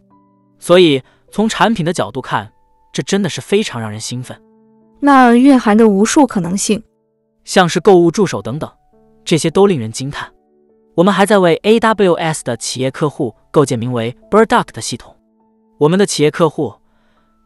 [0.60, 1.02] 所以
[1.32, 2.52] 从产品的角度看，
[2.92, 4.40] 这真的是非常让人兴奋。
[5.00, 6.80] 那蕴含着无数可能性，
[7.44, 8.70] 像是购物助手等等，
[9.24, 10.32] 这些都令人惊叹。
[10.94, 15.16] 我们还在为 AWS 的企业客户构建名为 Burdock 的系统。
[15.78, 16.74] 我们的企业客户，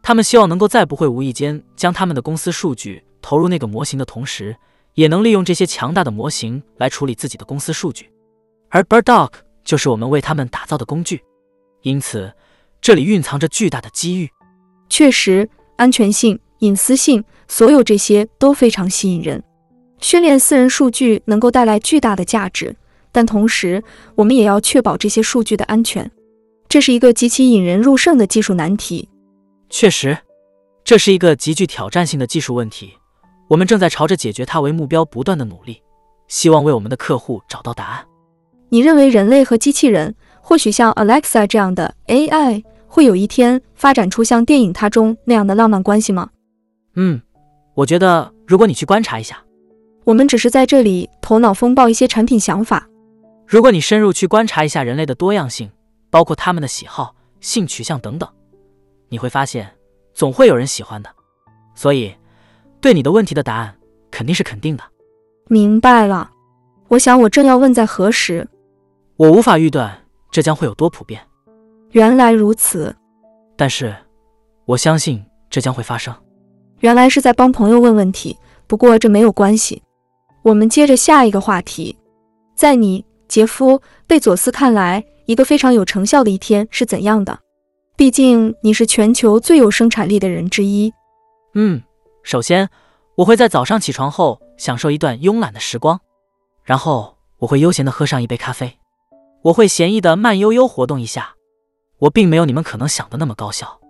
[0.02, 3.04] 他们希望能够在不会无意间将他们的公司数据。
[3.22, 4.54] 投入那个模型的同时，
[4.92, 8.10] 也能利用这些强大的模型来处理自己的公司数据，
[8.68, 9.30] 而 Birdock
[9.64, 11.22] 就是我们为他们打造的工具。
[11.80, 12.30] 因此，
[12.82, 14.28] 这里蕴藏着巨大的机遇。
[14.90, 19.42] 确实，安全性、隐私性，所有这些都非常吸引人。
[20.04, 22.76] 训练私人数据能够带来巨大的价值，
[23.10, 23.82] 但同时，
[24.14, 26.10] 我们也要确保这些数据的安全。
[26.68, 29.08] 这是一个极其引人入胜的技术难题。
[29.70, 30.18] 确实，
[30.84, 32.92] 这是一个极具挑战性的技术问题。
[33.48, 35.80] 我们正在朝着解决它为目标不断的努力，
[36.28, 38.04] 希望为我们的客户找到答案。
[38.68, 46.28] 你认为人类和机器人，或许像 Alexa 这样的 AI，会有一天发展出像电影它中那样的浪漫关系吗？
[46.96, 47.22] 嗯，
[47.72, 49.42] 我觉得如果你去观察一下，
[50.04, 52.86] 我们只是在这里头脑风暴一些产品想法。
[53.46, 55.70] 如果你深入去观察一下人类的多样性，
[56.10, 58.28] 包括他们的喜好、性取向等等，
[59.08, 59.70] 你会发现
[60.14, 61.10] 总会有人喜欢的。
[61.74, 62.14] 所以，
[62.80, 63.74] 对你的问题的答案
[64.10, 64.84] 肯定是肯定的。
[65.48, 66.30] 明白了。
[66.88, 68.46] 我想我正要问在何时。
[69.16, 71.20] 我无法预断这将会有多普遍。
[71.92, 72.94] 原来如此。
[73.56, 73.94] 但是，
[74.64, 76.14] 我相信这将会发生。
[76.80, 78.36] 原来是在帮朋友问问题，
[78.66, 79.82] 不过这没有关系。
[80.44, 81.98] 我们接着下一个话题。
[82.54, 83.04] 在你。
[83.26, 87.36] 杰夫·贝佐斯看来，一个非常有成效的一天是怎样的？
[87.96, 90.92] 毕竟你是全球最有生产力的人之一。
[91.54, 91.82] 嗯，
[92.22, 92.68] 首先
[93.16, 95.98] 我会在早上起床后享受一段慵懒的时光，
[96.62, 98.78] 然后我会悠闲地喝上一杯咖啡，
[99.42, 101.34] 我会闲逸地慢悠悠活动一下。
[102.00, 103.80] 我并没有你们可能想的那么高效，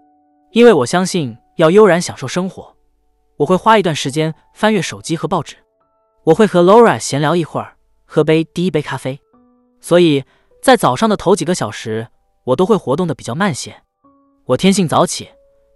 [0.53, 2.75] 因为我相信要悠然享受生活，
[3.39, 5.57] 我会花一段时间翻阅手机和报纸，
[6.25, 7.77] 我会和 Laura 闲聊一会儿，
[8.07, 9.21] 喝杯第一杯咖啡。
[9.81, 10.25] 所以
[10.63, 12.09] 在早上的头几个小时，
[12.45, 13.77] 我都会活动的比较慢些。
[14.47, 15.29] 我天性早起，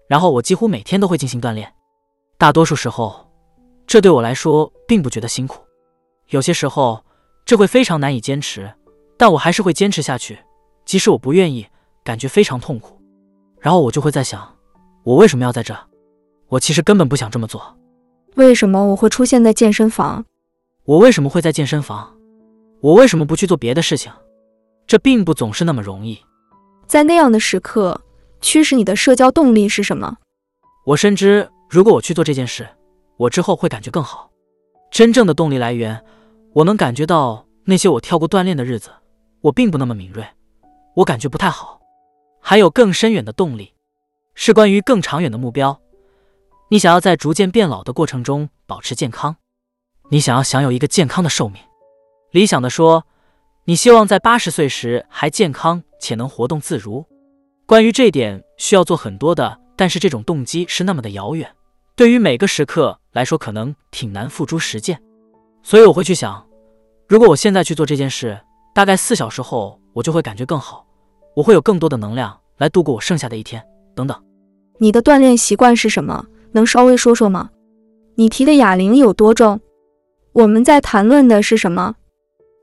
[0.08, 1.70] 然后我几乎每天都会进行锻炼。
[2.38, 3.30] 大多数时候，
[3.86, 5.62] 这对我来说并不觉得辛苦。
[6.28, 7.04] 有些时候，
[7.44, 8.72] 这会非常难以坚持，
[9.18, 10.38] 但我还是会坚持下去，
[10.86, 11.66] 即使我不愿意，
[12.02, 12.98] 感觉非常痛苦。
[13.60, 14.56] 然后我就会在想，
[15.04, 15.76] 我为什么要在这？
[16.48, 17.76] 我其实根本不想这么做。
[18.36, 20.24] 为什么我会出现在健身房？
[20.88, 22.16] 我为什么会在健身房？
[22.80, 24.10] 我为什么不去做别的事情？
[24.86, 26.18] 这并不总是那么容易。
[26.86, 28.00] 在那样的时刻，
[28.40, 30.16] 驱使你的社交动力是什么？
[30.86, 32.66] 我深知，如果我去做这件事，
[33.18, 34.30] 我之后会感觉更好。
[34.90, 36.02] 真正的动力来源，
[36.54, 38.88] 我能感觉到那些我跳过锻炼的日子，
[39.42, 40.26] 我并不那么敏锐，
[40.96, 41.78] 我感觉不太好。
[42.40, 43.74] 还有更深远的动力，
[44.34, 45.78] 是关于更长远的目标。
[46.70, 49.36] 你想要在逐渐变老的过程中保持健康，
[50.10, 51.62] 你想要享有一个健康的寿命。
[52.30, 53.04] 理想的说，
[53.64, 57.04] 你希望在八十岁时还健康且能活动自如。
[57.66, 61.50] 关于这点，需要做很多的，但是这种动机是那么的遥远，
[61.94, 64.98] 对于每个时刻来说，可能挺难付诸实践。
[65.62, 66.46] 所以我会去想，
[67.06, 68.40] 如果我现在去做这件事，
[68.74, 70.86] 大概四小时后，我就会感觉更好，
[71.36, 73.62] 我会有更多的能量来度过我剩下的一天。
[73.94, 74.18] 等等，
[74.78, 76.24] 你的锻炼习惯是什么？
[76.52, 77.50] 能稍微说说吗？
[78.14, 79.60] 你提的哑铃有多重？
[80.38, 81.96] 我们在谈论的是什么？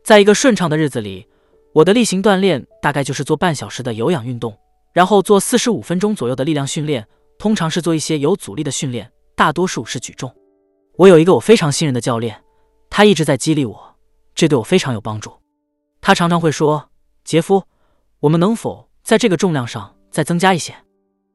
[0.01, 1.27] 在一个顺畅的日子里，
[1.73, 4.57] 我的例行锻炼大概就是做半小时的有氧运动，
[4.93, 7.05] 然后做四十五分钟左右的力量训练，
[7.37, 10.33] 通常是做一些有阻力的训练，大多数是举重。
[10.95, 12.41] 我有一个我非常信任的教练，
[12.89, 13.95] 他一直在激励我，
[14.33, 15.33] 这对我非常有帮助。
[15.99, 16.87] 他常常会说
[17.25, 17.61] ：“杰夫，
[18.21, 20.73] 我们能否在这个重量上再增加一些？”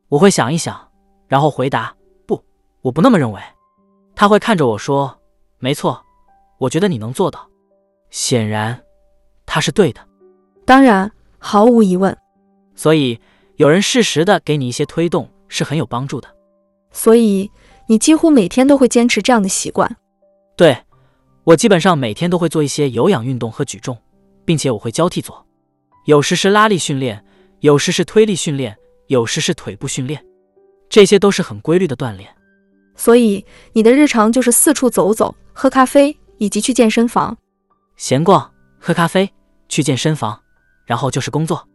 [0.08, 0.90] 我会想一想，
[1.28, 1.94] 然后回答
[2.24, 2.42] ：“不，
[2.80, 3.42] 我不那么认为。”
[4.16, 5.20] 他会看着我说
[5.60, 6.02] ：“没错，
[6.60, 7.48] 我觉得你能做到。”
[8.10, 8.80] 显然，
[9.46, 10.00] 他是对的。
[10.64, 12.16] 当然，毫无疑问。
[12.74, 13.20] 所以，
[13.56, 16.28] 有人适时的给你一些推动是很有帮助的。
[16.92, 17.50] 所以，
[17.86, 19.96] 你几乎每天都会坚持这样的习惯。
[20.56, 20.76] 对，
[21.44, 23.96] 我基本上每天都会做一些有氧运动和举重，
[24.44, 25.46] 并且我会交替做。
[26.06, 27.24] 有时是拉力训练，
[27.60, 28.76] 有时是推力训练，
[29.06, 30.24] 有时是腿部训练，
[30.88, 32.28] 这些都是很规律的锻炼。
[32.96, 37.36] 所以，你的日常就是四处走走、喝咖啡以及去健身房。
[37.96, 39.30] 闲逛、喝咖啡、
[39.68, 40.40] 去健身房，
[40.86, 41.68] 然后就是工作。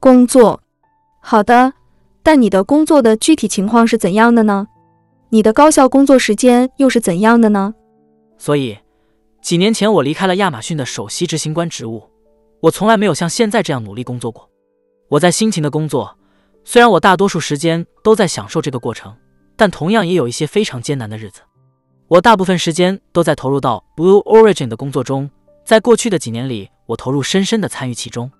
[0.00, 0.60] 工作，
[1.20, 1.72] 好的。
[2.22, 4.66] 但你的工作的具体情况是怎样的呢？
[5.28, 7.74] 你的高效工作时间又是怎样的呢？
[8.36, 8.78] 所以，
[9.40, 12.10] 几年前我离开了亚马逊的首席执行官职务。
[12.62, 14.50] 我从来没有像现在这样努力工作过。
[15.08, 16.18] 我在辛勤的工作，
[16.64, 19.14] 虽然我大多数时间都在享受这个过程，
[19.54, 21.42] 但同样也有一些非常艰难的日子。
[22.08, 25.28] 我大部分时间都在投入到 Blue Origin 的工作中。
[25.64, 28.30] 在过去的几年里，我投入深深的参与其中。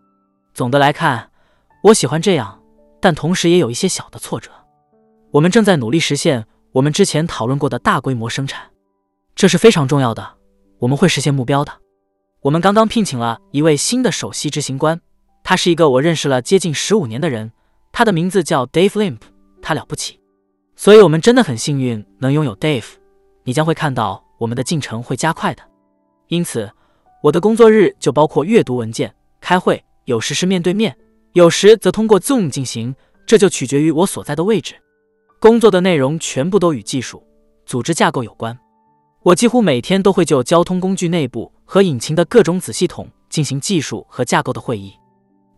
[0.54, 1.28] 总的来看，
[1.82, 2.62] 我喜欢这样，
[3.00, 4.52] 但同时也有一些小的挫折。
[5.32, 8.70] 我们正在努力实现我们之前讨论过的大规模生产，
[9.34, 10.34] 这是非常重要的。
[10.78, 11.72] 我们会实现目标的。
[12.42, 15.00] 我们刚刚聘请了一位新的首席执行官，
[15.42, 17.50] 他是一个我认识了接近十五年的人，
[17.90, 19.18] 他的名字叫 Dave Limp，
[19.60, 20.20] 他了不起。
[20.76, 22.84] 所以我们真的很幸运能拥有 Dave。
[23.46, 25.62] 你将会看到我们的进程会加快的。
[26.28, 26.70] 因此。
[27.22, 30.96] 我的工作日就包括阅读文件、开会，有时是面对面，
[31.32, 32.94] 有时则通过 Zoom 进行，
[33.26, 34.76] 这就取决于我所在的位置。
[35.40, 37.26] 工作的内容全部都与技术、
[37.64, 38.56] 组织架构有关。
[39.22, 44.92] 我几乎每天都会就交通工具内部和引擎的各种子系统进行技术和架构的会议。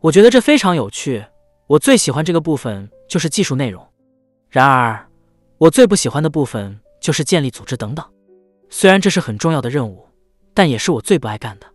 [0.01, 1.23] 我觉得这非常有趣。
[1.67, 3.87] 我最喜欢这个部分就是技术内容。
[4.49, 5.07] 然而，
[5.59, 8.05] 我最不喜欢的部分就是建立组织等等。
[8.71, 10.07] 虽然这是很重要的任务，
[10.53, 11.67] 但也是我最不爱干的。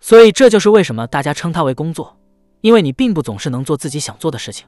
[0.00, 2.16] 所以这就是为什么大家称它为工作，
[2.60, 4.66] 因为你并不总是能做自己想做的事情。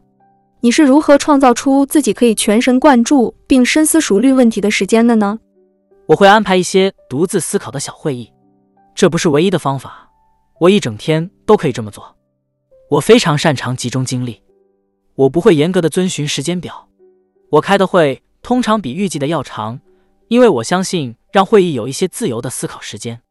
[0.60, 5.38] 你是如何创造出自己可以全神贯注并深思熟虑问题的时间的呢？
[6.06, 8.32] 我会安排一些独自思考的小会议，
[8.94, 10.10] 这不是唯一的方法。
[10.58, 12.16] 我一整天都可以这么做。
[12.90, 14.42] 我非常擅长集中精力，
[15.14, 16.88] 我不会严格的遵循时间表。
[17.50, 19.78] 我开的会通常比预计的要长，
[20.28, 23.22] 因为我相信让会议有一些自由的思考时间。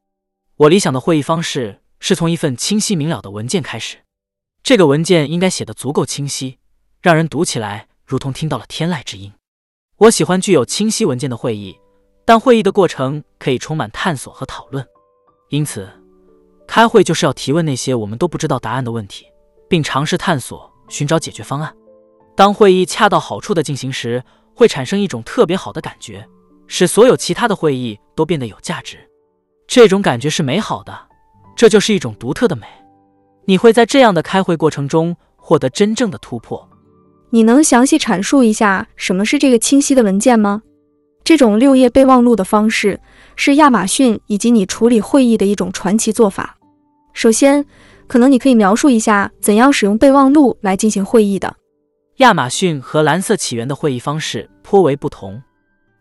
[0.57, 3.97] 我理想的会议方式是从一份清晰明了的文件开始，
[4.63, 6.57] 这个文件应该写得足够清晰。
[6.99, 9.31] 让人读起来如同听到了天籁之音。
[9.97, 11.77] 我喜欢具有清晰文件的会议，
[12.25, 14.85] 但会议的过程可以充满探索和讨论。
[15.49, 15.87] 因此，
[16.67, 19.27] 开会就是要提问那些我们都不知道答案的问题，
[19.69, 21.73] 并尝试探索、寻找解决方案。
[22.35, 24.23] 当会议恰到好处的进行时，
[24.55, 26.27] 会产生一种特别好的感觉，
[26.67, 28.97] 使所有其他的会议都变得有价值。
[29.67, 30.97] 这种感觉是美好的，
[31.55, 32.65] 这就是一种独特的美。
[33.45, 36.69] 你会在这样的开会过程中获得真正的突破。
[37.29, 40.61] 你能详细阐述一下什么是这个清晰的文件吗？
[41.23, 42.99] 这种六页备忘录的方式
[43.35, 46.57] 是亚马逊以及你处理会议的一种传奇做法。
[47.11, 47.65] 首先，
[48.07, 51.53] 可能你可以描述一下怎样使用备忘录来进行会议的。
[52.17, 55.41] 亚马逊和蓝色起源的会议方式颇为不同。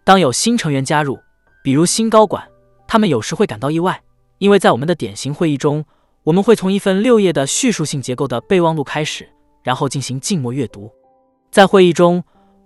[0.07, 1.19] 当有新成员加入，
[1.65, 2.49] 比如新高管，
[2.87, 4.01] 他们有时会感到意外，
[4.39, 5.85] 因为在我们的典型会议中，
[6.23, 9.29] 我们会从一份六页的叙述性结构的备忘录开始，
[9.65, 10.89] 然后进行静默阅读。
[11.51, 12.23] 在会议中，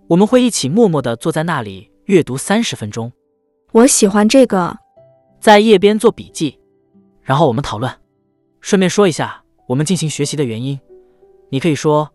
[0.07, 3.11] 我们会一起默默地坐在那里阅读三十分钟。
[3.73, 4.77] 我喜欢这个，
[5.41, 6.59] 在页边做笔记，
[7.23, 7.91] 然后我们讨论。
[8.61, 10.79] 顺便说一下，我们进行学习的原因。
[11.49, 12.11] 你可以说，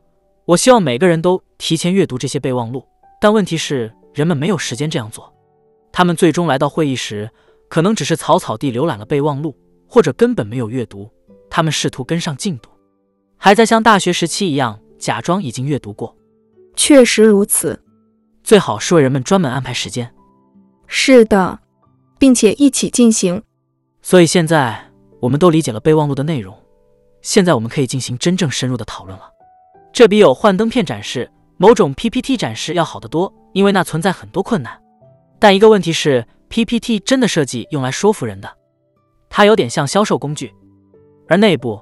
[0.46, 2.86] 我希望每个人都提前阅读这些备忘录，
[3.20, 5.32] 但问题是，人们没有时间这样做。
[5.92, 7.30] 他们最终来到会议时，
[7.68, 9.56] 可能只是草草地浏览了备忘录，
[9.88, 11.12] 或者根本没有阅读。
[11.50, 12.70] 他们试图跟上进度，
[13.38, 16.16] 还在像大学时期一样假装已经阅读过。
[16.76, 17.82] 确实如此，
[18.42, 20.14] 最好是为人们专门安排时间。
[20.88, 21.60] 是的，
[22.18, 23.44] 并且一起进行。
[24.02, 26.58] 所以现在我们都理解了备忘录的内容，
[27.22, 29.30] 现在我们可以进行真正深入的讨论了。
[29.94, 34.82] 这比有幻灯片展示、某种 PPT 展示要好得多，因为那存在很多困难。
[35.40, 38.50] 但一个问题是，PPT 真的设计用来说服人的，
[39.30, 40.54] 它有点像销售工具，
[41.28, 41.82] 而内部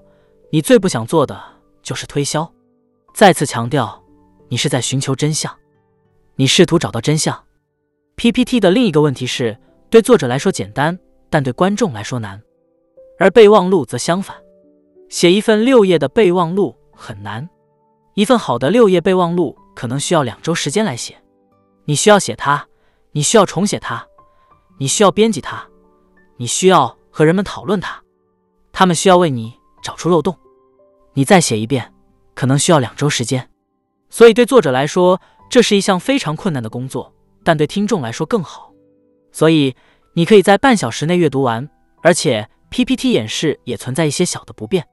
[0.51, 1.41] 你最不想做的
[1.81, 2.51] 就是推销。
[3.13, 3.99] 再次强调。
[4.49, 5.51] 你是在寻求真相，
[6.35, 7.43] 你试图找到真相。
[8.17, 9.57] PPT 的另一个问题是，
[9.89, 12.39] 对作者来说简单，但对观众来说难。
[13.17, 14.37] 而备忘录则相反，
[15.09, 17.49] 写一份六页的备忘录很难。
[18.13, 21.15] 一份好的六页备忘录可能需要两周时间来写。
[21.85, 22.67] 你需要写它，
[23.11, 24.05] 你需要重写它，
[24.77, 25.65] 你需要编辑它，
[26.37, 28.01] 你需要和人们讨论它，
[28.71, 30.37] 他们需要为你找出漏洞。
[31.13, 31.93] 你再写一遍，
[32.33, 33.49] 可能需要两周时间。
[34.09, 35.19] 所以，对作者来说，
[35.49, 37.13] 这是一项非常困难的工作，
[37.43, 38.71] 但对听众来说更好。
[39.31, 39.75] 所以，
[40.13, 41.69] 你可以在半小时内阅读完，
[42.01, 44.87] 而且 PPT 演示也存在一些小的不便。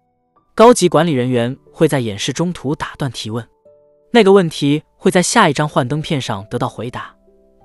[0.55, 3.47] 高级管理人员会在演示中途打断提问，
[4.13, 7.15] 那个问题会在下一张幻灯片上得到回答，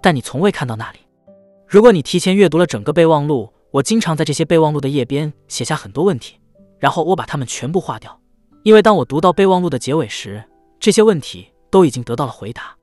[0.02, 1.00] 但你从未看到那里。
[1.68, 6.40] 如果你提前阅读了整个备忘录，我经常在这些备忘录的页边写下很多问题，
[6.80, 8.20] 然后我把它们全部划掉，
[8.64, 10.44] 因为当我读到备忘录的结尾时。
[10.78, 12.76] 这些问题都已经得到了回答，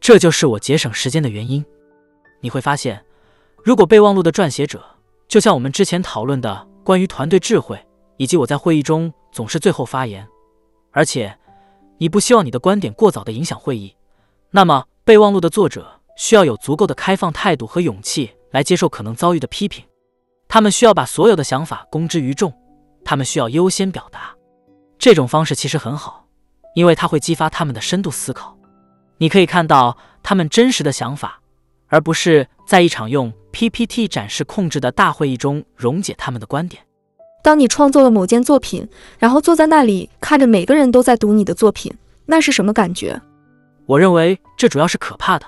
[0.00, 1.64] 这就是我节省时间的原因。
[2.40, 3.02] 你会发现，
[3.62, 4.84] 如果备忘录的撰写者
[5.28, 7.78] 就像我们之前讨论的关于团队智慧，
[8.18, 10.28] 以及我在会议中总是最后发言，
[10.90, 11.34] 而且
[12.02, 13.94] 你不希望你的观点过早的影响会议，
[14.50, 19.84] 那么备忘录的作者需要有足够的开放态度和勇气来接受可能遭遇的批评。
[20.48, 22.52] 他们需要把所有的想法公之于众，
[23.04, 24.34] 他们需要优先表达。
[24.98, 26.26] 这种方式其实很好。
[26.74, 28.58] 因为它会激发他们的深度思考，
[29.18, 31.40] 你可以看到他们真实的想法，
[31.86, 36.82] 而不是在一场用 PPT 展示控制的大会议中溶解他们的观点。
[37.42, 38.86] 当你创作了某件作品，
[39.18, 41.92] 然后坐在那里看着每个人都在读你的作品，
[42.26, 43.20] 那是什么感觉？
[43.86, 45.46] 我认为这主要是可怕的。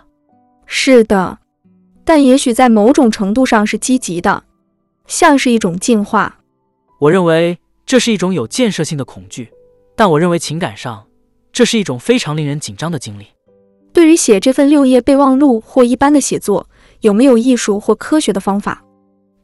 [0.66, 1.38] 是的，
[2.04, 4.42] 但也许在某种程度上是积极的，
[5.06, 6.40] 像是一种进化。
[6.98, 9.50] 我认为这是一种有建设性的恐惧，
[9.94, 11.04] 但我认为情感上。
[11.52, 13.26] 这是一种非常令人紧张的经历。
[13.92, 16.66] 对于写这份六页备忘录或一般的写作，
[17.02, 18.83] 有没有艺术或科学的方法？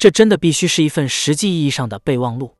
[0.01, 2.56] 这真的必须是一份实际意义上的备忘录。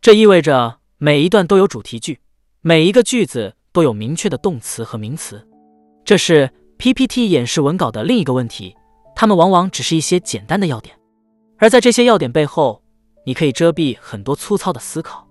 [0.00, 2.20] 这意味着每一段都有主题句，
[2.60, 5.44] 每一个句子都有明确的动词和名词。
[6.04, 6.48] 这是
[6.78, 8.76] PPT 演示文稿的另一个问题，
[9.16, 10.96] 它们往往只是一些简单的要点，
[11.58, 12.80] 而在这些要点背后，
[13.24, 15.26] 你可以遮蔽很多粗糙的思考。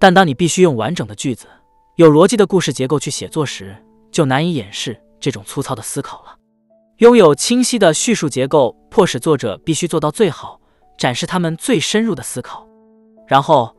[0.00, 1.46] 但当你必须用完整的句子、
[1.94, 3.76] 有逻辑的故事结构去写作时，
[4.10, 6.36] 就难以掩饰这种粗糙的思考了。
[6.96, 10.60] 拥有清晰的叙述结构，迫使作者必须做到最好，
[10.98, 12.68] 展示他们最深入的思考。
[13.26, 13.74] 然后，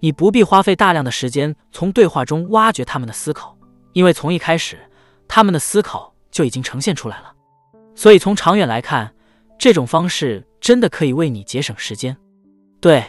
[0.00, 3.56] 你不必花费大量的时间从对话中挖掘他们的思考，
[3.92, 4.78] 因为从一开始，
[5.28, 7.32] 他们的思考就已经呈现出来了。
[7.94, 9.14] 所以，从长远来看，
[9.58, 12.16] 这种方式真的可以为你节省时间。
[12.80, 13.04] 对，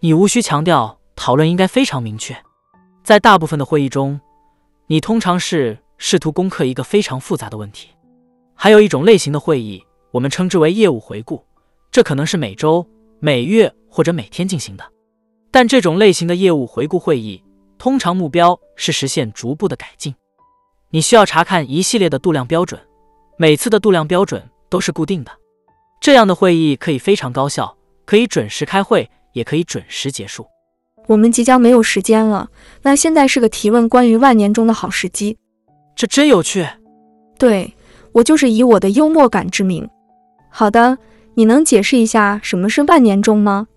[0.00, 2.36] 你无需强调讨论应该非常明确。
[3.02, 4.20] 在大部分的会议中，
[4.88, 7.90] 你通常是试图攻克一个非常复杂的问题。
[8.54, 11.44] 还有一种类型的会议，我们称之为业务回顾，
[11.90, 12.86] 这可能是每周、
[13.18, 14.84] 每月或者每天进行的。
[15.50, 17.42] 但这种类型的业务回顾会议，
[17.78, 20.14] 通常目标是实现逐步的改进。
[20.90, 22.80] 你需要查看一系列的度量标准，
[23.36, 25.30] 每次的度量标准都是固定的。
[26.00, 30.46] 这样的会议可以非常高效，可以准时开会，也可以准时结束。
[31.06, 32.48] 我们即将没有时间了，
[32.82, 35.36] 那现在是个提问关于万年中的好时机。
[35.96, 36.66] 这真有趣。
[37.38, 37.74] 对。
[38.12, 39.88] 我就是以我的幽默感之名。
[40.50, 40.98] 好的，
[41.34, 43.68] 你能解释一下什么是万年钟吗？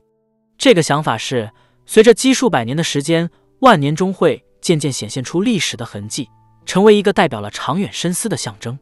[0.58, 1.52] 这个想法是，
[1.86, 6.30] 随着基数百年的时间，万年钟会渐渐显现出历史的痕迹，
[6.66, 8.78] 成为一个代表了长远深思的象征。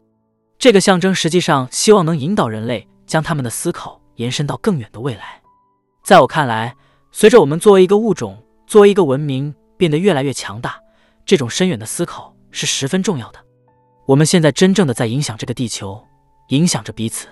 [0.57, 5.41] 这个象征实际上希望能引导人类将他们的思考延伸到更远的未来。
[6.03, 6.75] 在我看来，
[7.11, 10.79] 随着我们作为一个物种、作为一个文明变得越来越强大，
[11.25, 13.39] 这种深远的思考是十分重要的。
[14.05, 16.03] 我们现在真正的在影响这个地球，
[16.49, 17.27] 影响着彼此。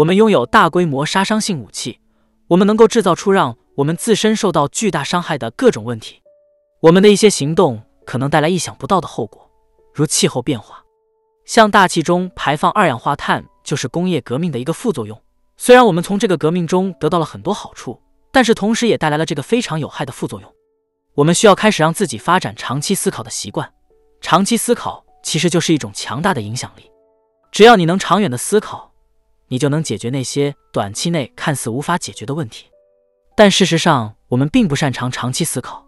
[0.00, 2.00] 我们拥有大规模杀伤性武器，
[2.48, 6.22] 我们能够制造出让我们自身受到巨大伤害的各种问题。
[6.80, 9.50] 我们的一些行动可能带来意想不到的后果，
[9.92, 10.82] 如气候变化。
[11.44, 15.20] 向大气中排放二氧化碳就是工业革命的一个副作用。
[15.58, 18.00] 虽然我们从这个革命中得到了很多好处，
[18.32, 20.50] 但是同时也带来了这个非常有害的副作用。
[21.16, 23.70] 我们需要开始让自己发展长期思考的习惯，
[24.22, 25.04] 长期思考。
[25.22, 26.90] 其实就是一种强大的影响力。
[27.52, 28.89] 只要你能长远的思考，
[29.50, 32.64] 你就能解决那些短期内看似无法解决的问题。
[33.36, 35.86] 但事实上，我们并不擅长长期思考。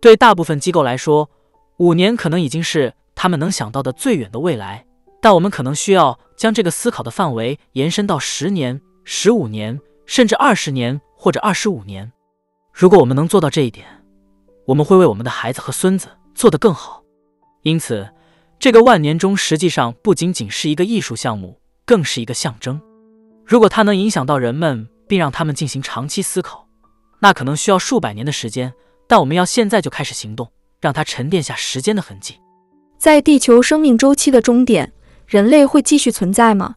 [0.00, 1.28] 对大部分机构来说，
[1.76, 4.86] 五年可能已经是他们能想到的最远的未来。
[5.20, 12.10] 但我们可能需要将这个思考的范围延伸到十年、十五年，甚至二十年或者二十五年。
[12.72, 13.86] 如果我们能做到这一点，
[14.66, 17.02] 我们会为我们的孩子和孙子做得更好。
[17.62, 18.08] 因此。
[18.58, 22.80] 这个万年钟实际上不仅仅是一个艺术项目，更是一个象征。
[23.52, 26.66] 如果它能影响到人们，并让他们进行长期思考，
[27.20, 28.72] 那可能需要数百年的时间。
[29.06, 30.50] 但我们要现在就开始行动，
[30.80, 32.40] 让它沉淀下时间的痕迹。
[32.96, 34.90] 在地球生命周期的终点，
[35.26, 36.76] 人类会继续存在吗？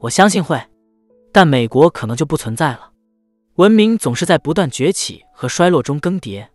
[0.00, 0.60] 我相信会，
[1.30, 2.90] 但美国可能就不存在了。
[3.54, 6.48] 文明总是在不断崛起和衰落中更迭，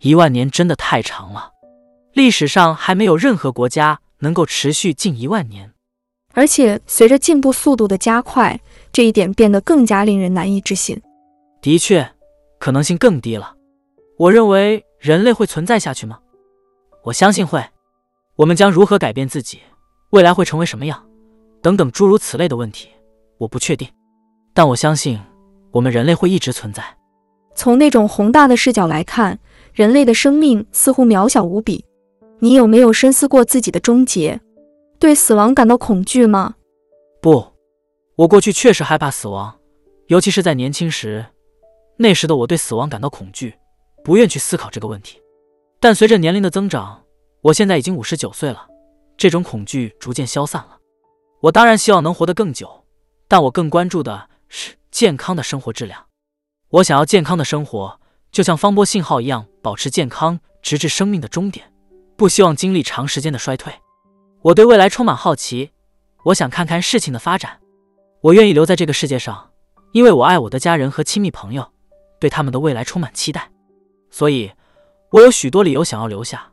[0.00, 1.50] 一万年真的太长了。
[2.12, 5.72] 历史上还没有任何国家能够持续近一万年，
[6.32, 8.60] 而且随着进步速度的加快，
[8.92, 11.00] 这一点变得更加令人难以置信。
[11.62, 12.10] 的确，
[12.58, 13.54] 可能性更低了。
[14.18, 16.18] 我认为人类会存在下去吗？
[17.04, 17.64] 我相信会。
[18.36, 19.60] 我们将如何改变自己？
[20.10, 21.06] 未来会成为什么样？
[21.62, 22.88] 等等诸如此类的问题，
[23.38, 23.86] 我不确定。
[24.54, 25.20] 但我相信，
[25.70, 26.82] 我们人类会一直存在。
[27.54, 29.38] 从那种宏大的视角来看，
[29.72, 31.84] 人类的生命似乎渺小无比。
[32.38, 34.40] 你有没有深思过自己的终结？
[34.98, 36.54] 对死亡感到恐惧吗？
[37.20, 37.49] 不，
[38.16, 39.58] 我过去确实害怕死亡，
[40.08, 41.24] 尤其是在年轻时。
[41.96, 43.54] 那时的我对死亡感到恐惧，
[44.02, 45.20] 不愿去思考这个问题。
[45.78, 47.02] 但随着年龄的增长，
[47.42, 48.66] 我现在已经五十九岁了，
[49.16, 50.78] 这种恐惧逐渐消散了。
[51.42, 52.84] 我当然希望能活得更久，
[53.28, 56.06] 但我更关注的是健康的生活质量。
[56.70, 58.00] 我想要健康的生活，
[58.32, 61.72] 就像方波信号一样，保持健康，直至生命的终点。
[62.16, 63.72] 不希望经历长时间的衰退。
[64.42, 65.70] 我对未来充满好奇，
[66.24, 67.59] 我想看看事情的发展。
[68.22, 69.48] 我愿意留在这个世界上，
[69.92, 71.66] 因为我爱我的家人和亲密朋友，
[72.18, 73.48] 对他们的未来充满期待。
[74.10, 74.50] 所以，
[75.10, 76.48] 我有许多理由想要留下。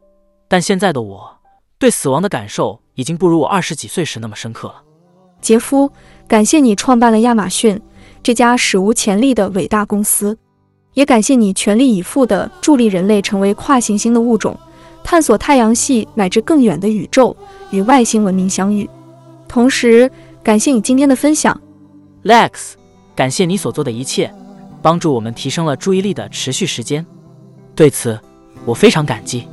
[0.47, 1.37] 但现在的我，
[1.77, 4.81] 对死亡的感受已经不如我二十几岁时那么深刻了。
[5.41, 5.91] 杰夫，
[6.25, 7.81] 感谢你创办了亚马逊
[8.23, 10.37] 这家史无前例的伟大公司，
[10.93, 14.57] 也感谢你全力以赴地助力人类成为跨行星的物种。
[15.03, 17.35] 探索太阳系乃至更远的宇宙，
[17.71, 18.89] 与外星文明相遇。
[19.49, 20.09] 同时，
[20.47, 21.59] 感谢你今天的分享
[22.23, 22.75] ，Lex。
[23.13, 24.33] 感谢你所做的一切，
[24.81, 27.05] 帮助我们提升了注意力的持续时间。
[27.75, 28.17] 对此，
[28.63, 29.45] 我非常感激。